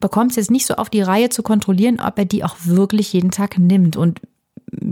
bekommt 0.00 0.32
es 0.32 0.36
jetzt 0.36 0.50
nicht 0.50 0.66
so 0.66 0.74
auf 0.74 0.90
die 0.90 1.02
Reihe 1.02 1.30
zu 1.30 1.42
kontrollieren, 1.42 2.00
ob 2.00 2.18
er 2.18 2.24
die 2.24 2.44
auch 2.44 2.56
wirklich 2.64 3.12
jeden 3.12 3.30
Tag 3.30 3.58
nimmt. 3.58 3.96
Und 3.96 4.20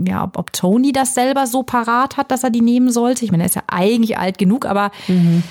ja, 0.05 0.23
ob, 0.23 0.37
ob 0.37 0.53
Tony 0.53 0.91
das 0.91 1.13
selber 1.13 1.47
so 1.47 1.63
parat 1.63 2.17
hat, 2.17 2.31
dass 2.31 2.43
er 2.43 2.49
die 2.49 2.61
nehmen 2.61 2.91
sollte. 2.91 3.25
Ich 3.25 3.31
meine, 3.31 3.43
er 3.43 3.47
ist 3.47 3.55
ja 3.55 3.63
eigentlich 3.67 4.17
alt 4.17 4.37
genug, 4.37 4.65
aber. 4.65 4.91
Mhm. 5.07 5.43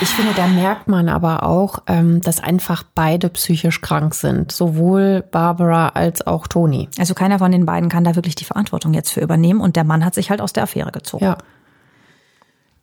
Ich 0.00 0.08
finde, 0.08 0.32
da 0.34 0.46
merkt 0.46 0.86
man 0.86 1.08
aber 1.08 1.42
auch, 1.42 1.80
ähm, 1.86 2.20
dass 2.20 2.40
einfach 2.40 2.84
beide 2.94 3.28
psychisch 3.30 3.80
krank 3.80 4.14
sind. 4.14 4.52
Sowohl 4.52 5.24
Barbara 5.30 5.88
als 5.90 6.26
auch 6.26 6.46
Tony. 6.46 6.88
Also 6.98 7.14
keiner 7.14 7.38
von 7.38 7.50
den 7.50 7.66
beiden 7.66 7.88
kann 7.88 8.04
da 8.04 8.14
wirklich 8.14 8.34
die 8.34 8.44
Verantwortung 8.44 8.94
jetzt 8.94 9.10
für 9.10 9.20
übernehmen 9.20 9.60
und 9.60 9.76
der 9.76 9.84
Mann 9.84 10.04
hat 10.04 10.14
sich 10.14 10.30
halt 10.30 10.40
aus 10.40 10.52
der 10.52 10.64
Affäre 10.64 10.92
gezogen. 10.92 11.24
Ja. 11.24 11.38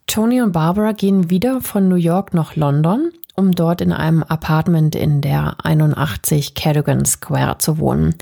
Tony 0.06 0.40
und 0.40 0.52
Barbara 0.52 0.92
gehen 0.92 1.30
wieder 1.30 1.60
von 1.60 1.88
New 1.88 1.96
York 1.96 2.32
nach 2.32 2.54
London, 2.54 3.10
um 3.34 3.52
dort 3.52 3.80
in 3.80 3.92
einem 3.92 4.22
Apartment 4.22 4.94
in 4.94 5.20
der 5.20 5.56
81 5.64 6.54
Cadogan 6.54 7.04
Square 7.04 7.58
zu 7.58 7.78
wohnen. 7.78 8.14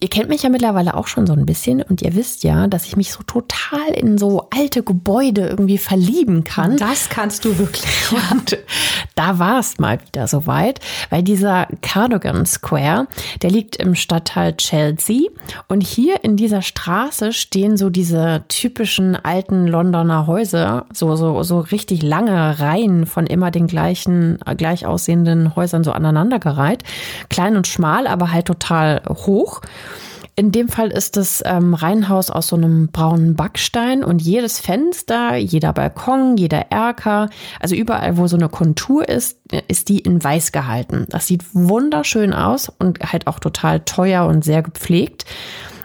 Ihr 0.00 0.08
kennt 0.08 0.28
mich 0.28 0.44
ja 0.44 0.48
mittlerweile 0.48 0.94
auch 0.94 1.08
schon 1.08 1.26
so 1.26 1.32
ein 1.32 1.44
bisschen 1.44 1.82
und 1.82 2.02
ihr 2.02 2.14
wisst 2.14 2.44
ja, 2.44 2.68
dass 2.68 2.86
ich 2.86 2.96
mich 2.96 3.10
so 3.10 3.24
total 3.24 3.88
in 3.94 4.16
so 4.16 4.46
alte 4.56 4.84
Gebäude 4.84 5.48
irgendwie 5.48 5.78
verlieben 5.78 6.44
kann. 6.44 6.76
Das 6.76 7.08
kannst 7.08 7.44
du 7.44 7.58
wirklich. 7.58 7.84
Und 8.30 8.56
da 9.16 9.40
war 9.40 9.58
es 9.58 9.78
mal 9.78 9.98
wieder 10.00 10.28
soweit, 10.28 10.78
weil 11.10 11.24
dieser 11.24 11.66
Cardigan 11.82 12.46
Square, 12.46 13.08
der 13.42 13.50
liegt 13.50 13.76
im 13.76 13.96
Stadtteil 13.96 14.56
Chelsea 14.56 15.28
und 15.66 15.82
hier 15.82 16.22
in 16.22 16.36
dieser 16.36 16.62
Straße 16.62 17.32
stehen 17.32 17.76
so 17.76 17.90
diese 17.90 18.44
typischen 18.48 19.16
alten 19.16 19.66
Londoner 19.66 20.26
Häuser, 20.28 20.86
so 20.92 21.16
so 21.16 21.42
so 21.42 21.58
richtig 21.58 22.02
lange 22.02 22.60
Reihen 22.60 23.06
von 23.06 23.26
immer 23.26 23.50
den 23.50 23.66
gleichen 23.66 24.38
gleich 24.56 24.86
aussehenden 24.86 25.56
Häusern 25.56 25.82
so 25.82 25.90
aneinandergereiht, 25.90 26.84
klein 27.28 27.56
und 27.56 27.66
schmal, 27.66 28.06
aber 28.06 28.30
halt 28.30 28.46
total 28.46 29.02
hoch. 29.08 29.60
In 30.38 30.52
dem 30.52 30.68
Fall 30.68 30.92
ist 30.92 31.16
das 31.16 31.42
ähm, 31.44 31.74
Reihenhaus 31.74 32.30
aus 32.30 32.46
so 32.46 32.54
einem 32.54 32.92
braunen 32.92 33.34
Backstein 33.34 34.04
und 34.04 34.22
jedes 34.22 34.60
Fenster, 34.60 35.34
jeder 35.34 35.72
Balkon, 35.72 36.36
jeder 36.36 36.70
Erker, 36.70 37.28
also 37.58 37.74
überall, 37.74 38.18
wo 38.18 38.28
so 38.28 38.36
eine 38.36 38.48
Kontur 38.48 39.08
ist, 39.08 39.40
ist 39.66 39.88
die 39.88 39.98
in 39.98 40.22
weiß 40.22 40.52
gehalten. 40.52 41.06
Das 41.08 41.26
sieht 41.26 41.42
wunderschön 41.54 42.32
aus 42.32 42.68
und 42.68 43.00
halt 43.00 43.26
auch 43.26 43.40
total 43.40 43.80
teuer 43.80 44.26
und 44.26 44.44
sehr 44.44 44.62
gepflegt. 44.62 45.24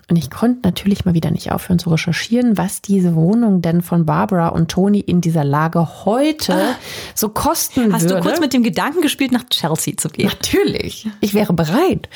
Und 0.10 0.18
ich 0.18 0.30
konnte 0.30 0.60
natürlich 0.64 1.06
mal 1.06 1.14
wieder 1.14 1.32
nicht 1.32 1.52
aufhören 1.52 1.80
zu 1.80 1.90
recherchieren, 1.90 2.58
was 2.58 2.82
diese 2.82 3.16
Wohnung 3.16 3.62
denn 3.62 3.82
von 3.82 4.06
Barbara 4.06 4.50
und 4.50 4.70
Tony 4.70 5.00
in 5.00 5.22
dieser 5.22 5.46
Lage 5.46 6.06
heute 6.06 6.54
ah, 6.54 6.76
so 7.16 7.30
kosten 7.30 7.94
hast 7.94 8.04
würde. 8.04 8.16
Hast 8.16 8.26
du 8.26 8.30
kurz 8.30 8.40
mit 8.42 8.54
dem 8.54 8.64
Gedanken 8.64 9.02
gespielt, 9.02 9.32
nach 9.32 9.46
Chelsea 9.50 9.96
zu 9.96 10.10
gehen? 10.10 10.28
Natürlich. 10.28 11.08
Ich 11.22 11.34
wäre 11.34 11.54
bereit. 11.54 12.10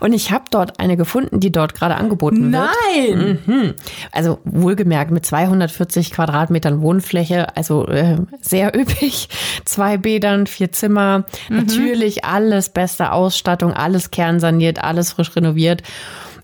Und 0.00 0.12
ich 0.12 0.30
habe 0.30 0.44
dort 0.50 0.78
eine 0.78 0.96
gefunden, 0.96 1.40
die 1.40 1.50
dort 1.50 1.74
gerade 1.74 1.96
angeboten 1.96 2.52
wird. 2.52 2.68
Nein! 2.96 3.38
Mhm. 3.44 3.74
Also 4.12 4.38
wohlgemerkt 4.44 5.10
mit 5.10 5.26
240 5.26 6.12
Quadratmetern 6.12 6.80
Wohnfläche, 6.80 7.56
also 7.56 7.86
äh, 7.88 8.18
sehr 8.40 8.78
üppig. 8.78 9.28
Zwei 9.64 9.96
Bädern, 9.96 10.46
vier 10.46 10.70
Zimmer. 10.70 11.24
Mhm. 11.48 11.56
Natürlich 11.56 12.24
alles 12.24 12.68
beste 12.68 13.10
Ausstattung, 13.12 13.72
alles 13.72 14.12
kernsaniert, 14.12 14.82
alles 14.82 15.12
frisch 15.12 15.34
renoviert. 15.34 15.82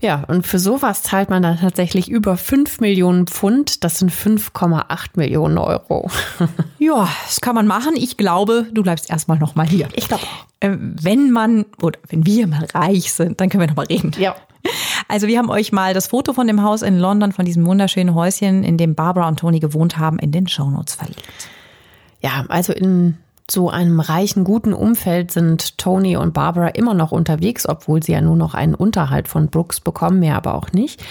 Ja, 0.01 0.25
und 0.29 0.47
für 0.47 0.59
sowas 0.59 1.03
zahlt 1.03 1.29
man 1.29 1.43
dann 1.43 1.59
tatsächlich 1.59 2.11
über 2.11 2.37
5 2.37 2.81
Millionen 2.81 3.27
Pfund. 3.27 3.85
Das 3.85 3.99
sind 3.99 4.11
5,8 4.11 5.11
Millionen 5.15 5.59
Euro. 5.59 6.11
ja, 6.79 7.09
das 7.27 7.41
kann 7.41 7.55
man 7.55 7.67
machen. 7.67 7.93
Ich 7.97 8.17
glaube, 8.17 8.67
du 8.73 8.83
bleibst 8.83 9.11
erstmal 9.11 9.39
nochmal 9.39 9.67
hier. 9.67 9.89
Ich 9.95 10.09
glaube 10.09 10.23
äh, 10.61 10.71
Wenn 10.79 11.31
man 11.31 11.67
oder 11.83 11.99
wenn 12.09 12.25
wir 12.25 12.47
mal 12.47 12.67
reich 12.73 13.13
sind, 13.13 13.41
dann 13.41 13.51
können 13.51 13.61
wir 13.61 13.69
nochmal 13.69 13.87
reden. 13.87 14.13
Ja. 14.19 14.35
Also 15.09 15.27
wir 15.27 15.39
haben 15.39 15.51
euch 15.51 15.73
mal 15.73 15.93
das 15.93 16.09
Foto 16.09 16.33
von 16.33 16.47
dem 16.47 16.63
Haus 16.63 16.83
in 16.83 16.99
London, 16.99 17.33
von 17.33 17.45
diesem 17.45 17.67
wunderschönen 17.67 18.15
Häuschen, 18.15 18.65
in 18.65 18.79
dem 18.79 18.95
Barbara 18.95 19.29
und 19.29 19.39
Tony 19.39 19.59
gewohnt 19.61 19.99
haben, 19.99 20.19
in 20.19 20.33
den 20.33 20.49
Shownotes 20.49 20.95
verlegt. 20.95 21.23
Ja, 22.23 22.45
also 22.49 22.73
in 22.73 23.17
so 23.51 23.71
einem 23.71 24.01
reichen, 24.01 24.45
guten 24.45 24.73
Umfeld 24.73 25.31
sind 25.31 25.79
Tony 25.79 26.17
und 26.17 26.35
Barbara 26.35 26.69
immer 26.69 26.95
noch 26.95 27.13
unterwegs, 27.13 27.69
obwohl 27.69 28.03
sie 28.03 28.13
ja 28.13 28.21
nur 28.21 28.37
noch 28.37 28.55
einen 28.55 28.75
Unterhalt 28.75 29.29
von 29.29 29.49
Brooks 29.49 29.81
bekommen, 29.81 30.21
mehr 30.21 30.37
aber 30.37 30.55
auch 30.55 30.73
nicht. 30.73 31.03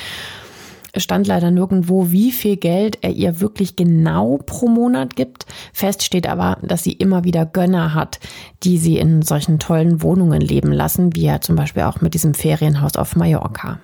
Es 0.92 1.04
stand 1.04 1.28
leider 1.28 1.52
nirgendwo, 1.52 2.12
wie 2.12 2.32
viel 2.32 2.58
Geld 2.58 2.98
er 3.02 3.12
ihr 3.12 3.40
wirklich 3.40 3.76
genau 3.76 4.40
pro 4.44 4.68
Monat 4.68 5.16
gibt. 5.16 5.46
Fest 5.72 6.04
steht 6.04 6.28
aber, 6.28 6.58
dass 6.64 6.84
sie 6.84 6.94
immer 6.94 7.24
wieder 7.24 7.46
Gönner 7.46 7.94
hat, 7.94 8.20
die 8.64 8.78
sie 8.78 8.98
in 8.98 9.22
solchen 9.22 9.60
tollen 9.60 10.02
Wohnungen 10.02 10.42
leben 10.42 10.72
lassen, 10.72 11.16
wie 11.16 11.24
ja 11.24 11.42
zum 11.42 11.56
Beispiel 11.56 11.84
auch 11.84 12.02
mit 12.02 12.16
diesem 12.16 12.34
Ferienhaus 12.34 12.96
auf 12.96 13.16
Mallorca. 13.16 13.80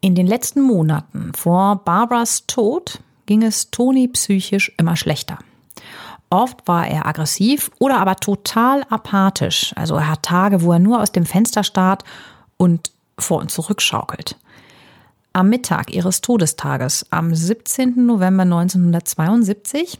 In 0.00 0.14
den 0.14 0.26
letzten 0.26 0.60
Monaten 0.60 1.32
vor 1.34 1.80
Barbaras 1.82 2.46
Tod 2.46 3.00
ging 3.24 3.42
es 3.42 3.70
Toni 3.70 4.08
psychisch 4.08 4.70
immer 4.76 4.96
schlechter. 4.96 5.38
Oft 6.30 6.66
war 6.66 6.86
er 6.86 7.06
aggressiv 7.06 7.70
oder 7.78 7.98
aber 7.98 8.16
total 8.16 8.84
apathisch. 8.90 9.72
Also 9.76 9.94
er 9.94 10.08
hat 10.08 10.22
Tage, 10.22 10.62
wo 10.62 10.72
er 10.72 10.78
nur 10.78 11.00
aus 11.00 11.12
dem 11.12 11.26
Fenster 11.26 11.62
starrt 11.62 12.04
und 12.56 12.90
vor 13.18 13.40
und 13.40 13.50
zurück 13.50 13.80
schaukelt. 13.80 14.36
Am 15.32 15.48
Mittag 15.48 15.92
ihres 15.92 16.20
Todestages, 16.20 17.06
am 17.10 17.34
17. 17.34 18.06
November 18.06 18.42
1972, 18.42 19.98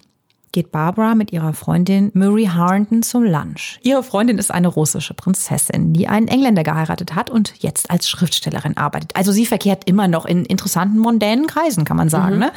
geht 0.54 0.70
Barbara 0.70 1.14
mit 1.14 1.32
ihrer 1.32 1.52
Freundin 1.52 2.10
Murray 2.14 2.46
Harrington 2.46 3.02
zum 3.02 3.24
Lunch. 3.24 3.78
Ihre 3.82 4.02
Freundin 4.02 4.38
ist 4.38 4.50
eine 4.50 4.68
russische 4.68 5.12
Prinzessin, 5.12 5.92
die 5.92 6.08
einen 6.08 6.28
Engländer 6.28 6.62
geheiratet 6.62 7.14
hat 7.14 7.28
und 7.28 7.54
jetzt 7.58 7.90
als 7.90 8.08
Schriftstellerin 8.08 8.76
arbeitet. 8.76 9.16
Also 9.16 9.32
sie 9.32 9.46
verkehrt 9.46 9.82
immer 9.86 10.08
noch 10.08 10.24
in 10.24 10.44
interessanten, 10.44 10.98
mondänen 10.98 11.48
Kreisen, 11.48 11.84
kann 11.84 11.96
man 11.96 12.08
sagen. 12.08 12.36
Mhm. 12.36 12.40
Ne? 12.40 12.52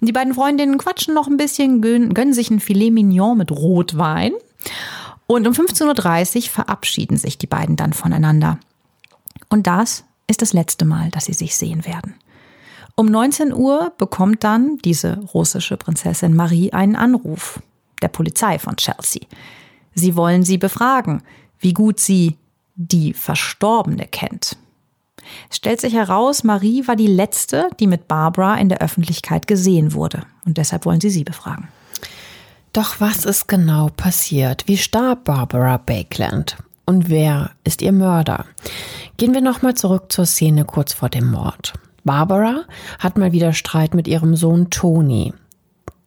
Die 0.00 0.12
beiden 0.12 0.34
Freundinnen 0.34 0.78
quatschen 0.78 1.14
noch 1.14 1.28
ein 1.28 1.36
bisschen, 1.36 1.82
gönnen, 1.82 2.14
gönnen 2.14 2.32
sich 2.32 2.50
ein 2.50 2.58
Filet 2.58 2.90
Mignon 2.90 3.36
mit 3.36 3.52
Rotwein. 3.52 4.32
Und 5.26 5.46
um 5.46 5.52
15.30 5.52 6.36
Uhr 6.36 6.42
verabschieden 6.50 7.18
sich 7.18 7.36
die 7.36 7.46
beiden 7.46 7.76
dann 7.76 7.92
voneinander. 7.92 8.58
Und 9.50 9.66
das 9.66 10.04
ist 10.26 10.40
das 10.40 10.54
letzte 10.54 10.86
Mal, 10.86 11.10
dass 11.10 11.26
sie 11.26 11.34
sich 11.34 11.54
sehen 11.54 11.84
werden. 11.84 12.14
Um 13.02 13.10
19 13.10 13.52
Uhr 13.52 13.92
bekommt 13.98 14.44
dann 14.44 14.78
diese 14.84 15.18
russische 15.34 15.76
Prinzessin 15.76 16.36
Marie 16.36 16.72
einen 16.72 16.94
Anruf 16.94 17.60
der 18.00 18.06
Polizei 18.06 18.60
von 18.60 18.76
Chelsea. 18.76 19.22
Sie 19.92 20.14
wollen 20.14 20.44
sie 20.44 20.56
befragen, 20.56 21.24
wie 21.58 21.72
gut 21.72 21.98
sie 21.98 22.38
die 22.76 23.12
Verstorbene 23.12 24.06
kennt. 24.06 24.56
Es 25.50 25.56
stellt 25.56 25.80
sich 25.80 25.94
heraus, 25.94 26.44
Marie 26.44 26.86
war 26.86 26.94
die 26.94 27.08
letzte, 27.08 27.70
die 27.80 27.88
mit 27.88 28.06
Barbara 28.06 28.54
in 28.54 28.68
der 28.68 28.80
Öffentlichkeit 28.80 29.48
gesehen 29.48 29.94
wurde. 29.94 30.22
Und 30.46 30.56
deshalb 30.56 30.86
wollen 30.86 31.00
sie 31.00 31.10
sie 31.10 31.24
befragen. 31.24 31.66
Doch 32.72 33.00
was 33.00 33.24
ist 33.24 33.48
genau 33.48 33.88
passiert? 33.88 34.68
Wie 34.68 34.78
starb 34.78 35.24
Barbara 35.24 35.76
Bakeland? 35.78 36.56
Und 36.86 37.08
wer 37.08 37.50
ist 37.64 37.82
ihr 37.82 37.90
Mörder? 37.90 38.44
Gehen 39.16 39.34
wir 39.34 39.40
nochmal 39.40 39.74
zurück 39.74 40.12
zur 40.12 40.24
Szene 40.24 40.64
kurz 40.64 40.92
vor 40.92 41.08
dem 41.08 41.28
Mord. 41.32 41.72
Barbara 42.04 42.64
hat 42.98 43.18
mal 43.18 43.32
wieder 43.32 43.52
Streit 43.52 43.94
mit 43.94 44.08
ihrem 44.08 44.36
Sohn 44.36 44.70
Tony. 44.70 45.32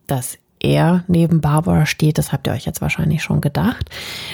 Dass 0.07 0.37
er 0.59 1.03
neben 1.07 1.41
Barbara 1.41 1.85
steht, 1.85 2.17
das 2.17 2.31
habt 2.31 2.47
ihr 2.47 2.53
euch 2.53 2.65
jetzt 2.65 2.81
wahrscheinlich 2.81 3.23
schon 3.23 3.41
gedacht. 3.41 3.89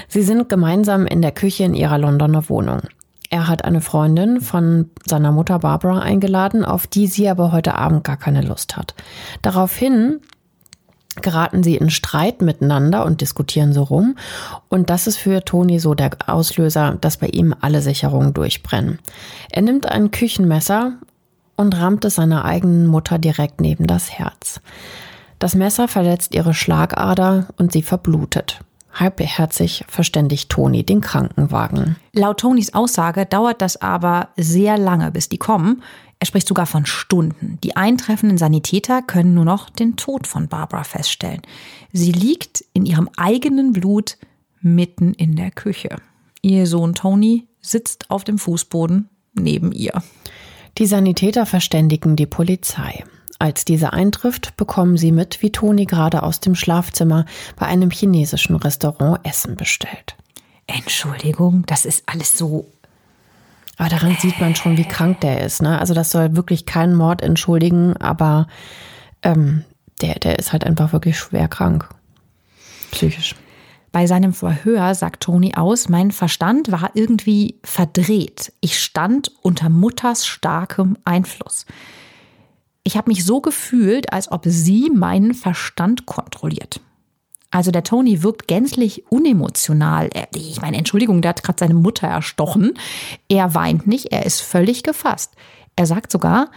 Sie 0.07 0.21
sind 0.21 0.49
gemeinsam 0.49 1.05
in 1.05 1.21
der 1.21 1.31
Küche 1.31 1.63
in 1.63 1.73
ihrer 1.73 1.97
Londoner 1.97 2.49
Wohnung. 2.49 2.81
Er 3.29 3.47
hat 3.47 3.63
eine 3.63 3.81
Freundin 3.81 4.41
von 4.41 4.89
seiner 5.05 5.31
Mutter 5.31 5.59
Barbara 5.59 5.99
eingeladen, 5.99 6.65
auf 6.65 6.85
die 6.85 7.07
sie 7.07 7.29
aber 7.29 7.51
heute 7.51 7.75
Abend 7.75 8.03
gar 8.03 8.17
keine 8.17 8.41
Lust 8.41 8.75
hat. 8.75 8.93
Daraufhin 9.41 10.19
geraten 11.21 11.63
sie 11.63 11.75
in 11.75 11.89
Streit 11.89 12.41
miteinander 12.41 13.05
und 13.05 13.21
diskutieren 13.21 13.73
so 13.73 13.83
rum. 13.83 14.15
Und 14.69 14.89
das 14.89 15.07
ist 15.07 15.17
für 15.17 15.43
Toni 15.43 15.79
so 15.79 15.93
der 15.93 16.11
Auslöser, 16.27 16.97
dass 16.99 17.17
bei 17.17 17.27
ihm 17.27 17.53
alle 17.59 17.81
Sicherungen 17.81 18.33
durchbrennen. 18.33 18.99
Er 19.49 19.61
nimmt 19.61 19.85
ein 19.85 20.11
Küchenmesser 20.11 20.93
und 21.61 21.77
rammt 21.77 22.03
es 22.05 22.15
seiner 22.15 22.43
eigenen 22.43 22.87
Mutter 22.87 23.17
direkt 23.17 23.61
neben 23.61 23.87
das 23.87 24.11
Herz. 24.11 24.59
Das 25.39 25.55
Messer 25.55 25.87
verletzt 25.87 26.35
ihre 26.35 26.53
Schlagader 26.53 27.47
und 27.57 27.71
sie 27.71 27.81
verblutet. 27.81 28.59
Halbherzig 28.93 29.85
verständigt 29.87 30.49
Toni 30.49 30.83
den 30.83 31.01
Krankenwagen. 31.01 31.95
Laut 32.13 32.41
Tonis 32.41 32.73
Aussage 32.73 33.25
dauert 33.25 33.61
das 33.61 33.81
aber 33.81 34.29
sehr 34.35 34.77
lange, 34.77 35.11
bis 35.11 35.29
die 35.29 35.37
kommen. 35.37 35.81
Er 36.19 36.27
spricht 36.27 36.47
sogar 36.47 36.65
von 36.65 36.85
Stunden. 36.85 37.57
Die 37.63 37.75
eintreffenden 37.75 38.37
Sanitäter 38.37 39.01
können 39.01 39.33
nur 39.33 39.45
noch 39.45 39.69
den 39.69 39.95
Tod 39.95 40.27
von 40.27 40.49
Barbara 40.49 40.83
feststellen. 40.83 41.41
Sie 41.93 42.11
liegt 42.11 42.63
in 42.73 42.85
ihrem 42.85 43.09
eigenen 43.17 43.73
Blut 43.73 44.17
mitten 44.59 45.13
in 45.13 45.35
der 45.35 45.51
Küche. 45.51 45.95
Ihr 46.41 46.67
Sohn 46.67 46.93
Tony 46.93 47.47
sitzt 47.61 48.11
auf 48.11 48.23
dem 48.23 48.37
Fußboden 48.37 49.09
neben 49.33 49.71
ihr. 49.71 50.03
Die 50.77 50.85
Sanitäter 50.85 51.45
verständigen 51.45 52.15
die 52.15 52.25
Polizei. 52.25 53.03
Als 53.39 53.65
diese 53.65 53.91
eintrifft, 53.91 54.55
bekommen 54.55 54.97
sie 54.97 55.11
mit, 55.11 55.41
wie 55.41 55.51
Toni 55.51 55.85
gerade 55.85 56.23
aus 56.23 56.39
dem 56.39 56.55
Schlafzimmer 56.55 57.25
bei 57.55 57.65
einem 57.65 57.89
chinesischen 57.89 58.55
Restaurant 58.55 59.19
Essen 59.25 59.55
bestellt. 59.55 60.15
Entschuldigung, 60.67 61.63
das 61.65 61.85
ist 61.85 62.03
alles 62.05 62.37
so. 62.37 62.71
Aber 63.77 63.89
daran 63.89 64.15
sieht 64.19 64.39
man 64.39 64.55
schon, 64.55 64.77
wie 64.77 64.85
krank 64.85 65.21
der 65.21 65.41
ist. 65.41 65.61
Ne? 65.61 65.79
Also 65.79 65.95
das 65.95 66.11
soll 66.11 66.35
wirklich 66.35 66.67
keinen 66.67 66.93
Mord 66.93 67.23
entschuldigen, 67.23 67.97
aber 67.97 68.47
ähm, 69.23 69.65
der, 70.01 70.19
der 70.19 70.37
ist 70.37 70.53
halt 70.53 70.63
einfach 70.63 70.93
wirklich 70.93 71.17
schwer 71.17 71.47
krank. 71.47 71.89
Psychisch. 72.91 73.35
Bei 73.91 74.07
seinem 74.07 74.33
Verhör 74.33 74.95
sagt 74.95 75.23
Toni 75.23 75.55
aus, 75.55 75.89
mein 75.89 76.11
Verstand 76.11 76.71
war 76.71 76.91
irgendwie 76.93 77.59
verdreht. 77.63 78.53
Ich 78.61 78.79
stand 78.79 79.31
unter 79.41 79.69
Mutters 79.69 80.25
starkem 80.25 80.97
Einfluss. 81.03 81.65
Ich 82.83 82.97
habe 82.97 83.09
mich 83.09 83.25
so 83.25 83.41
gefühlt, 83.41 84.13
als 84.13 84.31
ob 84.31 84.43
sie 84.45 84.89
meinen 84.89 85.33
Verstand 85.33 86.05
kontrolliert. 86.05 86.79
Also 87.51 87.71
der 87.71 87.83
Tony 87.83 88.23
wirkt 88.23 88.47
gänzlich 88.47 89.11
unemotional. 89.11 90.09
Ich 90.33 90.61
meine, 90.61 90.77
Entschuldigung, 90.77 91.21
der 91.21 91.29
hat 91.29 91.43
gerade 91.43 91.59
seine 91.59 91.73
Mutter 91.73 92.07
erstochen. 92.07 92.73
Er 93.27 93.53
weint 93.53 93.87
nicht, 93.87 94.13
er 94.13 94.25
ist 94.25 94.39
völlig 94.39 94.83
gefasst. 94.83 95.33
Er 95.75 95.85
sagt 95.85 96.13
sogar, 96.13 96.49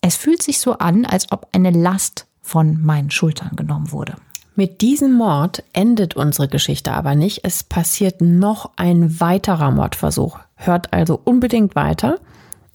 es 0.00 0.16
fühlt 0.16 0.42
sich 0.42 0.58
so 0.58 0.72
an, 0.78 1.06
als 1.06 1.30
ob 1.30 1.48
eine 1.52 1.70
Last 1.70 2.26
von 2.42 2.82
meinen 2.82 3.12
Schultern 3.12 3.54
genommen 3.54 3.92
wurde. 3.92 4.16
Mit 4.58 4.80
diesem 4.80 5.12
Mord 5.12 5.62
endet 5.72 6.16
unsere 6.16 6.48
Geschichte 6.48 6.92
aber 6.92 7.14
nicht. 7.14 7.44
Es 7.44 7.62
passiert 7.62 8.20
noch 8.20 8.72
ein 8.74 9.20
weiterer 9.20 9.70
Mordversuch. 9.70 10.40
Hört 10.56 10.92
also 10.92 11.20
unbedingt 11.22 11.76
weiter, 11.76 12.18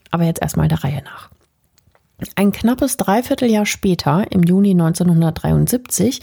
aber 0.09 0.23
jetzt 0.23 0.41
erstmal 0.41 0.69
der 0.69 0.81
Reihe 0.81 1.03
nach. 1.03 1.32
Ein 2.35 2.51
knappes 2.51 2.97
Dreivierteljahr 2.97 3.65
später, 3.65 4.25
im 4.31 4.43
Juni 4.43 4.71
1973, 4.71 6.19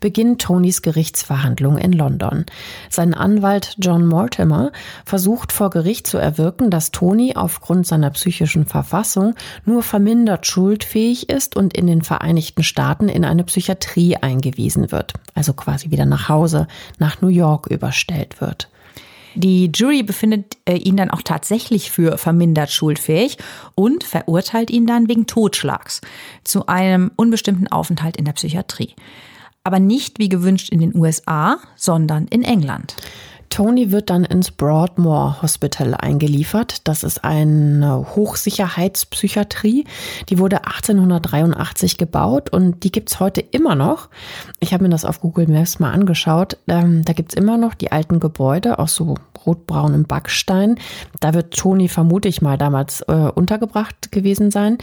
beginnt 0.00 0.40
Tonys 0.40 0.82
Gerichtsverhandlung 0.82 1.78
in 1.78 1.92
London. 1.92 2.46
Sein 2.90 3.14
Anwalt 3.14 3.76
John 3.78 4.06
Mortimer 4.06 4.72
versucht 5.04 5.52
vor 5.52 5.70
Gericht 5.70 6.06
zu 6.06 6.18
erwirken, 6.18 6.70
dass 6.70 6.90
Tony 6.90 7.34
aufgrund 7.36 7.86
seiner 7.86 8.10
psychischen 8.10 8.66
Verfassung 8.66 9.34
nur 9.64 9.82
vermindert 9.82 10.46
schuldfähig 10.46 11.28
ist 11.28 11.56
und 11.56 11.76
in 11.76 11.86
den 11.86 12.02
Vereinigten 12.02 12.62
Staaten 12.62 13.08
in 13.08 13.24
eine 13.24 13.44
Psychiatrie 13.44 14.16
eingewiesen 14.16 14.92
wird, 14.92 15.14
also 15.34 15.52
quasi 15.52 15.90
wieder 15.90 16.06
nach 16.06 16.28
Hause, 16.28 16.66
nach 16.98 17.20
New 17.20 17.28
York 17.28 17.66
überstellt 17.66 18.40
wird. 18.40 18.68
Die 19.34 19.70
Jury 19.74 20.02
befindet 20.02 20.56
äh, 20.68 20.76
ihn 20.76 20.96
dann 20.96 21.10
auch 21.10 21.22
tatsächlich 21.22 21.90
für 21.90 22.18
vermindert 22.18 22.70
schuldfähig 22.70 23.38
und 23.74 24.04
verurteilt 24.04 24.70
ihn 24.70 24.86
dann 24.86 25.08
wegen 25.08 25.26
Totschlags 25.26 26.00
zu 26.44 26.66
einem 26.66 27.10
unbestimmten 27.16 27.68
Aufenthalt 27.68 28.16
in 28.16 28.24
der 28.24 28.32
Psychiatrie. 28.32 28.94
Aber 29.64 29.78
nicht 29.78 30.18
wie 30.18 30.28
gewünscht 30.28 30.70
in 30.70 30.80
den 30.80 30.96
USA, 30.96 31.58
sondern 31.76 32.26
in 32.26 32.42
England. 32.42 32.96
Tony 33.52 33.92
wird 33.92 34.08
dann 34.08 34.24
ins 34.24 34.50
Broadmoor 34.50 35.42
Hospital 35.42 35.94
eingeliefert. 35.94 36.88
Das 36.88 37.04
ist 37.04 37.22
eine 37.22 38.06
Hochsicherheitspsychiatrie. 38.16 39.84
Die 40.30 40.38
wurde 40.38 40.64
1883 40.64 41.98
gebaut 41.98 42.48
und 42.50 42.82
die 42.82 42.90
gibt's 42.90 43.20
heute 43.20 43.42
immer 43.42 43.74
noch. 43.74 44.08
Ich 44.58 44.72
habe 44.72 44.84
mir 44.84 44.88
das 44.88 45.04
auf 45.04 45.20
Google 45.20 45.48
Maps 45.48 45.80
mal 45.80 45.92
angeschaut. 45.92 46.56
Ähm, 46.66 47.04
da 47.04 47.12
gibt's 47.12 47.34
immer 47.34 47.58
noch 47.58 47.74
die 47.74 47.92
alten 47.92 48.20
Gebäude 48.20 48.78
aus 48.78 48.94
so 48.94 49.16
rotbraunem 49.44 50.04
Backstein. 50.04 50.76
Da 51.20 51.34
wird 51.34 51.52
Tony 51.52 51.88
vermute 51.88 52.28
ich 52.28 52.40
mal 52.40 52.56
damals 52.56 53.02
äh, 53.02 53.12
untergebracht 53.12 54.12
gewesen 54.12 54.50
sein. 54.50 54.78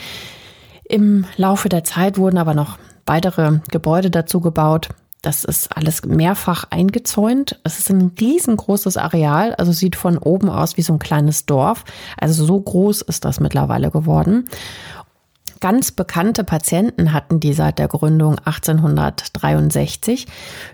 Im 0.83 1.25
Laufe 1.37 1.69
der 1.69 1.85
Zeit 1.85 2.19
wurden 2.19 2.37
aber 2.37 2.53
noch 2.53 2.77
weitere 3.07 3.61
Gebäude 3.71 4.11
dazu 4.11 4.41
gebaut. 4.41 4.89
Das 5.21 5.43
ist 5.43 5.75
alles 5.75 6.05
mehrfach 6.05 6.65
eingezäunt. 6.69 7.59
Es 7.63 7.79
ist 7.79 7.89
ein 7.89 8.11
riesengroßes 8.19 8.95
Areal, 8.95 9.53
also 9.55 9.73
sieht 9.73 9.97
von 9.97 10.17
oben 10.17 10.49
aus 10.49 10.77
wie 10.77 10.81
so 10.81 10.93
ein 10.93 10.99
kleines 10.99 11.45
Dorf. 11.45 11.83
Also 12.17 12.45
so 12.45 12.59
groß 12.59 13.01
ist 13.01 13.25
das 13.25 13.41
mittlerweile 13.41 13.91
geworden. 13.91 14.45
Ganz 15.59 15.91
bekannte 15.91 16.45
Patienten 16.45 17.11
hatten 17.11 17.41
die 17.41 17.51
seit 17.51 17.79
der 17.79 17.89
Gründung 17.89 18.39
1863. 18.39 20.25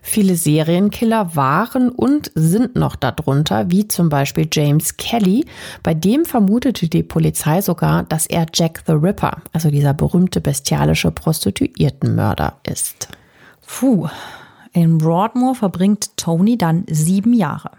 Viele 0.03 0.35
Serienkiller 0.35 1.35
waren 1.35 1.89
und 1.89 2.31
sind 2.35 2.75
noch 2.75 2.95
darunter, 2.95 3.71
wie 3.71 3.87
zum 3.87 4.09
Beispiel 4.09 4.47
James 4.51 4.97
Kelly. 4.97 5.45
Bei 5.81 5.95
dem 5.95 6.23
vermutete 6.23 6.87
die 6.87 7.01
Polizei 7.01 7.61
sogar, 7.61 8.03
dass 8.03 8.27
er 8.27 8.45
Jack 8.53 8.83
the 8.85 8.93
Ripper, 8.93 9.37
also 9.53 9.71
dieser 9.71 9.95
berühmte 9.95 10.39
bestialische 10.39 11.09
Prostituiertenmörder 11.09 12.57
ist. 12.67 13.07
Puh, 13.67 14.07
in 14.73 14.97
Broadmoor 14.97 15.55
verbringt 15.55 16.17
Tony 16.17 16.57
dann 16.57 16.83
sieben 16.89 17.33
Jahre. 17.33 17.71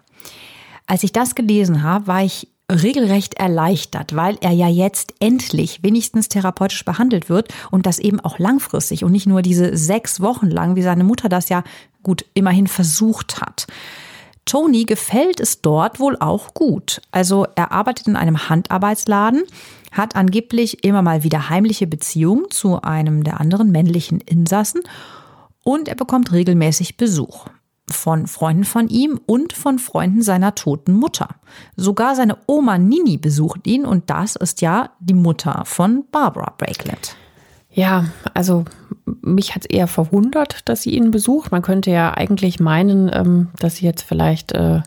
Als 0.87 1.03
ich 1.03 1.13
das 1.13 1.35
gelesen 1.35 1.83
habe, 1.83 2.07
war 2.07 2.23
ich 2.23 2.49
regelrecht 2.71 3.35
erleichtert, 3.35 4.17
weil 4.17 4.39
er 4.41 4.51
ja 4.51 4.69
jetzt 4.69 5.15
endlich 5.21 5.83
wenigstens 5.83 6.29
therapeutisch 6.29 6.85
behandelt 6.85 7.29
wird 7.29 7.53
und 7.71 7.87
das 7.87 7.99
eben 7.99 8.19
auch 8.21 8.39
langfristig 8.39 9.05
und 9.05 9.13
nicht 9.13 9.27
nur 9.27 9.43
diese 9.43 9.77
sechs 9.77 10.21
Wochen 10.21 10.49
lang, 10.49 10.75
wie 10.75 10.83
seine 10.83 11.05
Mutter 11.05 11.29
das 11.29 11.49
ja 11.49 11.63
gut 12.03 12.25
immerhin 12.35 12.67
versucht 12.67 13.41
hat. 13.41 13.67
Tony 14.47 14.85
gefällt 14.85 15.41
es 15.41 15.61
dort 15.61 15.99
wohl 15.99 16.17
auch 16.19 16.55
gut. 16.55 17.03
Also 17.11 17.47
er 17.57 17.73
arbeitet 17.73 18.07
in 18.07 18.17
einem 18.17 18.49
Handarbeitsladen, 18.49 19.43
hat 19.93 20.15
angeblich 20.15 20.85
immer 20.85 21.03
mal 21.03 21.25
wieder 21.25 21.49
heimliche 21.49 21.87
Beziehungen 21.87 22.51
zu 22.51 22.81
einem 22.83 23.25
der 23.25 23.41
anderen 23.41 23.71
männlichen 23.71 24.21
Insassen 24.21 24.83
und 25.67 25.89
er 25.89 25.97
bekommt 25.97 26.31
regelmäßig 26.31 26.97
Besuch 26.97 27.47
von 27.91 28.29
Freunden 28.29 28.63
von 28.63 28.89
ihm 28.89 29.21
und 29.27 29.53
von 29.53 29.81
Freunden 29.81 30.23
seiner 30.23 30.55
toten 30.55 30.93
Mutter. 30.93 31.29
Sogar 31.77 32.15
seine 32.15 32.39
Oma 32.47 32.79
Nini 32.79 33.17
besucht 33.17 33.67
ihn 33.67 33.85
und 33.85 34.09
das 34.09 34.37
ist 34.37 34.61
ja 34.61 34.91
die 35.01 35.15
Mutter 35.15 35.65
von 35.67 36.05
Barbara 36.13 36.55
Brakeland. 36.57 37.17
Ja, 37.73 38.07
also 38.33 38.65
mich 39.23 39.57
hat 39.57 39.63
es 39.65 39.71
eher 39.71 39.89
verwundert, 39.89 40.61
dass 40.69 40.83
sie 40.83 40.91
ihn 40.91 41.11
besucht. 41.11 41.51
Man 41.51 41.63
könnte 41.63 41.91
ja 41.91 42.15
eigentlich 42.17 42.61
meinen, 42.61 43.11
ähm, 43.13 43.49
dass 43.59 43.77
sie 43.77 43.87
jetzt 43.87 44.03
vielleicht 44.03 44.53
äh, 44.53 44.83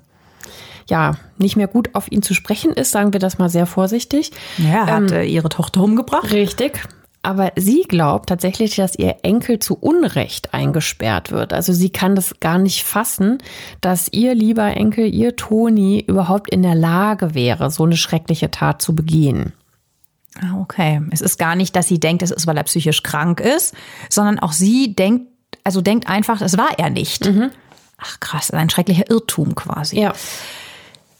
ja 0.90 1.16
nicht 1.38 1.58
mehr 1.58 1.68
gut 1.68 1.94
auf 1.94 2.10
ihn 2.10 2.22
zu 2.22 2.34
sprechen 2.34 2.72
ist, 2.72 2.92
sagen 2.92 3.12
wir 3.12 3.20
das 3.20 3.38
mal 3.38 3.50
sehr 3.50 3.66
vorsichtig. 3.66 4.32
Ja, 4.58 4.88
er 4.88 4.96
hat 4.96 5.12
ähm, 5.12 5.28
ihre 5.28 5.50
Tochter 5.50 5.84
umgebracht. 5.84 6.32
Richtig. 6.32 6.88
Aber 7.22 7.52
sie 7.58 7.82
glaubt 7.82 8.30
tatsächlich, 8.30 8.78
dass 8.78 8.96
ihr 8.96 9.18
Enkel 9.24 9.60
zu 9.60 9.76
Unrecht 9.76 10.54
eingesperrt 10.54 11.32
wird. 11.32 11.52
Also 11.52 11.74
sie 11.74 11.90
kann 11.90 12.16
das 12.16 12.40
gar 12.40 12.58
nicht 12.58 12.84
fassen, 12.84 13.40
dass 13.82 14.08
ihr 14.12 14.34
lieber 14.34 14.66
Enkel, 14.78 15.14
ihr 15.14 15.36
Toni, 15.36 16.00
überhaupt 16.08 16.50
in 16.50 16.64
der 16.64 16.76
Lage 16.76 17.36
wäre, 17.36 17.70
so 17.72 17.84
eine 17.84 17.98
schreckliche 17.98 18.52
Tat 18.52 18.82
zu 18.82 18.96
begehen. 18.96 19.52
Ah, 20.42 20.60
okay. 20.62 21.02
Es 21.12 21.20
ist 21.20 21.38
gar 21.38 21.56
nicht, 21.56 21.76
dass 21.76 21.88
sie 21.88 22.00
denkt, 22.00 22.24
es 22.24 22.32
ist, 22.32 22.48
weil 22.48 22.56
er 22.56 22.64
psychisch 22.64 23.04
krank 23.04 23.42
ist, 23.42 23.76
sondern 24.10 24.40
auch 24.40 24.54
sie 24.54 24.96
denkt, 24.96 25.28
also 25.66 25.82
denkt 25.82 26.08
einfach, 26.08 26.42
es 26.42 26.58
war 26.58 26.78
er 26.78 26.90
nicht. 26.90 27.26
Mhm. 27.26 27.52
Ach 27.98 28.20
krass, 28.22 28.52
ein 28.52 28.70
schrecklicher 28.70 29.10
Irrtum 29.10 29.56
quasi. 29.56 30.00
Ja. 30.00 30.14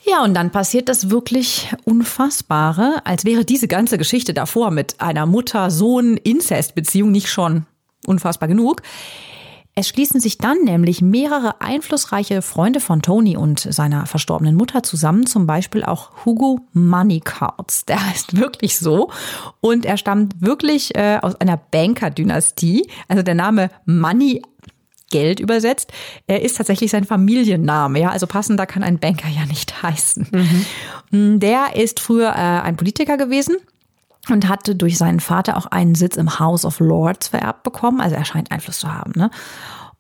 Ja, 0.10 0.24
und 0.24 0.34
dann 0.34 0.50
passiert 0.50 0.90
das 0.90 1.12
wirklich 1.12 1.72
Unfassbare, 1.86 3.02
als 3.04 3.26
wäre 3.26 3.46
diese 3.46 3.68
ganze 3.68 4.00
Geschichte 4.00 4.34
davor 4.34 4.72
mit 4.72 5.00
einer 5.02 5.28
Mutter-Sohn-Inzest-Beziehung 5.28 7.12
nicht 7.12 7.30
schon 7.30 7.68
unfassbar 8.08 8.48
genug. 8.50 8.82
Es 9.76 9.88
schließen 9.88 10.20
sich 10.20 10.40
dann 10.40 10.64
nämlich 10.64 11.04
mehrere 11.04 11.62
einflussreiche 11.62 12.42
Freunde 12.42 12.80
von 12.80 13.04
Tony 13.04 13.38
und 13.38 13.60
seiner 13.60 14.08
verstorbenen 14.08 14.56
Mutter 14.56 14.82
zusammen, 14.82 15.28
zum 15.28 15.46
Beispiel 15.46 15.84
auch 15.84 16.26
Hugo 16.26 16.60
Moneycards. 16.74 17.86
Der 17.86 18.04
heißt 18.10 18.36
wirklich 18.36 18.80
so 18.80 19.12
und 19.62 19.86
er 19.86 19.98
stammt 19.98 20.42
wirklich 20.42 20.96
äh, 20.96 21.20
aus 21.22 21.36
einer 21.36 21.58
Banker-Dynastie. 21.58 22.90
Also 23.08 23.22
der 23.22 23.36
Name 23.36 23.70
Money 23.86 24.42
Geld 25.10 25.40
übersetzt. 25.40 25.92
Er 26.28 26.42
ist 26.42 26.58
tatsächlich 26.58 26.92
sein 26.92 27.04
Familienname. 27.04 28.00
Ja, 28.00 28.10
also 28.10 28.28
passender 28.28 28.66
kann 28.66 28.84
ein 28.84 29.00
Banker 29.00 29.28
ja 29.28 29.46
nicht 29.46 29.82
heißen. 29.84 30.28
Mhm. 31.12 31.40
Der 31.40 31.76
ist 31.76 32.00
früher 32.00 32.30
äh, 32.30 32.62
ein 32.62 32.78
Politiker 32.78 33.18
gewesen 33.18 33.58
und 34.30 34.48
hatte 34.48 34.76
durch 34.76 34.98
seinen 34.98 35.20
Vater 35.20 35.58
auch 35.58 35.66
einen 35.68 35.96
Sitz 35.96 36.18
im 36.18 36.40
House 36.40 36.66
of 36.66 36.80
Lords 36.80 37.30
vererbt 37.30 37.64
bekommen. 37.64 38.02
Also 38.02 38.16
er 38.16 38.26
scheint 38.26 38.52
Einfluss 38.52 38.80
zu 38.80 38.94
haben. 38.94 39.14
Ne? 39.16 39.32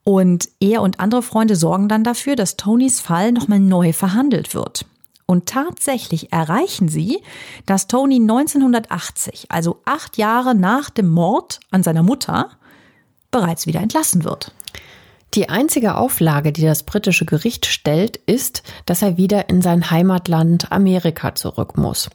Und 0.03 0.49
er 0.60 0.82
und 0.82 0.99
andere 0.99 1.22
Freunde 1.22 1.55
sorgen 1.55 1.88
dann 1.88 2.03
dafür, 2.03 2.36
dass 2.36 2.57
Tonys 2.57 2.99
Fall 2.99 3.32
nochmal 3.32 3.60
neu 3.60 3.93
verhandelt 3.93 4.53
wird. 4.53 4.86
Und 5.26 5.45
tatsächlich 5.45 6.34
erreichen 6.34 6.89
sie, 6.89 7.22
dass 7.68 7.86
Tony 7.86 8.16
1980, 8.16 9.45
also 9.49 9.80
acht 9.86 10.18
Jahre 10.18 10.55
nach 10.55 10.89
dem 10.89 11.07
Mord 11.07 11.60
an 11.70 11.84
seiner 11.84 12.01
Mutter, 12.01 12.49
bereits 13.30 13.68
wieder 13.68 13.80
entlassen 13.80 14.24
wird. 14.24 14.55
Die 15.36 15.48
einzige 15.48 15.96
Auflage, 15.96 16.52
die 16.52 16.64
das 16.64 16.82
britische 16.82 17.26
Gericht 17.26 17.68
stellt, 17.68 18.18
ist, 18.26 18.64
dass 18.86 19.04
er 19.04 19.18
wieder 19.18 19.48
in 19.48 19.62
sein 19.62 19.92
Heimatland 19.92 20.72
Amerika 20.72 21.36
zurück 21.36 21.78
muss. 21.78 22.10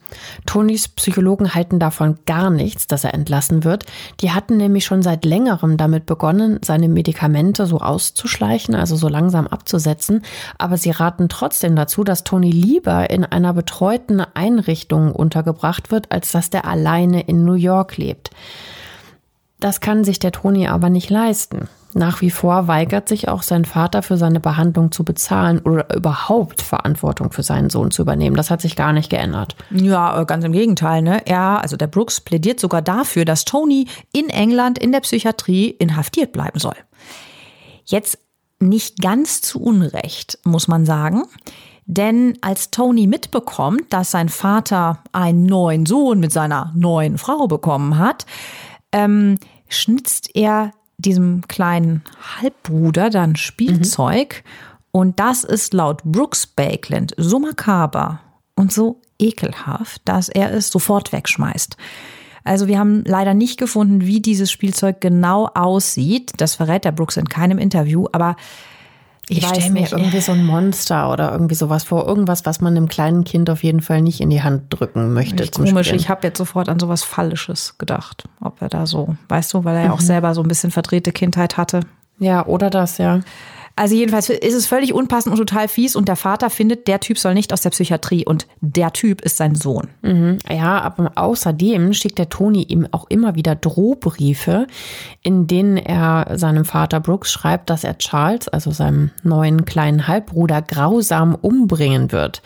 Tonys 0.46 0.88
Psychologen 0.88 1.54
halten 1.54 1.78
davon 1.78 2.18
gar 2.26 2.50
nichts, 2.50 2.88
dass 2.88 3.04
er 3.04 3.14
entlassen 3.14 3.62
wird. 3.62 3.84
Die 4.20 4.32
hatten 4.32 4.56
nämlich 4.56 4.84
schon 4.84 5.02
seit 5.02 5.24
längerem 5.24 5.76
damit 5.76 6.06
begonnen, 6.06 6.58
seine 6.64 6.88
Medikamente 6.88 7.66
so 7.66 7.78
auszuschleichen, 7.78 8.74
also 8.74 8.96
so 8.96 9.08
langsam 9.08 9.46
abzusetzen. 9.46 10.22
Aber 10.58 10.76
sie 10.76 10.90
raten 10.90 11.28
trotzdem 11.28 11.76
dazu, 11.76 12.02
dass 12.02 12.24
Tony 12.24 12.50
lieber 12.50 13.10
in 13.10 13.24
einer 13.24 13.52
betreuten 13.52 14.22
Einrichtung 14.34 15.12
untergebracht 15.12 15.92
wird, 15.92 16.10
als 16.10 16.32
dass 16.32 16.50
der 16.50 16.64
alleine 16.66 17.20
in 17.20 17.44
New 17.44 17.54
York 17.54 17.96
lebt. 17.96 18.30
Das 19.64 19.80
kann 19.80 20.04
sich 20.04 20.18
der 20.18 20.30
Tony 20.30 20.68
aber 20.68 20.90
nicht 20.90 21.08
leisten. 21.08 21.70
Nach 21.94 22.20
wie 22.20 22.30
vor 22.30 22.68
weigert 22.68 23.08
sich 23.08 23.28
auch 23.28 23.42
sein 23.42 23.64
Vater 23.64 24.02
für 24.02 24.18
seine 24.18 24.38
Behandlung 24.38 24.92
zu 24.92 25.04
bezahlen 25.04 25.58
oder 25.60 25.96
überhaupt 25.96 26.60
Verantwortung 26.60 27.32
für 27.32 27.42
seinen 27.42 27.70
Sohn 27.70 27.90
zu 27.90 28.02
übernehmen. 28.02 28.36
Das 28.36 28.50
hat 28.50 28.60
sich 28.60 28.76
gar 28.76 28.92
nicht 28.92 29.08
geändert. 29.08 29.56
Ja, 29.70 30.20
äh, 30.20 30.26
ganz 30.26 30.44
im 30.44 30.52
Gegenteil. 30.52 31.00
Ne? 31.00 31.26
Er, 31.26 31.62
also 31.62 31.78
der 31.78 31.86
Brooks, 31.86 32.20
plädiert 32.20 32.60
sogar 32.60 32.82
dafür, 32.82 33.24
dass 33.24 33.46
Tony 33.46 33.86
in 34.12 34.28
England 34.28 34.78
in 34.78 34.92
der 34.92 35.00
Psychiatrie 35.00 35.70
inhaftiert 35.70 36.32
bleiben 36.32 36.58
soll. 36.58 36.76
Jetzt 37.86 38.18
nicht 38.60 39.00
ganz 39.00 39.40
zu 39.40 39.62
Unrecht, 39.62 40.40
muss 40.44 40.68
man 40.68 40.84
sagen. 40.84 41.22
Denn 41.86 42.36
als 42.42 42.70
Tony 42.70 43.06
mitbekommt, 43.06 43.94
dass 43.94 44.10
sein 44.10 44.28
Vater 44.28 44.98
einen 45.12 45.46
neuen 45.46 45.86
Sohn 45.86 46.20
mit 46.20 46.32
seiner 46.32 46.70
neuen 46.76 47.16
Frau 47.16 47.46
bekommen 47.46 47.96
hat, 47.98 48.26
ähm, 48.94 49.38
schnitzt 49.68 50.30
er 50.34 50.72
diesem 50.98 51.46
kleinen 51.48 52.02
Halbbruder 52.40 53.10
dann 53.10 53.36
Spielzeug. 53.36 54.42
Mhm. 54.44 54.80
Und 54.92 55.20
das 55.20 55.44
ist 55.44 55.74
laut 55.74 56.02
Brooks 56.04 56.46
Bakeland 56.46 57.14
so 57.16 57.38
makaber 57.38 58.20
und 58.54 58.72
so 58.72 59.00
ekelhaft, 59.18 60.02
dass 60.04 60.28
er 60.28 60.52
es 60.52 60.70
sofort 60.70 61.12
wegschmeißt. 61.12 61.76
Also 62.44 62.68
wir 62.68 62.78
haben 62.78 63.02
leider 63.04 63.34
nicht 63.34 63.58
gefunden, 63.58 64.06
wie 64.06 64.20
dieses 64.20 64.52
Spielzeug 64.52 65.00
genau 65.00 65.48
aussieht. 65.54 66.32
Das 66.36 66.54
verrät 66.54 66.84
der 66.84 66.92
Brooks 66.92 67.16
in 67.16 67.28
keinem 67.28 67.58
Interview, 67.58 68.06
aber 68.12 68.36
ich 69.28 69.46
stelle 69.46 69.70
mir 69.70 69.90
irgendwie 69.90 70.20
so 70.20 70.32
ein 70.32 70.44
Monster 70.44 71.10
oder 71.10 71.32
irgendwie 71.32 71.54
sowas 71.54 71.84
vor. 71.84 72.06
Irgendwas, 72.06 72.44
was 72.44 72.60
man 72.60 72.76
einem 72.76 72.88
kleinen 72.88 73.24
Kind 73.24 73.48
auf 73.48 73.62
jeden 73.62 73.80
Fall 73.80 74.02
nicht 74.02 74.20
in 74.20 74.30
die 74.30 74.42
Hand 74.42 74.64
drücken 74.68 75.12
möchte. 75.12 75.48
Komisch, 75.48 75.86
Spielen. 75.86 76.00
ich 76.00 76.08
habe 76.08 76.26
jetzt 76.26 76.38
sofort 76.38 76.68
an 76.68 76.78
sowas 76.78 77.02
Fallisches 77.02 77.78
gedacht. 77.78 78.28
Ob 78.40 78.60
er 78.60 78.68
da 78.68 78.86
so, 78.86 79.16
weißt 79.28 79.54
du, 79.54 79.64
weil 79.64 79.76
er 79.76 79.82
ja 79.82 79.88
mhm. 79.88 79.94
auch 79.94 80.00
selber 80.00 80.34
so 80.34 80.42
ein 80.42 80.48
bisschen 80.48 80.70
verdrehte 80.70 81.12
Kindheit 81.12 81.56
hatte. 81.56 81.80
Ja, 82.18 82.46
oder 82.46 82.70
das, 82.70 82.98
ja. 82.98 83.20
Also 83.76 83.96
jedenfalls 83.96 84.28
ist 84.28 84.54
es 84.54 84.66
völlig 84.66 84.94
unpassend 84.94 85.32
und 85.32 85.38
total 85.38 85.66
fies 85.66 85.96
und 85.96 86.06
der 86.06 86.14
Vater 86.14 86.48
findet, 86.48 86.86
der 86.86 87.00
Typ 87.00 87.18
soll 87.18 87.34
nicht 87.34 87.52
aus 87.52 87.62
der 87.62 87.70
Psychiatrie 87.70 88.24
und 88.24 88.46
der 88.60 88.92
Typ 88.92 89.20
ist 89.20 89.36
sein 89.36 89.56
Sohn. 89.56 89.88
Mhm. 90.02 90.38
Ja, 90.48 90.80
aber 90.80 91.12
außerdem 91.16 91.92
schickt 91.92 92.18
der 92.18 92.28
Toni 92.28 92.62
ihm 92.62 92.86
auch 92.92 93.06
immer 93.08 93.34
wieder 93.34 93.56
Drohbriefe, 93.56 94.68
in 95.22 95.48
denen 95.48 95.76
er 95.76 96.38
seinem 96.38 96.64
Vater 96.64 97.00
Brooks 97.00 97.32
schreibt, 97.32 97.68
dass 97.68 97.82
er 97.82 97.98
Charles, 97.98 98.46
also 98.46 98.70
seinem 98.70 99.10
neuen 99.24 99.64
kleinen 99.64 100.06
Halbbruder, 100.06 100.62
grausam 100.62 101.34
umbringen 101.34 102.12
wird. 102.12 102.42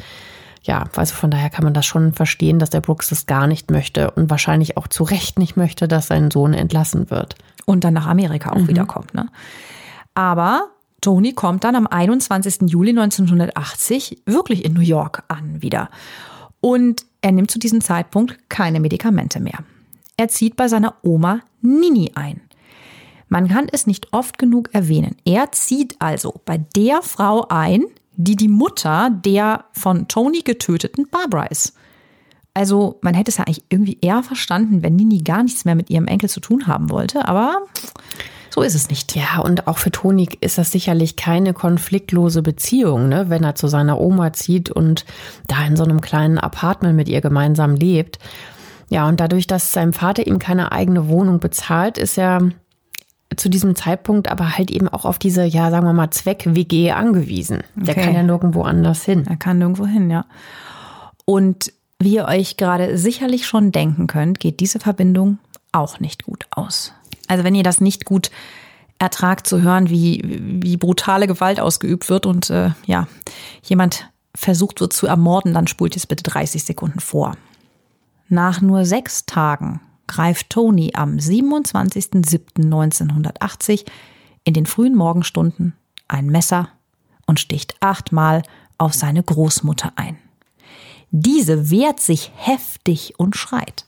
Ja, 0.62 0.85
also 0.97 1.14
von 1.14 1.31
daher 1.31 1.51
kann 1.51 1.64
man 1.64 1.74
das 1.74 1.85
schon 1.85 2.14
verstehen, 2.14 2.59
dass 2.59 2.70
der 2.70 2.81
Brooks 2.81 3.11
das 3.11 3.26
gar 3.26 3.47
nicht 3.47 3.70
möchte 3.70 4.11
und 4.12 4.31
wahrscheinlich 4.31 4.79
auch 4.79 4.89
zu 4.89 5.03
Recht 5.05 5.39
nicht 5.39 5.57
möchte, 5.57 5.89
dass 5.89 6.09
sein 6.09 6.31
Sohn 6.31 6.55
entlassen 6.55 7.11
wird. 7.11 7.37
Und 7.66 7.85
dann 7.85 7.95
nach 7.95 8.07
Amerika 8.07 8.51
auch 8.51 8.61
mhm. 8.61 8.68
wiederkommt. 8.68 9.12
Ne? 9.14 9.29
Aber 10.14 10.68
Tony 11.01 11.32
kommt 11.32 11.64
dann 11.64 11.76
am 11.76 11.86
21. 11.86 12.70
Juli 12.70 12.90
1980 12.90 14.22
wirklich 14.26 14.64
in 14.64 14.72
New 14.72 14.80
York 14.80 15.22
an 15.28 15.62
wieder. 15.62 15.90
Und 16.61 17.07
er 17.20 17.32
nimmt 17.32 17.51
zu 17.51 17.59
diesem 17.59 17.80
Zeitpunkt 17.80 18.38
keine 18.49 18.80
Medikamente 18.80 19.40
mehr. 19.40 19.61
Er 20.16 20.28
zieht 20.28 20.57
bei 20.57 20.68
seiner 20.68 20.94
Oma 21.03 21.40
Nini 21.61 22.12
ein. 22.14 22.40
Man 23.28 23.49
kann 23.49 23.68
es 23.70 23.86
nicht 23.86 24.12
oft 24.12 24.38
genug 24.38 24.70
erwähnen. 24.72 25.16
Er 25.24 25.53
zieht 25.53 25.96
also 26.01 26.40
bei 26.44 26.59
der 26.59 27.03
Frau 27.03 27.46
ein, 27.49 27.84
die 28.16 28.36
die 28.36 28.49
Mutter 28.49 29.11
der 29.11 29.66
von 29.72 30.09
Tony 30.09 30.40
getöteten 30.40 31.09
Barbara 31.09 31.44
ist. 31.44 31.74
Also 32.55 32.99
man 33.03 33.14
hätte 33.14 33.30
es 33.30 33.36
ja 33.36 33.44
eigentlich 33.44 33.64
irgendwie 33.68 33.99
eher 34.01 34.24
verstanden, 34.24 34.82
wenn 34.82 34.96
Nini 34.96 35.18
gar 35.18 35.44
nichts 35.44 35.64
mehr 35.64 35.76
mit 35.76 35.90
ihrem 35.90 36.09
Enkel 36.09 36.28
zu 36.28 36.40
tun 36.40 36.66
haben 36.66 36.90
wollte, 36.90 37.28
aber 37.28 37.62
so 38.51 38.62
ist 38.62 38.74
es 38.74 38.88
nicht. 38.88 39.14
Ja, 39.14 39.40
und 39.40 39.66
auch 39.66 39.78
für 39.78 39.90
Toni 39.90 40.28
ist 40.40 40.59
das 40.59 40.72
sicherlich 40.72 41.16
keine 41.16 41.53
konfliktlose 41.53 42.42
Beziehung, 42.42 43.09
ne? 43.09 43.28
wenn 43.28 43.44
er 43.44 43.55
zu 43.55 43.68
seiner 43.68 44.01
Oma 44.01 44.32
zieht 44.32 44.70
und 44.70 45.05
da 45.46 45.64
in 45.66 45.76
so 45.76 45.84
einem 45.84 46.01
kleinen 46.01 46.38
Apartment 46.38 46.96
mit 46.96 47.09
ihr 47.09 47.20
gemeinsam 47.20 47.74
lebt. 47.74 48.18
Ja, 48.90 49.07
und 49.09 49.20
dadurch, 49.20 49.46
dass 49.46 49.72
sein 49.72 49.92
Vater 49.92 50.26
ihm 50.26 50.38
keine 50.38 50.72
eigene 50.72 51.09
Wohnung 51.09 51.40
bezahlt, 51.40 51.99
ist 51.99 52.16
er 52.16 52.51
zu 53.36 53.49
diesem 53.49 53.76
Zeitpunkt 53.76 54.30
aber 54.30 54.57
halt 54.57 54.70
eben 54.70 54.88
auch 54.88 55.05
auf 55.05 55.18
diese, 55.18 55.44
ja, 55.44 55.70
sagen 55.70 55.86
wir 55.86 55.92
mal, 55.92 56.11
Zweck-WG 56.11 56.92
angewiesen. 56.92 57.62
Der 57.74 57.94
okay. 57.94 58.07
kann 58.07 58.14
ja 58.14 58.22
nirgendwo 58.22 58.62
anders 58.62 59.05
hin. 59.05 59.26
Er 59.28 59.36
kann 59.36 59.59
nirgendwo 59.59 59.86
hin, 59.86 60.11
ja. 60.11 60.24
Und 61.26 61.72
wie 61.99 62.14
ihr 62.14 62.26
euch 62.26 62.57
gerade 62.57 62.96
sicherlich 62.96 63.46
schon 63.46 63.72
denken 63.72 64.07
könnt, 64.07 64.40
geht 64.40 64.61
diese 64.61 64.78
Verbindung 64.78 65.38
auch 65.72 66.01
nicht 66.01 66.24
gut 66.24 66.46
aus. 66.51 66.94
Also 67.29 67.45
wenn 67.45 67.55
ihr 67.55 67.62
das 67.62 67.81
nicht 67.81 68.05
gut 68.05 68.33
ertragt 68.99 69.47
zu 69.47 69.62
hören, 69.62 69.89
wie, 69.91 70.61
wie 70.62 70.76
brutale 70.76 71.29
Gewalt 71.29 71.61
ausgeübt 71.61 72.09
wird 72.09 72.26
und 72.26 72.51
äh, 72.51 72.70
ja, 72.87 73.07
jemand 73.62 74.11
versucht 74.35 74.81
wird 74.81 74.93
zu 74.93 75.07
ermorden, 75.07 75.55
dann 75.55 75.68
spult 75.68 75.97
es 75.97 76.07
bitte 76.07 76.24
30 76.24 76.64
Sekunden 76.64 77.01
vor. 77.01 77.37
Nach 78.29 78.61
nur 78.61 78.85
sechs 78.85 79.24
Tagen 79.26 79.81
greift 80.07 80.51
Tony 80.51 80.93
am 80.95 81.16
27.07.1980 81.16 83.87
in 84.45 84.55
den 84.55 84.66
frühen 84.66 84.95
Morgenstunden 84.97 85.74
ein 86.09 86.26
Messer 86.26 86.68
und 87.26 87.41
sticht 87.41 87.76
achtmal 87.81 88.43
auf 88.79 88.95
seine 88.95 89.22
Großmutter 89.22 89.93
ein. 89.97 90.16
Diese 91.11 91.70
wehrt 91.70 92.01
sich 92.01 92.33
heftig 92.37 93.14
und 93.18 93.37
schreit. 93.37 93.85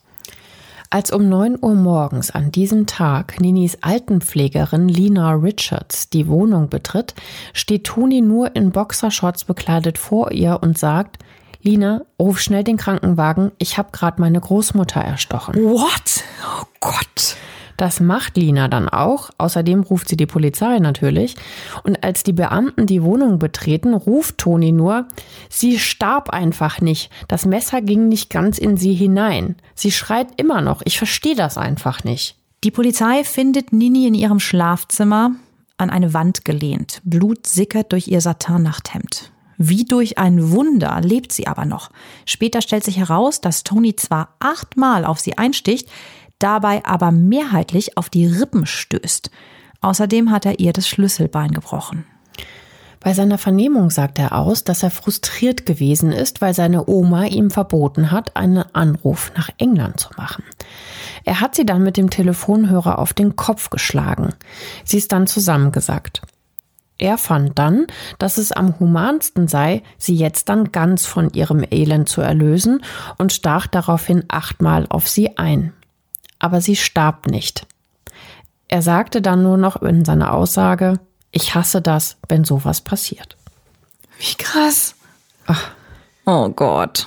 Als 0.93 1.13
um 1.13 1.29
9 1.29 1.59
Uhr 1.63 1.77
morgens 1.77 2.33
an 2.33 2.51
diesem 2.51 2.85
Tag 2.85 3.41
Ninis 3.41 3.79
Altenpflegerin 3.81 4.89
Lina 4.89 5.35
Richards 5.35 6.11
die 6.11 6.27
Wohnung 6.27 6.69
betritt, 6.69 7.15
steht 7.53 7.85
Toni 7.85 8.21
nur 8.21 8.57
in 8.57 8.73
Boxershorts 8.73 9.45
bekleidet 9.45 9.99
vor 9.99 10.33
ihr 10.33 10.59
und 10.61 10.77
sagt, 10.77 11.21
Lina, 11.63 12.03
ruf 12.19 12.41
schnell 12.41 12.65
den 12.65 12.77
Krankenwagen, 12.77 13.53
ich 13.59 13.79
habe 13.79 13.91
gerade 13.93 14.21
meine 14.21 14.41
Großmutter 14.41 15.01
erstochen. 15.01 15.55
What? 15.63 16.25
Oh 16.45 16.65
Gott. 16.81 17.37
Das 17.81 17.99
macht 17.99 18.37
Lina 18.37 18.69
dann 18.69 18.91
auch. 18.91 19.31
Außerdem 19.39 19.81
ruft 19.85 20.11
sie 20.11 20.19
die 20.19 20.27
Polizei 20.27 20.81
natürlich. 20.81 21.35
Und 21.83 22.05
als 22.05 22.23
die 22.23 22.35
Beamten 22.35 22.85
die 22.85 23.03
Wohnung 23.03 23.39
betreten, 23.39 23.95
ruft 23.95 24.37
Toni 24.37 24.71
nur, 24.71 25.09
sie 25.49 25.79
starb 25.79 26.29
einfach 26.29 26.83
nicht. 26.83 27.11
Das 27.27 27.47
Messer 27.47 27.81
ging 27.81 28.09
nicht 28.09 28.29
ganz 28.29 28.59
in 28.59 28.77
sie 28.77 28.93
hinein. 28.93 29.57
Sie 29.75 29.93
schreit 29.93 30.27
immer 30.37 30.61
noch. 30.61 30.83
Ich 30.85 30.99
verstehe 30.99 31.35
das 31.35 31.57
einfach 31.57 32.05
nicht. 32.05 32.37
Die 32.65 32.71
Polizei 32.71 33.25
findet 33.25 33.73
Nini 33.73 34.07
in 34.07 34.13
ihrem 34.13 34.41
Schlafzimmer 34.41 35.31
an 35.79 35.89
eine 35.89 36.13
Wand 36.13 36.45
gelehnt. 36.45 37.01
Blut 37.05 37.47
sickert 37.47 37.93
durch 37.93 38.09
ihr 38.09 38.21
Satin-Nachthemd. 38.21 39.33
Wie 39.63 39.85
durch 39.85 40.17
ein 40.17 40.53
Wunder 40.53 41.01
lebt 41.03 41.33
sie 41.33 41.47
aber 41.47 41.67
noch. 41.67 41.91
Später 42.25 42.63
stellt 42.63 42.83
sich 42.83 42.97
heraus, 42.97 43.43
dass 43.43 43.63
Toni 43.63 43.95
zwar 43.95 44.35
achtmal 44.39 45.05
auf 45.05 45.21
sie 45.21 45.37
einsticht, 45.37 45.87
dabei 46.43 46.85
aber 46.85 47.13
mehrheitlich 47.13 47.97
auf 47.97 48.11
die 48.11 48.27
Rippen 48.27 48.67
stößt. 48.67 49.31
Außerdem 49.81 50.31
hat 50.31 50.45
er 50.47 50.59
ihr 50.59 50.73
das 50.73 50.89
Schlüsselbein 50.89 51.53
gebrochen. 51.53 52.05
Bei 53.03 53.15
seiner 53.15 53.39
Vernehmung 53.39 53.89
sagt 53.89 54.19
er 54.19 54.37
aus, 54.37 54.63
dass 54.63 54.83
er 54.83 54.91
frustriert 54.91 55.65
gewesen 55.65 56.13
ist, 56.13 56.43
weil 56.43 56.53
seine 56.53 56.87
Oma 56.87 57.25
ihm 57.25 57.51
verboten 57.51 58.11
hat, 58.11 58.37
einen 58.37 58.63
Anruf 58.75 59.33
nach 59.35 59.49
England 59.57 59.99
zu 60.01 60.11
machen. 60.19 60.45
Er 61.25 61.41
hat 61.41 61.55
sie 61.55 61.65
dann 61.65 61.83
mit 61.83 61.97
dem 61.97 62.11
Telefonhörer 62.11 62.99
auf 62.99 63.15
den 63.15 63.37
Kopf 63.37 63.71
geschlagen. 63.71 64.35
Sie 64.85 64.99
ist 64.99 65.13
dann 65.13 65.27
zusammengesackt. 65.27 66.21
Er 66.99 67.17
fand 67.17 67.59
dann, 67.59 67.87
dass 68.19 68.37
es 68.37 68.53
am 68.53 68.79
humansten 68.79 69.49
sei, 69.49 69.83
sie 69.97 70.15
jetzt 70.15 70.51
dann 70.51 70.71
ganz 70.71 71.07
von 71.07 71.33
ihrem 71.33 71.65
Elend 71.71 72.11
zu 72.11 72.21
erlösen 72.21 72.83
und 73.17 73.33
stach 73.33 73.67
daraufhin 73.67 74.25
achtmal 74.29 74.85
auf 74.91 75.09
sie 75.09 75.39
ein 75.39 75.73
aber 76.41 76.61
sie 76.61 76.75
starb 76.75 77.29
nicht. 77.29 77.67
Er 78.67 78.83
sagte 78.83 79.23
dann 79.23 79.43
nur 79.43 79.57
noch 79.57 79.81
in 79.83 80.05
seiner 80.05 80.35
Aussage, 80.35 80.99
ich 81.31 81.55
hasse 81.55 81.81
das, 81.81 82.17
wenn 82.29 82.45
sowas 82.45 82.81
passiert. 82.81 83.37
Wie 84.19 84.35
krass. 84.37 84.97
Ach. 85.47 85.71
Oh 86.27 86.49
Gott. 86.49 87.07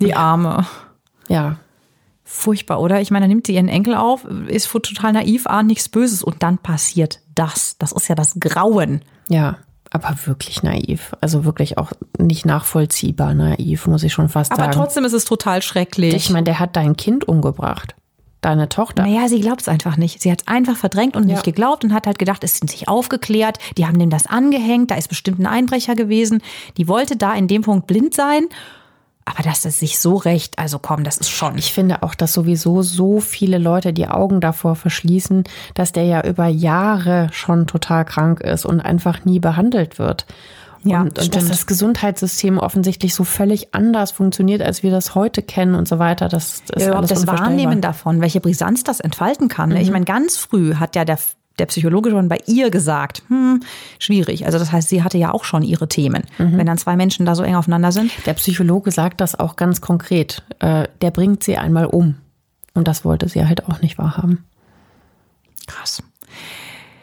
Die 0.00 0.14
Arme. 0.14 0.66
Ja. 1.28 1.56
Furchtbar, 2.24 2.80
oder? 2.80 3.00
Ich 3.00 3.10
meine, 3.10 3.24
da 3.24 3.28
nimmt 3.28 3.46
sie 3.46 3.54
ihren 3.54 3.68
Enkel 3.68 3.94
auf, 3.94 4.24
ist 4.24 4.70
total 4.70 5.12
naiv, 5.12 5.46
ahnt 5.46 5.68
nichts 5.68 5.88
Böses 5.88 6.22
und 6.22 6.42
dann 6.42 6.58
passiert 6.58 7.20
das. 7.34 7.76
Das 7.78 7.92
ist 7.92 8.08
ja 8.08 8.14
das 8.14 8.38
Grauen. 8.38 9.02
Ja, 9.28 9.58
aber 9.90 10.14
wirklich 10.26 10.62
naiv. 10.62 11.16
Also 11.20 11.44
wirklich 11.44 11.76
auch 11.76 11.92
nicht 12.18 12.46
nachvollziehbar 12.46 13.34
naiv, 13.34 13.88
muss 13.88 14.04
ich 14.04 14.12
schon 14.12 14.28
fast 14.28 14.52
Aber 14.52 14.62
sagen. 14.62 14.72
trotzdem 14.74 15.04
ist 15.04 15.12
es 15.12 15.24
total 15.24 15.62
schrecklich. 15.62 16.14
ich 16.14 16.30
meine, 16.30 16.44
der 16.44 16.60
hat 16.60 16.76
dein 16.76 16.96
Kind 16.96 17.26
umgebracht. 17.26 17.96
Deine 18.40 18.68
Tochter. 18.70 19.02
Naja, 19.02 19.28
sie 19.28 19.40
glaubt 19.40 19.60
es 19.60 19.68
einfach 19.68 19.96
nicht. 19.98 20.22
Sie 20.22 20.32
hat 20.32 20.42
es 20.42 20.48
einfach 20.48 20.76
verdrängt 20.76 21.14
und 21.14 21.28
Ja. 21.28 21.34
nicht 21.34 21.44
geglaubt 21.44 21.84
und 21.84 21.92
hat 21.92 22.06
halt 22.06 22.18
gedacht, 22.18 22.42
es 22.42 22.56
sind 22.56 22.70
sich 22.70 22.88
aufgeklärt. 22.88 23.58
Die 23.76 23.86
haben 23.86 23.98
dem 23.98 24.08
das 24.10 24.26
angehängt, 24.26 24.90
da 24.90 24.94
ist 24.94 25.08
bestimmt 25.08 25.40
ein 25.40 25.46
Einbrecher 25.46 25.94
gewesen. 25.94 26.42
Die 26.78 26.88
wollte 26.88 27.16
da 27.16 27.34
in 27.34 27.48
dem 27.48 27.62
Punkt 27.62 27.86
blind 27.86 28.14
sein. 28.14 28.44
Aber 29.26 29.42
dass 29.42 29.64
es 29.66 29.78
sich 29.78 29.98
so 30.00 30.16
recht, 30.16 30.58
also 30.58 30.78
komm, 30.78 31.04
das 31.04 31.18
ist 31.18 31.28
schon. 31.30 31.56
Ich 31.58 31.72
finde 31.72 32.02
auch, 32.02 32.14
dass 32.14 32.32
sowieso 32.32 32.82
so 32.82 33.20
viele 33.20 33.58
Leute 33.58 33.92
die 33.92 34.08
Augen 34.08 34.40
davor 34.40 34.74
verschließen, 34.74 35.44
dass 35.74 35.92
der 35.92 36.04
ja 36.04 36.24
über 36.24 36.46
Jahre 36.46 37.28
schon 37.30 37.66
total 37.66 38.04
krank 38.06 38.40
ist 38.40 38.64
und 38.64 38.80
einfach 38.80 39.24
nie 39.26 39.38
behandelt 39.38 39.98
wird. 39.98 40.26
Ja, 40.82 41.02
und, 41.02 41.18
und 41.18 41.36
dass 41.36 41.48
das 41.48 41.66
Gesundheitssystem 41.66 42.58
offensichtlich 42.58 43.14
so 43.14 43.24
völlig 43.24 43.74
anders 43.74 44.12
funktioniert, 44.12 44.62
als 44.62 44.82
wir 44.82 44.90
das 44.90 45.14
heute 45.14 45.42
kennen 45.42 45.74
und 45.74 45.86
so 45.86 45.98
weiter. 45.98 46.28
Das, 46.28 46.62
ist 46.74 46.86
überhaupt 46.86 47.10
alles 47.10 47.24
das. 47.24 47.26
Wahrnehmen 47.26 47.80
davon, 47.80 48.20
welche 48.20 48.40
Brisanz 48.40 48.82
das 48.82 49.00
entfalten 49.00 49.48
kann. 49.48 49.70
ne? 49.70 49.82
Ich 49.82 49.90
meine, 49.90 50.06
ganz 50.06 50.36
früh 50.36 50.76
hat 50.76 50.96
ja 50.96 51.04
der, 51.04 51.18
der 51.58 51.66
Psychologe 51.66 52.10
schon 52.10 52.28
bei 52.28 52.38
ihr 52.46 52.70
gesagt, 52.70 53.22
hm, 53.28 53.62
schwierig. 53.98 54.46
Also 54.46 54.58
das 54.58 54.72
heißt, 54.72 54.88
sie 54.88 55.02
hatte 55.02 55.18
ja 55.18 55.32
auch 55.32 55.44
schon 55.44 55.62
ihre 55.62 55.86
Themen. 55.86 56.24
Wenn 56.38 56.66
dann 56.66 56.78
zwei 56.78 56.96
Menschen 56.96 57.26
da 57.26 57.34
so 57.34 57.42
eng 57.42 57.56
aufeinander 57.56 57.92
sind. 57.92 58.10
Der 58.24 58.34
Psychologe 58.34 58.90
sagt 58.90 59.20
das 59.20 59.38
auch 59.38 59.56
ganz 59.56 59.82
konkret. 59.82 60.42
Äh, 60.60 60.88
der 61.02 61.10
bringt 61.10 61.44
sie 61.44 61.58
einmal 61.58 61.86
um. 61.86 62.16
Und 62.72 62.88
das 62.88 63.04
wollte 63.04 63.28
sie 63.28 63.44
halt 63.46 63.68
auch 63.68 63.82
nicht 63.82 63.98
wahrhaben. 63.98 64.44
Krass. 65.66 66.02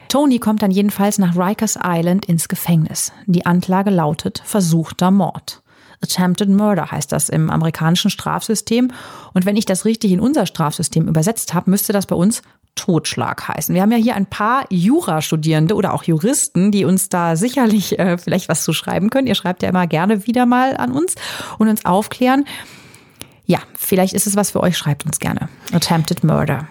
Tony 0.09 0.39
kommt 0.39 0.61
dann 0.61 0.71
jedenfalls 0.71 1.17
nach 1.17 1.35
Rikers 1.35 1.77
Island 1.83 2.25
ins 2.25 2.47
Gefängnis. 2.47 3.11
Die 3.25 3.45
Anklage 3.45 3.89
lautet 3.89 4.41
versuchter 4.45 5.11
Mord. 5.11 5.61
Attempted 6.01 6.49
Murder 6.49 6.91
heißt 6.91 7.11
das 7.11 7.29
im 7.29 7.49
amerikanischen 7.49 8.09
Strafsystem. 8.09 8.91
Und 9.33 9.45
wenn 9.45 9.57
ich 9.57 9.65
das 9.65 9.85
richtig 9.85 10.11
in 10.11 10.19
unser 10.19 10.45
Strafsystem 10.45 11.07
übersetzt 11.07 11.53
habe, 11.53 11.69
müsste 11.71 11.91
das 11.93 12.05
bei 12.05 12.15
uns 12.15 12.41
Totschlag 12.75 13.47
heißen. 13.47 13.73
Wir 13.73 13.81
haben 13.81 13.91
ja 13.91 13.97
hier 13.97 14.15
ein 14.15 14.27
paar 14.27 14.65
Jurastudierende 14.69 15.73
oder 15.73 15.93
auch 15.93 16.03
Juristen, 16.03 16.71
die 16.71 16.85
uns 16.85 17.09
da 17.09 17.35
sicherlich 17.35 17.97
äh, 17.97 18.19
vielleicht 18.19 18.49
was 18.49 18.63
zu 18.63 18.71
schreiben 18.71 19.09
können. 19.09 19.27
Ihr 19.27 19.35
schreibt 19.35 19.63
ja 19.63 19.69
immer 19.69 19.87
gerne 19.87 20.27
wieder 20.27 20.45
mal 20.45 20.77
an 20.77 20.91
uns 20.91 21.15
und 21.57 21.67
uns 21.67 21.85
aufklären. 21.85 22.45
Ja, 23.45 23.59
vielleicht 23.75 24.13
ist 24.13 24.27
es 24.27 24.35
was 24.35 24.51
für 24.51 24.61
euch. 24.61 24.77
Schreibt 24.77 25.05
uns 25.05 25.19
gerne. 25.19 25.49
Attempted 25.73 26.23
Murder. 26.23 26.67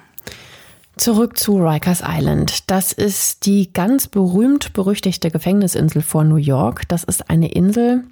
Zurück 0.97 1.38
zu 1.38 1.59
Rikers 1.59 2.03
Island. 2.07 2.70
Das 2.70 2.92
ist 2.92 3.44
die 3.44 3.72
ganz 3.72 4.07
berühmt-berüchtigte 4.07 5.30
Gefängnisinsel 5.30 6.01
vor 6.01 6.24
New 6.24 6.36
York. 6.36 6.88
Das 6.88 7.05
ist 7.05 7.28
eine 7.28 7.53
Insel, 7.53 8.05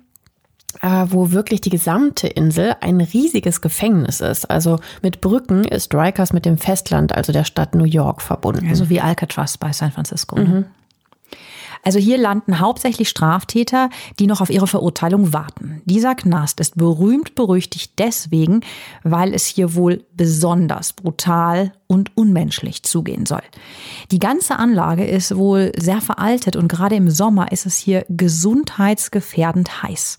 äh, 0.82 1.06
wo 1.08 1.30
wirklich 1.30 1.62
die 1.62 1.70
gesamte 1.70 2.28
Insel 2.28 2.76
ein 2.82 3.00
riesiges 3.00 3.62
Gefängnis 3.62 4.20
ist. 4.20 4.50
Also 4.50 4.80
mit 5.00 5.22
Brücken 5.22 5.64
ist 5.64 5.94
Rikers 5.94 6.34
mit 6.34 6.44
dem 6.44 6.58
Festland, 6.58 7.14
also 7.14 7.32
der 7.32 7.44
Stadt 7.44 7.74
New 7.74 7.84
York, 7.84 8.20
verbunden. 8.20 8.68
Also 8.68 8.90
wie 8.90 9.00
Alcatraz 9.00 9.56
bei 9.56 9.72
San 9.72 9.90
Francisco. 9.90 10.36
ne? 10.36 10.64
Also 11.84 11.98
hier 11.98 12.18
landen 12.18 12.60
hauptsächlich 12.60 13.08
Straftäter, 13.08 13.90
die 14.18 14.26
noch 14.26 14.40
auf 14.40 14.50
ihre 14.50 14.66
Verurteilung 14.66 15.32
warten. 15.32 15.82
Dieser 15.84 16.14
Knast 16.14 16.60
ist 16.60 16.76
berühmt 16.76 17.34
berüchtigt 17.34 17.92
deswegen, 17.98 18.60
weil 19.02 19.34
es 19.34 19.46
hier 19.46 19.74
wohl 19.74 20.04
besonders 20.14 20.94
brutal 20.94 21.72
und 21.86 22.16
unmenschlich 22.16 22.82
zugehen 22.82 23.26
soll. 23.26 23.42
Die 24.10 24.18
ganze 24.18 24.58
Anlage 24.58 25.04
ist 25.04 25.36
wohl 25.36 25.72
sehr 25.76 26.00
veraltet 26.00 26.56
und 26.56 26.68
gerade 26.68 26.96
im 26.96 27.10
Sommer 27.10 27.52
ist 27.52 27.66
es 27.66 27.76
hier 27.76 28.06
gesundheitsgefährdend 28.08 29.82
heiß. 29.82 30.16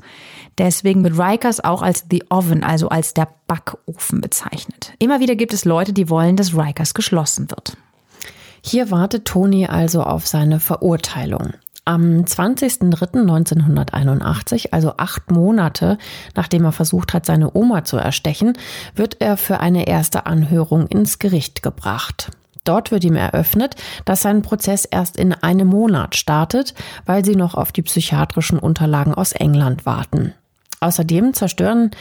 Deswegen 0.58 1.04
wird 1.04 1.20
Rikers 1.20 1.64
auch 1.64 1.82
als 1.82 2.06
The 2.10 2.24
Oven, 2.30 2.64
also 2.64 2.90
als 2.90 3.14
der 3.14 3.28
Backofen 3.48 4.22
bezeichnet. 4.22 4.94
Immer 5.00 5.20
wieder 5.20 5.36
gibt 5.36 5.54
es 5.54 5.66
Leute, 5.66 5.92
die 5.92 6.10
wollen, 6.10 6.38
dass 6.38 6.56
Rikers 6.56 6.94
geschlossen 6.94 7.50
wird. 7.50 7.76
Hier 8.68 8.90
wartet 8.90 9.26
Tony 9.26 9.68
also 9.68 10.02
auf 10.02 10.26
seine 10.26 10.60
Verurteilung. 10.60 11.54
Am 11.86 12.22
20.03.1981, 12.22 14.70
also 14.72 14.94
acht 14.98 15.30
Monate 15.30 16.00
nachdem 16.34 16.66
er 16.66 16.72
versucht 16.72 17.14
hat, 17.14 17.28
seine 17.28 17.56
Oma 17.56 17.84
zu 17.84 17.98
erstechen, 17.98 18.58
wird 18.96 19.22
er 19.22 19.38
für 19.38 19.60
eine 19.60 19.88
erste 19.88 20.26
Anhörung 20.26 20.88
ins 20.88 21.20
Gericht 21.20 21.62
gebracht. 21.62 22.32
Dort 22.64 22.90
wird 22.90 23.04
ihm 23.04 23.16
eröffnet, 23.16 23.76
dass 24.04 24.24
sein 24.24 24.42
Prozess 24.42 24.86
erst 24.86 25.16
in 25.16 25.32
einem 25.32 25.68
Monat 25.68 26.16
startet, 26.16 26.74
weil 27.06 27.24
sie 27.24 27.36
noch 27.36 27.54
auf 27.54 27.72
die 27.72 27.84
psychiatrischen 27.84 28.58
Unterlagen 28.58 29.14
aus 29.14 29.34
England 29.34 29.86
warten. 29.86 30.34
Außerdem 30.80 31.36
zerstören 31.36 31.92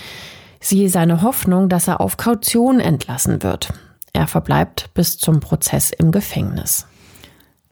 sie 0.61 0.89
seine 0.89 1.21
Hoffnung, 1.21 1.69
dass 1.69 1.89
er 1.89 2.01
auf 2.01 2.17
Kaution 2.17 2.81
entlassen 2.81 3.43
wird. 3.43 3.75
Er 4.15 4.29
verbleibt 4.29 4.95
bis 4.95 5.19
zum 5.19 5.41
Prozess 5.41 5.91
im 5.91 6.13
Gefängnis. 6.13 6.87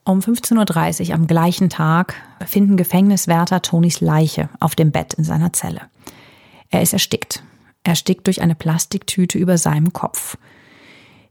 Um 0.05 0.19
15.30 0.19 1.09
Uhr 1.09 1.15
am 1.15 1.29
gleichen 1.29 1.71
Tag 1.71 2.15
finden 2.45 2.77
Gefängniswärter 2.77 3.63
Tonys 3.63 4.01
Leiche 4.01 4.51
auf 4.59 4.75
dem 4.75 4.91
Bett 4.91 5.15
in 5.15 5.23
seiner 5.23 5.53
Zelle. 5.53 5.83
Er 6.71 6.83
ist 6.83 6.93
erstickt. 6.93 7.45
Erstickt 7.85 8.27
durch 8.27 8.43
eine 8.43 8.57
Plastiktüte 8.57 9.39
über 9.39 9.57
seinem 9.57 9.93
Kopf. 9.93 10.37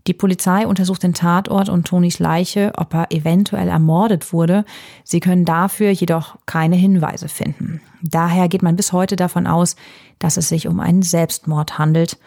Die 0.08 0.14
Polizei 0.14 0.66
untersucht 0.66 1.04
den 1.04 1.14
Tatort 1.14 1.68
und 1.68 1.86
Tonys 1.86 2.20
Leiche, 2.20 2.72
ob 2.78 2.94
er 2.94 3.12
eventuell 3.12 3.68
ermordet 3.68 4.32
wurde. 4.32 4.64
Sie 5.04 5.20
können 5.20 5.44
dafür 5.44 5.92
jedoch 5.92 6.38
keine 6.46 6.78
Hinweise 6.78 7.28
finden. 7.28 7.82
Daher 8.02 8.48
geht 8.48 8.64
man 8.64 8.78
bis 8.78 8.94
heute 8.94 9.18
davon 9.18 9.46
aus, 9.46 9.76
dass 10.20 10.38
es 10.38 10.48
sich 10.48 10.68
um 10.68 10.80
einen 10.80 11.04
Selbstmord 11.04 11.78
handelt. 11.78 12.18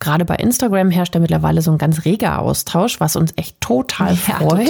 Gerade 0.00 0.24
bei 0.26 0.36
Instagram 0.36 0.90
herrscht 0.90 1.14
ja 1.14 1.20
mittlerweile 1.22 1.62
so 1.62 1.72
ein 1.72 1.78
ganz 1.78 2.04
reger 2.04 2.40
Austausch, 2.40 3.00
was 3.00 3.16
uns 3.16 3.32
echt 3.36 3.58
total 3.62 4.16
freut. 4.16 4.68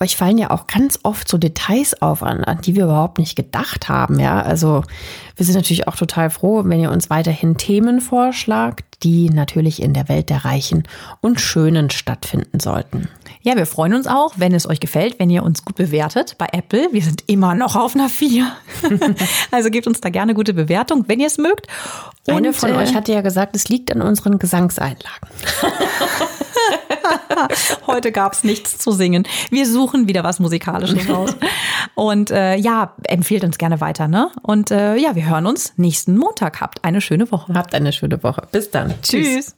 Euch 0.00 0.16
fallen 0.16 0.38
ja 0.38 0.50
auch 0.50 0.66
ganz 0.66 0.98
oft 1.02 1.28
so 1.28 1.38
Details 1.38 2.00
auf, 2.02 2.22
an, 2.22 2.44
an 2.44 2.60
die 2.60 2.76
wir 2.76 2.84
überhaupt 2.84 3.18
nicht 3.18 3.36
gedacht 3.36 3.88
haben. 3.88 4.18
Ja, 4.18 4.40
also 4.40 4.82
wir 5.36 5.46
sind 5.46 5.54
natürlich 5.54 5.88
auch 5.88 5.96
total 5.96 6.30
froh, 6.30 6.62
wenn 6.64 6.80
ihr 6.80 6.90
uns 6.90 7.10
weiterhin 7.10 7.56
Themen 7.56 8.00
vorschlagt, 8.00 8.84
die 9.02 9.30
natürlich 9.30 9.80
in 9.80 9.94
der 9.94 10.08
Welt 10.08 10.30
der 10.30 10.44
Reichen 10.44 10.82
und 11.20 11.40
Schönen 11.40 11.90
stattfinden 11.90 12.58
sollten. 12.58 13.08
Ja, 13.42 13.56
wir 13.56 13.66
freuen 13.66 13.94
uns 13.94 14.06
auch, 14.06 14.34
wenn 14.36 14.52
es 14.52 14.68
euch 14.68 14.80
gefällt, 14.80 15.18
wenn 15.20 15.30
ihr 15.30 15.44
uns 15.44 15.64
gut 15.64 15.76
bewertet 15.76 16.36
bei 16.38 16.48
Apple. 16.52 16.88
Wir 16.90 17.02
sind 17.02 17.24
immer 17.28 17.54
noch 17.54 17.76
auf 17.76 17.94
einer 17.94 18.08
4. 18.08 18.50
also 19.52 19.70
gebt 19.70 19.86
uns 19.86 20.00
da 20.00 20.08
gerne 20.10 20.34
gute 20.34 20.54
Bewertung, 20.54 21.04
wenn 21.06 21.20
ihr 21.20 21.28
es 21.28 21.38
mögt. 21.38 21.68
Und 22.26 22.34
Eine 22.34 22.52
von 22.52 22.70
äh, 22.70 22.74
euch 22.74 22.94
hatte 22.94 23.12
ja 23.12 23.20
gesagt, 23.20 23.54
es 23.54 23.68
liegt 23.68 23.94
an 23.94 24.02
unseren 24.02 24.38
Gesangseinlagen. 24.38 25.28
Heute 27.86 28.12
gab 28.12 28.32
es 28.32 28.44
nichts 28.44 28.78
zu 28.78 28.92
singen. 28.92 29.26
Wir 29.50 29.66
suchen 29.66 30.08
wieder 30.08 30.24
was 30.24 30.40
Musikalisches 30.40 31.08
raus. 31.12 31.34
Und 31.94 32.30
äh, 32.30 32.56
ja, 32.56 32.94
empfiehlt 33.04 33.44
uns 33.44 33.58
gerne 33.58 33.80
weiter, 33.80 34.08
ne? 34.08 34.30
Und 34.42 34.70
äh, 34.70 34.96
ja, 34.96 35.14
wir 35.14 35.28
hören 35.28 35.46
uns 35.46 35.72
nächsten 35.76 36.16
Montag. 36.16 36.60
Habt 36.60 36.84
eine 36.84 37.00
schöne 37.00 37.30
Woche. 37.30 37.52
Habt 37.54 37.74
eine 37.74 37.92
schöne 37.92 38.22
Woche. 38.22 38.42
Bis 38.52 38.70
dann. 38.70 38.94
Tschüss. 39.02 39.26
Tschüss. 39.26 39.56